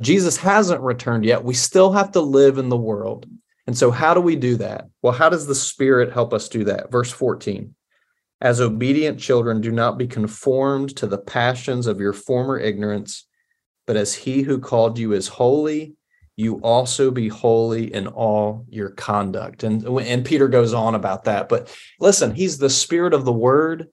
Jesus 0.00 0.36
hasn't 0.36 0.80
returned 0.80 1.24
yet. 1.24 1.44
We 1.44 1.54
still 1.54 1.92
have 1.92 2.12
to 2.12 2.20
live 2.20 2.58
in 2.58 2.68
the 2.68 2.76
world. 2.76 3.26
And 3.66 3.76
so, 3.76 3.90
how 3.90 4.14
do 4.14 4.20
we 4.20 4.36
do 4.36 4.56
that? 4.56 4.88
Well, 5.02 5.12
how 5.12 5.28
does 5.28 5.46
the 5.46 5.54
Spirit 5.54 6.12
help 6.12 6.32
us 6.32 6.48
do 6.48 6.64
that? 6.64 6.90
Verse 6.90 7.10
14 7.10 7.74
As 8.40 8.60
obedient 8.60 9.20
children, 9.20 9.60
do 9.60 9.70
not 9.70 9.98
be 9.98 10.06
conformed 10.06 10.96
to 10.96 11.06
the 11.06 11.18
passions 11.18 11.86
of 11.86 12.00
your 12.00 12.12
former 12.12 12.58
ignorance, 12.58 13.26
but 13.86 13.96
as 13.96 14.14
he 14.14 14.42
who 14.42 14.58
called 14.58 14.98
you 14.98 15.12
is 15.12 15.28
holy, 15.28 15.94
you 16.36 16.56
also 16.62 17.10
be 17.10 17.28
holy 17.28 17.92
in 17.92 18.06
all 18.06 18.64
your 18.68 18.90
conduct. 18.90 19.62
And, 19.62 19.84
and 19.84 20.24
Peter 20.24 20.48
goes 20.48 20.72
on 20.72 20.94
about 20.94 21.24
that. 21.24 21.48
But 21.48 21.74
listen, 22.00 22.34
he's 22.34 22.58
the 22.58 22.70
Spirit 22.70 23.12
of 23.12 23.24
the 23.24 23.32
Word 23.32 23.88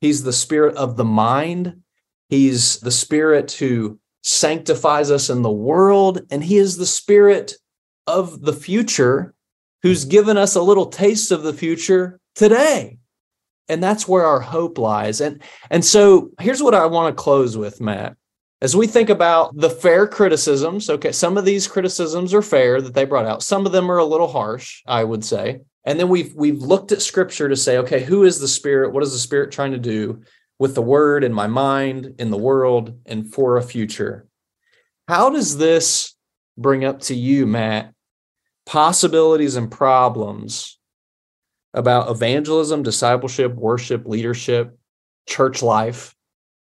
He's 0.00 0.22
the 0.22 0.32
spirit 0.32 0.76
of 0.76 0.96
the 0.96 1.04
mind. 1.04 1.82
He's 2.28 2.80
the 2.80 2.90
spirit 2.90 3.52
who 3.52 3.99
sanctifies 4.22 5.10
us 5.10 5.30
in 5.30 5.42
the 5.42 5.50
world. 5.50 6.22
And 6.30 6.42
he 6.42 6.56
is 6.56 6.76
the 6.76 6.86
spirit 6.86 7.54
of 8.06 8.42
the 8.42 8.52
future 8.52 9.34
who's 9.82 10.04
given 10.04 10.36
us 10.36 10.54
a 10.54 10.62
little 10.62 10.86
taste 10.86 11.30
of 11.30 11.42
the 11.42 11.52
future 11.52 12.20
today. 12.34 12.98
And 13.68 13.82
that's 13.82 14.08
where 14.08 14.26
our 14.26 14.40
hope 14.40 14.78
lies. 14.78 15.20
And 15.20 15.42
and 15.70 15.84
so 15.84 16.30
here's 16.40 16.62
what 16.62 16.74
I 16.74 16.86
want 16.86 17.16
to 17.16 17.22
close 17.22 17.56
with, 17.56 17.80
Matt. 17.80 18.16
As 18.62 18.76
we 18.76 18.86
think 18.86 19.08
about 19.08 19.56
the 19.56 19.70
fair 19.70 20.06
criticisms, 20.06 20.90
okay, 20.90 21.12
some 21.12 21.38
of 21.38 21.46
these 21.46 21.66
criticisms 21.66 22.34
are 22.34 22.42
fair 22.42 22.82
that 22.82 22.92
they 22.92 23.04
brought 23.06 23.24
out. 23.24 23.42
Some 23.42 23.64
of 23.64 23.72
them 23.72 23.90
are 23.90 23.98
a 23.98 24.04
little 24.04 24.28
harsh, 24.28 24.82
I 24.86 25.04
would 25.04 25.24
say. 25.24 25.60
And 25.84 25.98
then 25.98 26.08
we've 26.08 26.34
we've 26.34 26.58
looked 26.58 26.92
at 26.92 27.00
scripture 27.00 27.48
to 27.48 27.56
say, 27.56 27.78
okay, 27.78 28.02
who 28.02 28.24
is 28.24 28.38
the 28.38 28.48
spirit? 28.48 28.92
What 28.92 29.02
is 29.02 29.12
the 29.12 29.18
spirit 29.18 29.52
trying 29.52 29.72
to 29.72 29.78
do 29.78 30.22
with 30.60 30.74
the 30.74 30.82
word 30.82 31.24
in 31.24 31.32
my 31.32 31.46
mind, 31.46 32.14
in 32.18 32.30
the 32.30 32.36
world, 32.36 32.96
and 33.06 33.32
for 33.32 33.56
a 33.56 33.62
future? 33.62 34.28
How 35.08 35.30
does 35.30 35.56
this 35.56 36.14
bring 36.56 36.84
up 36.84 37.00
to 37.00 37.14
you, 37.14 37.46
Matt, 37.46 37.94
possibilities 38.66 39.56
and 39.56 39.70
problems 39.70 40.78
about 41.72 42.10
evangelism, 42.10 42.82
discipleship, 42.82 43.54
worship, 43.54 44.06
leadership, 44.06 44.78
church 45.26 45.62
life, 45.62 46.14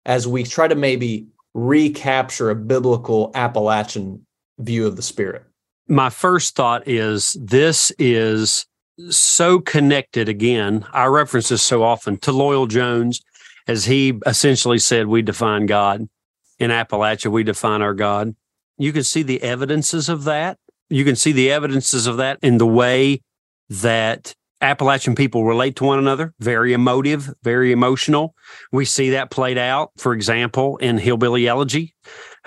as 0.05 0.27
we 0.27 0.43
try 0.43 0.67
to 0.67 0.75
maybe 0.75 1.27
recapture 1.55 2.51
a 2.51 2.55
biblical 2.55 3.31
Appalachian 3.33 4.23
view 4.59 4.85
of 4.85 4.97
the 4.97 5.01
Spirit? 5.01 5.43
My 5.87 6.11
first 6.11 6.55
thought 6.55 6.87
is 6.87 7.35
this 7.41 7.91
is 7.97 8.67
so 9.09 9.59
connected 9.59 10.29
again. 10.29 10.85
I 10.93 11.05
reference 11.05 11.49
this 11.49 11.63
so 11.63 11.81
often 11.81 12.17
to 12.19 12.31
Loyal 12.31 12.67
Jones, 12.67 13.21
as 13.69 13.85
he 13.85 14.19
essentially 14.25 14.79
said, 14.79 15.05
We 15.07 15.21
define 15.21 15.67
God. 15.67 16.09
In 16.57 16.71
Appalachia, 16.71 17.31
we 17.31 17.43
define 17.43 17.81
our 17.81 17.93
God. 17.93 18.35
You 18.77 18.91
can 18.91 19.03
see 19.03 19.21
the 19.21 19.41
evidences 19.43 20.09
of 20.09 20.23
that. 20.23 20.57
You 20.89 21.05
can 21.05 21.15
see 21.15 21.31
the 21.31 21.51
evidences 21.51 22.07
of 22.07 22.17
that 22.17 22.39
in 22.41 22.57
the 22.57 22.65
way 22.65 23.21
that 23.69 24.33
Appalachian 24.59 25.13
people 25.13 25.45
relate 25.45 25.75
to 25.77 25.83
one 25.83 25.99
another, 25.99 26.33
very 26.39 26.73
emotive, 26.73 27.29
very 27.43 27.71
emotional. 27.71 28.33
We 28.71 28.85
see 28.85 29.11
that 29.11 29.29
played 29.29 29.59
out, 29.59 29.91
for 29.97 30.13
example, 30.13 30.77
in 30.77 30.97
Hillbilly 30.97 31.47
Elegy. 31.47 31.93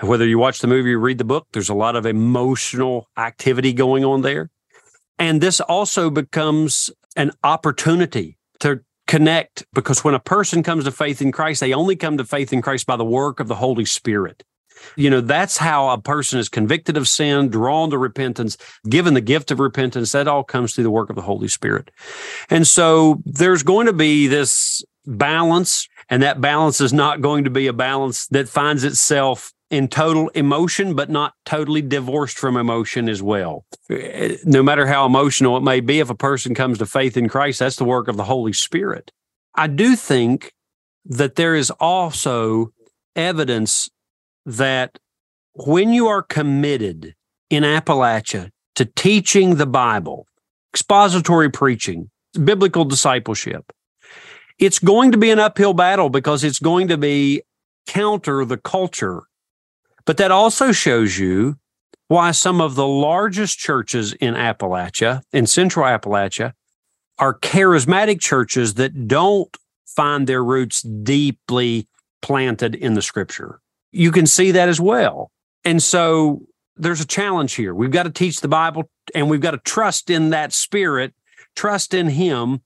Whether 0.01 0.27
you 0.27 0.37
watch 0.37 0.59
the 0.59 0.67
movie 0.67 0.93
or 0.93 0.99
read 0.99 1.19
the 1.19 1.23
book, 1.23 1.47
there's 1.53 1.69
a 1.69 1.73
lot 1.73 1.95
of 1.95 2.05
emotional 2.05 3.07
activity 3.17 3.71
going 3.71 4.03
on 4.03 4.21
there. 4.21 4.51
And 5.17 5.39
this 5.39 5.61
also 5.61 6.09
becomes 6.09 6.91
an 7.15 7.31
opportunity 7.43 8.37
to 8.59 8.81
connect 9.13 9.63
because 9.73 10.03
when 10.03 10.15
a 10.15 10.19
person 10.19 10.63
comes 10.63 10.85
to 10.85 10.91
faith 10.91 11.21
in 11.21 11.31
Christ, 11.31 11.59
they 11.59 11.71
only 11.71 11.95
come 11.95 12.17
to 12.17 12.25
faith 12.25 12.51
in 12.51 12.63
Christ 12.63 12.87
by 12.87 12.95
the 12.95 13.05
work 13.05 13.39
of 13.39 13.47
the 13.47 13.53
Holy 13.53 13.85
Spirit. 13.85 14.43
You 14.95 15.11
know, 15.11 15.21
that's 15.21 15.55
how 15.55 15.89
a 15.89 16.01
person 16.01 16.39
is 16.39 16.49
convicted 16.49 16.97
of 16.97 17.07
sin, 17.07 17.49
drawn 17.49 17.91
to 17.91 17.97
repentance, 17.99 18.57
given 18.89 19.13
the 19.13 19.21
gift 19.21 19.51
of 19.51 19.59
repentance. 19.59 20.13
That 20.13 20.27
all 20.27 20.43
comes 20.43 20.73
through 20.73 20.85
the 20.85 20.89
work 20.89 21.11
of 21.11 21.15
the 21.15 21.21
Holy 21.21 21.47
Spirit. 21.47 21.91
And 22.49 22.65
so 22.65 23.21
there's 23.23 23.61
going 23.61 23.85
to 23.85 23.93
be 23.93 24.25
this 24.25 24.83
balance, 25.05 25.87
and 26.09 26.23
that 26.23 26.41
balance 26.41 26.81
is 26.81 26.91
not 26.91 27.21
going 27.21 27.43
to 27.43 27.51
be 27.51 27.67
a 27.67 27.73
balance 27.73 28.25
that 28.29 28.49
finds 28.49 28.83
itself 28.83 29.52
in 29.73 29.87
total 29.87 30.29
emotion, 30.29 30.93
but 30.93 31.09
not 31.09 31.33
totally 31.45 31.81
divorced 31.81 32.37
from 32.37 32.55
emotion 32.55 33.09
as 33.09 33.23
well. 33.23 33.65
Eh, 33.89 34.37
no 34.45 34.61
matter 34.61 34.85
how 34.85 35.03
emotional 35.03 35.57
it 35.57 35.61
may 35.61 35.79
be, 35.79 35.99
if 35.99 36.11
a 36.11 36.15
person 36.15 36.53
comes 36.53 36.77
to 36.77 36.85
faith 36.85 37.17
in 37.17 37.27
Christ, 37.27 37.57
that's 37.57 37.77
the 37.77 37.83
work 37.83 38.07
of 38.07 38.15
the 38.15 38.23
Holy 38.23 38.53
Spirit. 38.53 39.11
I 39.55 39.65
do 39.65 39.95
think 39.95 40.53
that 41.05 41.35
there 41.35 41.55
is 41.55 41.71
also 41.71 42.71
evidence 43.15 43.89
that 44.45 44.99
when 45.53 45.91
you 45.91 46.07
are 46.07 46.21
committed 46.21 47.15
in 47.49 47.63
Appalachia 47.63 48.51
to 48.75 48.85
teaching 48.85 49.55
the 49.55 49.65
Bible, 49.65 50.27
expository 50.71 51.49
preaching, 51.49 52.11
biblical 52.43 52.85
discipleship, 52.85 53.73
it's 54.59 54.77
going 54.77 55.11
to 55.13 55.17
be 55.17 55.31
an 55.31 55.39
uphill 55.39 55.73
battle 55.73 56.11
because 56.11 56.43
it's 56.43 56.59
going 56.59 56.89
to 56.89 56.97
be 56.97 57.41
counter 57.87 58.45
the 58.45 58.57
culture 58.57 59.23
but 60.05 60.17
that 60.17 60.31
also 60.31 60.71
shows 60.71 61.17
you 61.17 61.57
why 62.07 62.31
some 62.31 62.61
of 62.61 62.75
the 62.75 62.87
largest 62.87 63.57
churches 63.57 64.13
in 64.13 64.33
Appalachia, 64.33 65.21
in 65.31 65.47
central 65.47 65.85
Appalachia, 65.85 66.53
are 67.17 67.37
charismatic 67.39 68.19
churches 68.19 68.75
that 68.75 69.07
don't 69.07 69.55
find 69.85 70.27
their 70.27 70.43
roots 70.43 70.81
deeply 70.81 71.87
planted 72.21 72.75
in 72.75 72.93
the 72.93 73.01
scripture. 73.01 73.59
You 73.91 74.11
can 74.11 74.25
see 74.25 74.51
that 74.51 74.69
as 74.69 74.81
well. 74.81 75.31
And 75.63 75.81
so 75.81 76.41
there's 76.75 77.01
a 77.01 77.07
challenge 77.07 77.53
here. 77.53 77.73
We've 77.73 77.91
got 77.91 78.03
to 78.03 78.09
teach 78.09 78.41
the 78.41 78.47
Bible 78.47 78.89
and 79.13 79.29
we've 79.29 79.41
got 79.41 79.51
to 79.51 79.59
trust 79.59 80.09
in 80.09 80.31
that 80.31 80.53
spirit, 80.53 81.13
trust 81.55 81.93
in 81.93 82.09
Him 82.09 82.61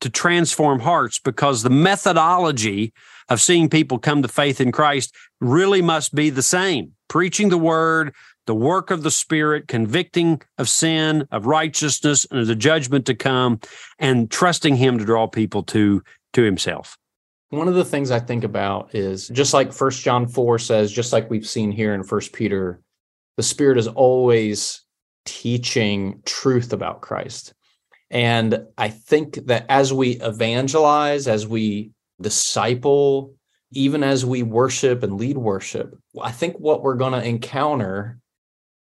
to 0.00 0.08
transform 0.08 0.80
hearts 0.80 1.18
because 1.18 1.62
the 1.62 1.70
methodology 1.70 2.92
of 3.28 3.40
seeing 3.40 3.68
people 3.68 3.98
come 3.98 4.22
to 4.22 4.28
faith 4.28 4.60
in 4.60 4.72
Christ 4.72 5.14
really 5.40 5.82
must 5.82 6.14
be 6.14 6.30
the 6.30 6.42
same 6.42 6.92
preaching 7.08 7.50
the 7.50 7.58
word, 7.58 8.14
the 8.46 8.54
work 8.54 8.90
of 8.90 9.02
the 9.02 9.10
Spirit, 9.10 9.68
convicting 9.68 10.40
of 10.56 10.66
sin, 10.66 11.28
of 11.30 11.44
righteousness, 11.44 12.26
and 12.30 12.40
of 12.40 12.46
the 12.46 12.56
judgment 12.56 13.04
to 13.04 13.14
come, 13.14 13.60
and 13.98 14.30
trusting 14.30 14.76
Him 14.76 14.98
to 14.98 15.04
draw 15.04 15.26
people 15.26 15.62
to, 15.64 16.02
to 16.32 16.42
Himself. 16.42 16.96
One 17.50 17.68
of 17.68 17.74
the 17.74 17.84
things 17.84 18.10
I 18.10 18.18
think 18.18 18.44
about 18.44 18.94
is 18.94 19.28
just 19.28 19.52
like 19.52 19.74
First 19.74 20.02
John 20.02 20.26
4 20.26 20.58
says, 20.58 20.90
just 20.90 21.12
like 21.12 21.28
we've 21.28 21.46
seen 21.46 21.70
here 21.70 21.92
in 21.92 22.02
First 22.02 22.32
Peter, 22.32 22.80
the 23.36 23.42
Spirit 23.42 23.76
is 23.76 23.88
always 23.88 24.80
teaching 25.26 26.22
truth 26.24 26.72
about 26.72 27.02
Christ. 27.02 27.52
And 28.10 28.66
I 28.78 28.88
think 28.88 29.34
that 29.46 29.66
as 29.68 29.92
we 29.92 30.12
evangelize, 30.12 31.28
as 31.28 31.46
we 31.46 31.90
disciple, 32.22 33.34
even 33.72 34.02
as 34.02 34.24
we 34.24 34.42
worship 34.42 35.02
and 35.02 35.18
lead 35.18 35.38
worship, 35.38 35.96
I 36.20 36.30
think 36.30 36.56
what 36.56 36.82
we're 36.82 36.94
going 36.94 37.12
to 37.12 37.26
encounter, 37.26 38.18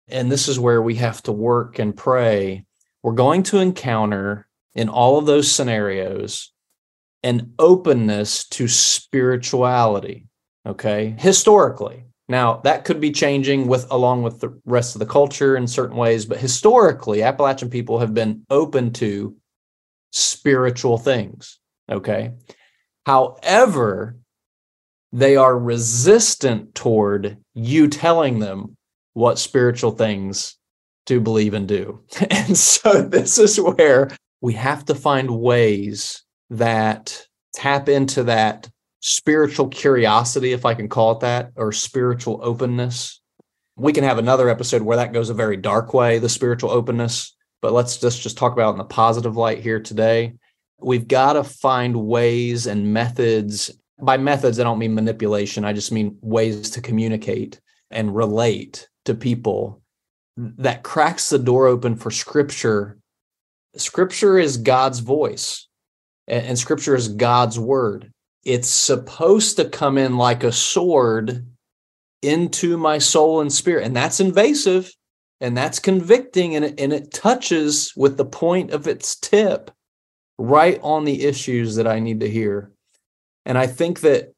and 0.08 0.30
this 0.30 0.48
is 0.48 0.58
where 0.58 0.82
we 0.82 0.96
have 0.96 1.22
to 1.24 1.32
work 1.32 1.78
and 1.78 1.96
pray, 1.96 2.64
we're 3.02 3.12
going 3.12 3.42
to 3.44 3.58
encounter 3.58 4.48
in 4.74 4.88
all 4.88 5.18
of 5.18 5.26
those 5.26 5.50
scenarios 5.50 6.52
an 7.22 7.52
openness 7.58 8.46
to 8.48 8.68
spirituality. 8.68 10.26
Okay. 10.64 11.14
Historically. 11.18 12.04
Now 12.28 12.60
that 12.64 12.84
could 12.84 13.00
be 13.00 13.12
changing 13.12 13.68
with 13.68 13.90
along 13.90 14.22
with 14.22 14.40
the 14.40 14.60
rest 14.64 14.94
of 14.94 14.98
the 14.98 15.06
culture 15.06 15.56
in 15.56 15.66
certain 15.66 15.96
ways, 15.96 16.26
but 16.26 16.38
historically, 16.38 17.22
Appalachian 17.22 17.70
people 17.70 17.98
have 18.00 18.14
been 18.14 18.42
open 18.50 18.92
to 18.94 19.36
spiritual 20.12 20.98
things. 20.98 21.58
Okay. 21.90 22.32
However, 23.06 24.16
they 25.12 25.36
are 25.36 25.56
resistant 25.56 26.74
toward 26.74 27.38
you 27.54 27.86
telling 27.86 28.40
them 28.40 28.76
what 29.14 29.38
spiritual 29.38 29.92
things 29.92 30.56
to 31.06 31.20
believe 31.20 31.54
and 31.54 31.68
do. 31.68 32.00
And 32.30 32.58
so 32.58 33.02
this 33.02 33.38
is 33.38 33.60
where 33.60 34.10
we 34.40 34.54
have 34.54 34.84
to 34.86 34.94
find 34.94 35.40
ways 35.40 36.24
that 36.50 37.26
tap 37.54 37.88
into 37.88 38.24
that 38.24 38.68
spiritual 39.00 39.68
curiosity, 39.68 40.52
if 40.52 40.64
I 40.64 40.74
can 40.74 40.88
call 40.88 41.12
it 41.12 41.20
that, 41.20 41.52
or 41.54 41.70
spiritual 41.70 42.40
openness. 42.42 43.20
We 43.76 43.92
can 43.92 44.04
have 44.04 44.18
another 44.18 44.48
episode 44.48 44.82
where 44.82 44.96
that 44.96 45.12
goes 45.12 45.30
a 45.30 45.34
very 45.34 45.56
dark 45.56 45.94
way, 45.94 46.18
the 46.18 46.28
spiritual 46.28 46.70
openness, 46.70 47.36
but 47.62 47.72
let's 47.72 47.98
just, 47.98 48.20
just 48.20 48.36
talk 48.36 48.52
about 48.52 48.72
in 48.72 48.78
the 48.78 48.84
positive 48.84 49.36
light 49.36 49.60
here 49.60 49.80
today. 49.80 50.34
We've 50.80 51.08
got 51.08 51.34
to 51.34 51.44
find 51.44 52.06
ways 52.06 52.66
and 52.66 52.92
methods. 52.92 53.70
By 54.00 54.16
methods, 54.18 54.60
I 54.60 54.64
don't 54.64 54.78
mean 54.78 54.94
manipulation. 54.94 55.64
I 55.64 55.72
just 55.72 55.92
mean 55.92 56.18
ways 56.20 56.70
to 56.70 56.82
communicate 56.82 57.60
and 57.90 58.14
relate 58.14 58.88
to 59.06 59.14
people 59.14 59.80
hmm. 60.36 60.50
that 60.58 60.82
cracks 60.82 61.30
the 61.30 61.38
door 61.38 61.66
open 61.66 61.96
for 61.96 62.10
scripture. 62.10 62.98
Scripture 63.76 64.38
is 64.38 64.56
God's 64.56 65.00
voice, 65.00 65.68
and 66.26 66.58
scripture 66.58 66.94
is 66.94 67.08
God's 67.08 67.58
word. 67.58 68.10
It's 68.42 68.68
supposed 68.68 69.56
to 69.56 69.68
come 69.68 69.98
in 69.98 70.16
like 70.16 70.44
a 70.44 70.52
sword 70.52 71.44
into 72.22 72.76
my 72.76 72.98
soul 72.98 73.40
and 73.40 73.52
spirit. 73.52 73.84
And 73.84 73.94
that's 73.94 74.20
invasive 74.20 74.90
and 75.40 75.56
that's 75.56 75.78
convicting 75.78 76.56
and 76.56 76.64
it, 76.64 76.80
and 76.80 76.92
it 76.92 77.12
touches 77.12 77.92
with 77.96 78.16
the 78.16 78.24
point 78.24 78.70
of 78.70 78.86
its 78.86 79.16
tip 79.16 79.70
right 80.38 80.78
on 80.82 81.04
the 81.04 81.24
issues 81.24 81.76
that 81.76 81.86
I 81.86 81.98
need 81.98 82.20
to 82.20 82.30
hear. 82.30 82.70
And 83.44 83.56
I 83.56 83.66
think 83.66 84.00
that 84.00 84.32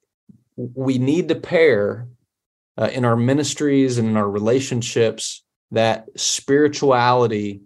we 0.57 0.99
need 0.99 1.29
to 1.29 1.35
pair 1.35 2.09
uh, 2.77 2.91
in 2.93 3.05
our 3.05 3.17
ministries 3.17 3.99
and 3.99 4.09
in 4.09 4.17
our 4.17 4.29
relationships 4.29 5.43
that 5.71 6.07
spirituality 6.17 7.61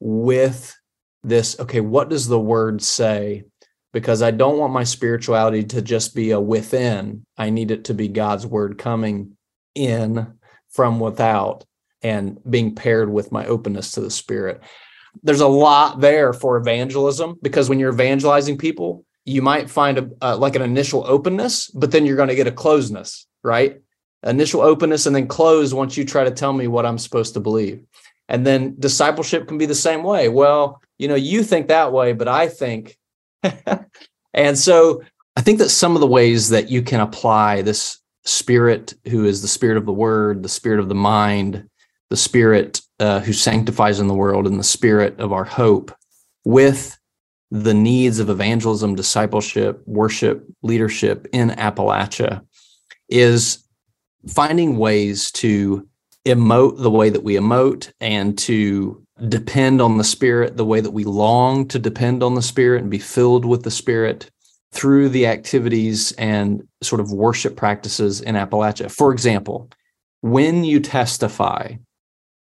with 0.00 0.76
this 1.24 1.58
okay 1.58 1.80
what 1.80 2.08
does 2.08 2.28
the 2.28 2.38
word 2.38 2.82
say? 2.82 3.44
Because 3.92 4.22
i 4.22 4.30
don't 4.30 4.58
want 4.58 4.72
my 4.72 4.84
spirituality 4.84 5.64
to 5.64 5.82
just 5.82 6.14
be 6.14 6.30
a 6.30 6.40
within. 6.40 7.24
I 7.36 7.50
need 7.50 7.70
it 7.70 7.84
to 7.84 7.94
be 7.94 8.08
god's 8.08 8.46
word 8.46 8.78
coming 8.78 9.36
in 9.74 10.34
from 10.70 11.00
without 11.00 11.64
and 12.02 12.38
being 12.48 12.74
paired 12.74 13.10
with 13.10 13.32
my 13.32 13.46
openness 13.46 13.92
to 13.92 14.00
the 14.00 14.10
spirit 14.10 14.62
there's 15.22 15.40
a 15.40 15.48
lot 15.48 16.00
there 16.00 16.32
for 16.32 16.56
evangelism 16.56 17.38
because 17.42 17.68
when 17.68 17.78
you're 17.78 17.92
evangelizing 17.92 18.58
people, 18.58 19.04
you 19.24 19.42
might 19.42 19.68
find 19.68 20.12
a 20.22 20.36
like 20.36 20.56
an 20.56 20.62
initial 20.62 21.04
openness, 21.06 21.68
but 21.68 21.90
then 21.90 22.06
you're 22.06 22.16
going 22.16 22.28
to 22.28 22.34
get 22.34 22.46
a 22.46 22.52
closeness, 22.52 23.26
right? 23.42 23.80
Initial 24.24 24.60
openness 24.60 25.06
and 25.06 25.14
then 25.14 25.28
close 25.28 25.74
once 25.74 25.96
you 25.96 26.04
try 26.04 26.24
to 26.24 26.30
tell 26.30 26.52
me 26.52 26.66
what 26.66 26.86
I'm 26.86 26.98
supposed 26.98 27.34
to 27.34 27.40
believe. 27.40 27.84
And 28.28 28.46
then 28.46 28.76
discipleship 28.78 29.48
can 29.48 29.58
be 29.58 29.66
the 29.66 29.74
same 29.74 30.02
way. 30.02 30.28
Well, 30.28 30.80
you 30.98 31.08
know, 31.08 31.14
you 31.14 31.42
think 31.42 31.68
that 31.68 31.92
way, 31.92 32.12
but 32.12 32.28
I 32.28 32.48
think. 32.48 32.98
and 34.34 34.58
so 34.58 35.02
I 35.36 35.40
think 35.40 35.58
that 35.58 35.68
some 35.68 35.94
of 35.94 36.00
the 36.00 36.06
ways 36.06 36.48
that 36.48 36.68
you 36.68 36.82
can 36.82 37.00
apply 37.00 37.62
this 37.62 38.00
spirit, 38.24 38.94
who 39.08 39.24
is 39.24 39.40
the 39.40 39.48
spirit 39.48 39.76
of 39.76 39.86
the 39.86 39.92
word, 39.92 40.42
the 40.42 40.48
spirit 40.48 40.80
of 40.80 40.88
the 40.88 40.94
mind, 40.94 41.68
the 42.10 42.16
spirit 42.16 42.80
uh, 43.00 43.20
who 43.20 43.32
sanctifies 43.32 44.00
in 44.00 44.08
the 44.08 44.14
world, 44.14 44.46
in 44.46 44.58
the 44.58 44.64
spirit 44.64 45.18
of 45.20 45.32
our 45.32 45.44
hope 45.44 45.94
with 46.44 46.98
the 47.50 47.74
needs 47.74 48.18
of 48.18 48.28
evangelism, 48.28 48.94
discipleship, 48.94 49.82
worship, 49.86 50.44
leadership 50.62 51.26
in 51.32 51.50
Appalachia 51.50 52.42
is 53.08 53.64
finding 54.26 54.76
ways 54.76 55.30
to 55.32 55.88
emote 56.26 56.82
the 56.82 56.90
way 56.90 57.08
that 57.08 57.22
we 57.22 57.34
emote 57.34 57.90
and 58.00 58.36
to 58.36 59.02
depend 59.28 59.80
on 59.80 59.98
the 59.98 60.04
Spirit 60.04 60.56
the 60.56 60.64
way 60.64 60.80
that 60.80 60.90
we 60.90 61.04
long 61.04 61.66
to 61.68 61.78
depend 61.78 62.22
on 62.22 62.34
the 62.34 62.42
Spirit 62.42 62.82
and 62.82 62.90
be 62.90 62.98
filled 62.98 63.44
with 63.44 63.62
the 63.62 63.70
Spirit 63.70 64.30
through 64.72 65.08
the 65.08 65.26
activities 65.26 66.12
and 66.12 66.62
sort 66.82 67.00
of 67.00 67.10
worship 67.10 67.56
practices 67.56 68.20
in 68.20 68.34
Appalachia. 68.34 68.90
For 68.90 69.12
example, 69.12 69.70
when 70.20 70.64
you 70.64 70.80
testify, 70.80 71.72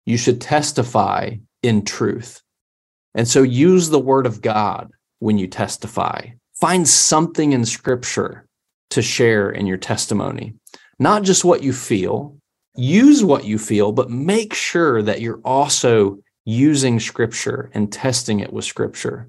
you 0.09 0.17
should 0.17 0.41
testify 0.41 1.31
in 1.63 1.85
truth. 1.85 2.41
And 3.15 3.29
so 3.29 3.43
use 3.43 3.91
the 3.91 3.99
word 3.99 4.25
of 4.25 4.41
God 4.41 4.91
when 5.19 5.37
you 5.37 5.47
testify. 5.47 6.31
Find 6.55 6.89
something 6.89 7.53
in 7.53 7.67
scripture 7.67 8.47
to 8.91 9.03
share 9.03 9.51
in 9.51 9.67
your 9.67 9.77
testimony, 9.77 10.55
not 10.99 11.25
just 11.25 11.45
what 11.45 11.63
you 11.63 11.75
feel. 11.75 12.39
Use 12.75 13.23
what 13.23 13.45
you 13.45 13.59
feel, 13.59 13.93
but 13.93 14.09
make 14.09 14.55
sure 14.55 15.03
that 15.03 15.21
you're 15.21 15.43
also 15.45 16.19
using 16.47 17.01
scripture 17.01 17.71
and 17.75 17.93
testing 17.93 18.41
it 18.41 18.53
with 18.53 18.65
scripture. 18.65 19.29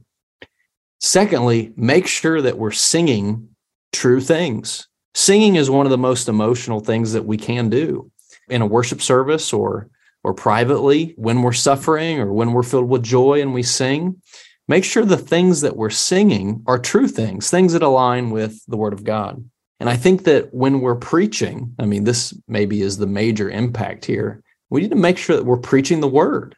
Secondly, 1.01 1.73
make 1.75 2.07
sure 2.07 2.41
that 2.41 2.57
we're 2.57 2.71
singing 2.71 3.49
true 3.91 4.21
things. 4.21 4.87
Singing 5.13 5.55
is 5.55 5.69
one 5.69 5.85
of 5.85 5.89
the 5.89 5.97
most 5.97 6.29
emotional 6.29 6.79
things 6.79 7.11
that 7.11 7.25
we 7.25 7.35
can 7.35 7.69
do 7.69 8.09
in 8.47 8.61
a 8.61 8.67
worship 8.67 9.01
service 9.01 9.51
or 9.51 9.89
or 10.29 10.33
privately 10.33 11.15
when 11.17 11.41
we're 11.41 11.51
suffering 11.51 12.19
or 12.19 12.31
when 12.31 12.53
we're 12.53 12.61
filled 12.61 12.87
with 12.87 13.01
joy 13.01 13.41
and 13.41 13.51
we 13.51 13.63
sing. 13.63 14.21
Make 14.67 14.83
sure 14.83 15.03
the 15.03 15.17
things 15.17 15.61
that 15.61 15.75
we're 15.75 15.89
singing 15.89 16.61
are 16.67 16.77
true 16.77 17.07
things, 17.07 17.49
things 17.49 17.73
that 17.73 17.81
align 17.81 18.29
with 18.29 18.63
the 18.67 18.77
word 18.77 18.93
of 18.93 19.03
God. 19.03 19.43
And 19.79 19.89
I 19.89 19.95
think 19.95 20.25
that 20.25 20.53
when 20.53 20.81
we're 20.81 20.95
preaching, 20.95 21.73
I 21.79 21.85
mean, 21.85 22.03
this 22.03 22.31
maybe 22.47 22.83
is 22.83 22.97
the 22.97 23.07
major 23.07 23.49
impact 23.49 24.05
here. 24.05 24.43
We 24.69 24.81
need 24.81 24.91
to 24.91 24.95
make 24.95 25.17
sure 25.17 25.35
that 25.35 25.45
we're 25.45 25.57
preaching 25.57 25.99
the 25.99 26.07
word. 26.07 26.55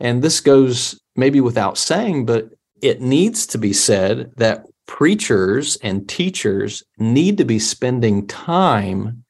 And 0.00 0.22
this 0.22 0.40
goes 0.40 1.00
maybe 1.16 1.40
without 1.40 1.78
saying, 1.78 2.26
but 2.26 2.50
it 2.82 3.00
needs 3.00 3.46
to 3.46 3.58
be 3.58 3.72
said 3.72 4.32
that 4.36 4.66
preachers 4.86 5.78
and 5.82 6.06
teachers 6.06 6.82
need 6.98 7.38
to 7.38 7.46
be 7.46 7.58
spending 7.58 8.26
time 8.26 9.24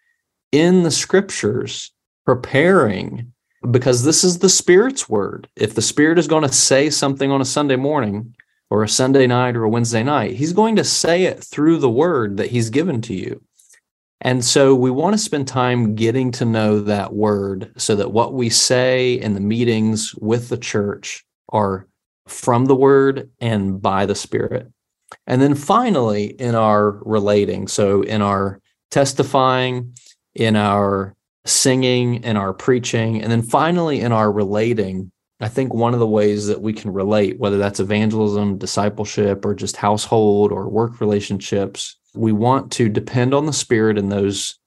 in 0.51 0.83
the 0.83 0.91
scriptures 0.91 1.93
preparing 2.27 3.33
because 3.71 4.05
this 4.05 4.25
is 4.25 4.39
the 4.39 4.49
spirit's 4.49 5.09
word 5.09 5.49
if 5.57 5.75
the 5.75 5.83
spirit 5.83 6.19
is 6.19 6.29
going 6.29 6.43
to 6.43 6.53
say 6.53 6.91
something 6.91 7.31
on 7.31 7.41
a 7.41 7.47
sunday 7.47 7.77
morning 7.77 8.35
or 8.71 8.83
a 8.83 8.89
sunday 8.89 9.27
night 9.27 9.57
or 9.57 9.65
a 9.65 9.69
wednesday 9.69 10.03
night 10.03 10.37
he's 10.37 10.53
going 10.53 10.77
to 10.77 10.85
say 10.85 11.25
it 11.25 11.43
through 11.43 11.79
the 11.79 11.91
word 11.91 12.37
that 12.37 12.51
he's 12.51 12.71
given 12.71 13.01
to 13.01 13.15
you 13.15 13.43
and 14.21 14.45
so 14.45 14.75
we 14.75 14.91
want 14.91 15.15
to 15.15 15.19
spend 15.19 15.47
time 15.47 15.95
getting 15.95 16.33
to 16.33 16.45
know 16.45 16.81
that 16.81 17.15
word 17.15 17.73
so 17.77 17.95
that 17.97 18.11
what 18.11 18.35
we 18.35 18.51
say 18.51 19.15
in 19.15 19.35
the 19.35 19.41
meetings 19.41 20.15
with 20.17 20.49
the 20.49 20.59
church 20.59 21.25
are 21.51 21.87
from 22.27 22.67
the 22.67 22.75
word 22.75 23.31
and 23.41 23.81
by 23.81 24.07
the 24.07 24.15
spirit. 24.15 24.71
And 25.27 25.41
then 25.41 25.55
finally, 25.55 26.27
in 26.27 26.55
our 26.55 26.91
relating, 27.05 27.69
so 27.69 28.03
in 28.03 28.21
our 28.21 28.61
testifying, 28.91 29.95
in 30.35 30.57
our 30.57 31.15
singing, 31.45 32.23
in 32.25 32.37
our 32.37 32.53
preaching, 32.53 33.23
and 33.23 33.31
then 33.31 33.43
finally 33.43 34.01
in 34.01 34.13
our 34.13 34.31
relating, 34.31 35.11
I 35.41 35.49
think 35.49 35.73
one 35.73 35.95
of 35.95 36.01
the 36.01 36.07
ways 36.07 36.47
that 36.49 36.61
we 36.61 36.73
can 36.73 36.93
relate, 36.93 37.39
whether 37.39 37.59
that's 37.59 37.81
evangelism, 37.81 38.59
discipleship, 38.59 39.45
or 39.45 39.55
just 39.55 39.77
household 39.77 40.51
or 40.51 40.69
work 40.69 41.01
relationships, 41.01 41.97
we 42.15 42.33
want 42.33 42.73
to 42.73 42.89
depend 42.89 43.35
on 43.35 43.47
the 43.47 43.53
Spirit 43.53 43.99
in 43.99 44.09
those 44.09 44.59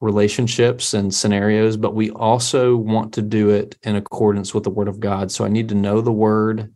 relationships 0.00 0.94
and 0.94 1.14
scenarios, 1.14 1.76
but 1.76 1.94
we 1.94 2.10
also 2.10 2.76
want 2.76 3.12
to 3.14 3.22
do 3.22 3.50
it 3.50 3.76
in 3.82 3.96
accordance 3.96 4.54
with 4.54 4.64
the 4.64 4.70
Word 4.70 4.88
of 4.88 5.00
God. 5.00 5.30
So 5.30 5.44
I 5.44 5.48
need 5.48 5.68
to 5.68 5.74
know 5.74 6.00
the 6.00 6.12
Word. 6.12 6.72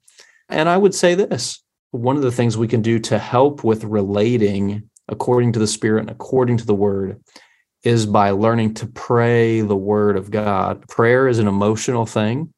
And 0.49 0.69
I 0.69 0.77
would 0.77 0.95
say 0.95 1.15
this 1.15 1.63
one 1.91 2.17
of 2.17 2.23
the 2.23 2.33
things 2.33 2.57
we 2.57 2.69
can 2.69 2.81
do 2.81 2.99
to 2.99 3.19
help 3.19 3.65
with 3.65 3.85
relating 3.85 4.89
according 5.09 5.53
to 5.53 5.59
the 5.59 5.67
Spirit 5.67 6.01
and 6.01 6.11
according 6.11 6.57
to 6.59 6.67
the 6.67 6.75
Word 6.75 7.21
is 7.83 8.07
by 8.07 8.31
learning 8.31 8.75
to 8.75 8.87
pray 8.87 9.61
the 9.61 9.77
Word 9.77 10.17
of 10.17 10.31
God. 10.31 10.87
Prayer 10.89 11.29
is 11.29 11.39
an 11.39 11.49
emotional 11.49 12.07
thing. 12.07 12.53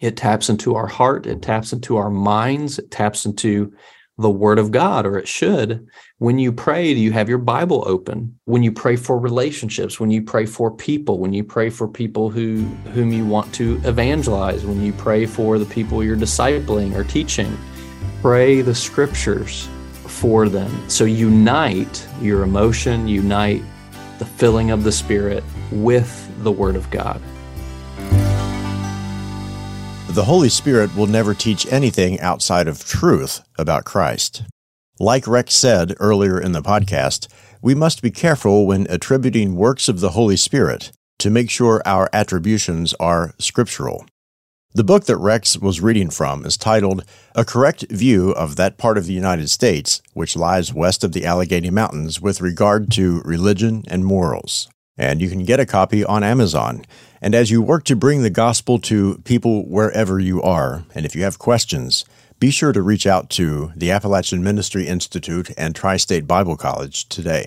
It 0.00 0.16
taps 0.16 0.48
into 0.48 0.74
our 0.74 0.88
heart, 0.88 1.26
it 1.26 1.42
taps 1.42 1.72
into 1.72 1.96
our 1.96 2.10
minds, 2.10 2.78
it 2.78 2.90
taps 2.90 3.24
into 3.24 3.72
the 4.18 4.30
word 4.30 4.58
of 4.58 4.70
God, 4.70 5.06
or 5.06 5.18
it 5.18 5.28
should. 5.28 5.86
When 6.18 6.38
you 6.38 6.52
pray, 6.52 6.92
do 6.92 7.00
you 7.00 7.12
have 7.12 7.28
your 7.28 7.38
Bible 7.38 7.84
open? 7.86 8.38
When 8.44 8.62
you 8.62 8.72
pray 8.72 8.96
for 8.96 9.18
relationships, 9.18 9.98
when 9.98 10.10
you 10.10 10.22
pray 10.22 10.46
for 10.46 10.70
people, 10.70 11.18
when 11.18 11.32
you 11.32 11.44
pray 11.44 11.70
for 11.70 11.88
people 11.88 12.30
who 12.30 12.62
whom 12.94 13.12
you 13.12 13.24
want 13.24 13.52
to 13.54 13.80
evangelize, 13.84 14.64
when 14.64 14.82
you 14.82 14.92
pray 14.92 15.24
for 15.24 15.58
the 15.58 15.66
people 15.66 16.04
you're 16.04 16.16
discipling 16.16 16.94
or 16.94 17.04
teaching, 17.04 17.56
pray 18.20 18.60
the 18.60 18.74
scriptures 18.74 19.68
for 20.06 20.48
them. 20.48 20.90
So 20.90 21.04
unite 21.04 22.06
your 22.20 22.42
emotion, 22.42 23.08
unite 23.08 23.62
the 24.22 24.28
filling 24.28 24.70
of 24.70 24.84
the 24.84 24.92
Spirit 24.92 25.42
with 25.72 26.30
the 26.44 26.52
Word 26.52 26.76
of 26.76 26.88
God. 26.92 27.20
The 30.10 30.22
Holy 30.24 30.48
Spirit 30.48 30.94
will 30.94 31.08
never 31.08 31.34
teach 31.34 31.66
anything 31.72 32.20
outside 32.20 32.68
of 32.68 32.84
truth 32.84 33.40
about 33.58 33.84
Christ. 33.84 34.44
Like 35.00 35.26
Rex 35.26 35.56
said 35.56 35.96
earlier 35.98 36.40
in 36.40 36.52
the 36.52 36.62
podcast, 36.62 37.26
we 37.60 37.74
must 37.74 38.00
be 38.00 38.12
careful 38.12 38.64
when 38.64 38.86
attributing 38.88 39.56
works 39.56 39.88
of 39.88 39.98
the 39.98 40.10
Holy 40.10 40.36
Spirit 40.36 40.92
to 41.18 41.28
make 41.28 41.50
sure 41.50 41.82
our 41.84 42.08
attributions 42.12 42.94
are 43.00 43.34
scriptural. 43.40 44.06
The 44.74 44.84
book 44.84 45.04
that 45.04 45.18
Rex 45.18 45.58
was 45.58 45.82
reading 45.82 46.08
from 46.08 46.46
is 46.46 46.56
titled 46.56 47.04
A 47.34 47.44
Correct 47.44 47.84
View 47.90 48.30
of 48.30 48.56
That 48.56 48.78
Part 48.78 48.96
of 48.96 49.04
the 49.04 49.12
United 49.12 49.50
States 49.50 50.00
which 50.14 50.34
Lies 50.34 50.72
West 50.72 51.04
of 51.04 51.12
the 51.12 51.26
Allegheny 51.26 51.68
Mountains 51.68 52.22
with 52.22 52.40
Regard 52.40 52.90
to 52.92 53.20
Religion 53.22 53.84
and 53.88 54.02
Morals. 54.02 54.70
And 54.96 55.20
you 55.20 55.28
can 55.28 55.44
get 55.44 55.60
a 55.60 55.66
copy 55.66 56.02
on 56.02 56.24
Amazon. 56.24 56.86
And 57.20 57.34
as 57.34 57.50
you 57.50 57.60
work 57.60 57.84
to 57.84 57.94
bring 57.94 58.22
the 58.22 58.30
gospel 58.30 58.78
to 58.78 59.18
people 59.24 59.68
wherever 59.68 60.18
you 60.18 60.40
are, 60.40 60.84
and 60.94 61.04
if 61.04 61.14
you 61.14 61.22
have 61.24 61.38
questions, 61.38 62.06
be 62.40 62.50
sure 62.50 62.72
to 62.72 62.80
reach 62.80 63.06
out 63.06 63.28
to 63.30 63.72
the 63.76 63.90
Appalachian 63.90 64.42
Ministry 64.42 64.86
Institute 64.86 65.50
and 65.58 65.74
Tri 65.74 65.98
State 65.98 66.26
Bible 66.26 66.56
College 66.56 67.10
today. 67.10 67.44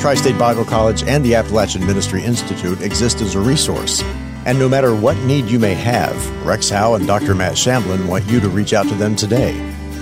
Tri 0.00 0.14
State 0.14 0.38
Bible 0.38 0.64
College 0.64 1.02
and 1.02 1.22
the 1.22 1.34
Appalachian 1.34 1.86
Ministry 1.86 2.24
Institute 2.24 2.80
exist 2.80 3.20
as 3.20 3.34
a 3.34 3.40
resource. 3.40 4.02
And 4.46 4.58
no 4.58 4.68
matter 4.68 4.94
what 4.94 5.16
need 5.18 5.46
you 5.46 5.58
may 5.58 5.74
have, 5.74 6.46
Rex 6.46 6.70
Howe 6.70 6.94
and 6.94 7.06
Dr. 7.06 7.34
Matt 7.34 7.54
Shamblin 7.54 8.08
want 8.08 8.24
you 8.26 8.40
to 8.40 8.48
reach 8.48 8.72
out 8.72 8.88
to 8.88 8.94
them 8.94 9.14
today. 9.14 9.58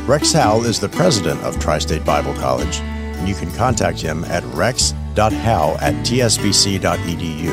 Rex 0.06 0.32
Howe 0.32 0.62
is 0.62 0.80
the 0.80 0.88
president 0.88 1.40
of 1.42 1.58
Tri 1.58 1.78
State 1.78 2.04
Bible 2.04 2.34
College, 2.34 2.78
and 2.80 3.28
you 3.28 3.34
can 3.34 3.50
contact 3.52 4.00
him 4.00 4.24
at 4.24 4.44
rex 4.54 4.94
matt.howe 5.18 5.76
at 5.80 5.94
tsbc.edu. 6.04 7.50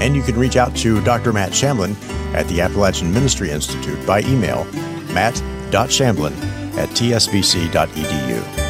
And 0.00 0.14
you 0.14 0.22
can 0.22 0.38
reach 0.38 0.56
out 0.56 0.76
to 0.76 1.02
Dr. 1.02 1.32
Matt 1.32 1.50
Shamblin 1.52 1.96
at 2.34 2.46
the 2.48 2.60
Appalachian 2.60 3.12
Ministry 3.12 3.50
Institute 3.50 4.04
by 4.06 4.20
email 4.22 4.64
matt.shamblin 5.12 6.32
at 6.76 6.88
tsbc.edu. 6.90 8.67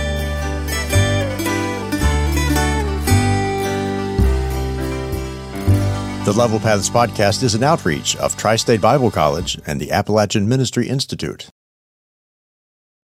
The 6.29 6.35
Level 6.35 6.61
Paths 6.61 6.91
podcast 6.91 7.43
is 7.43 7.55
an 7.55 7.63
outreach 7.63 8.15
of 8.17 8.37
Tri 8.37 8.57
State 8.57 8.83
Bible 8.83 9.11
College 9.11 9.59
and 9.67 9.81
the 9.81 9.91
Appalachian 9.91 10.47
Ministry 10.47 10.87
Institute. 10.87 11.49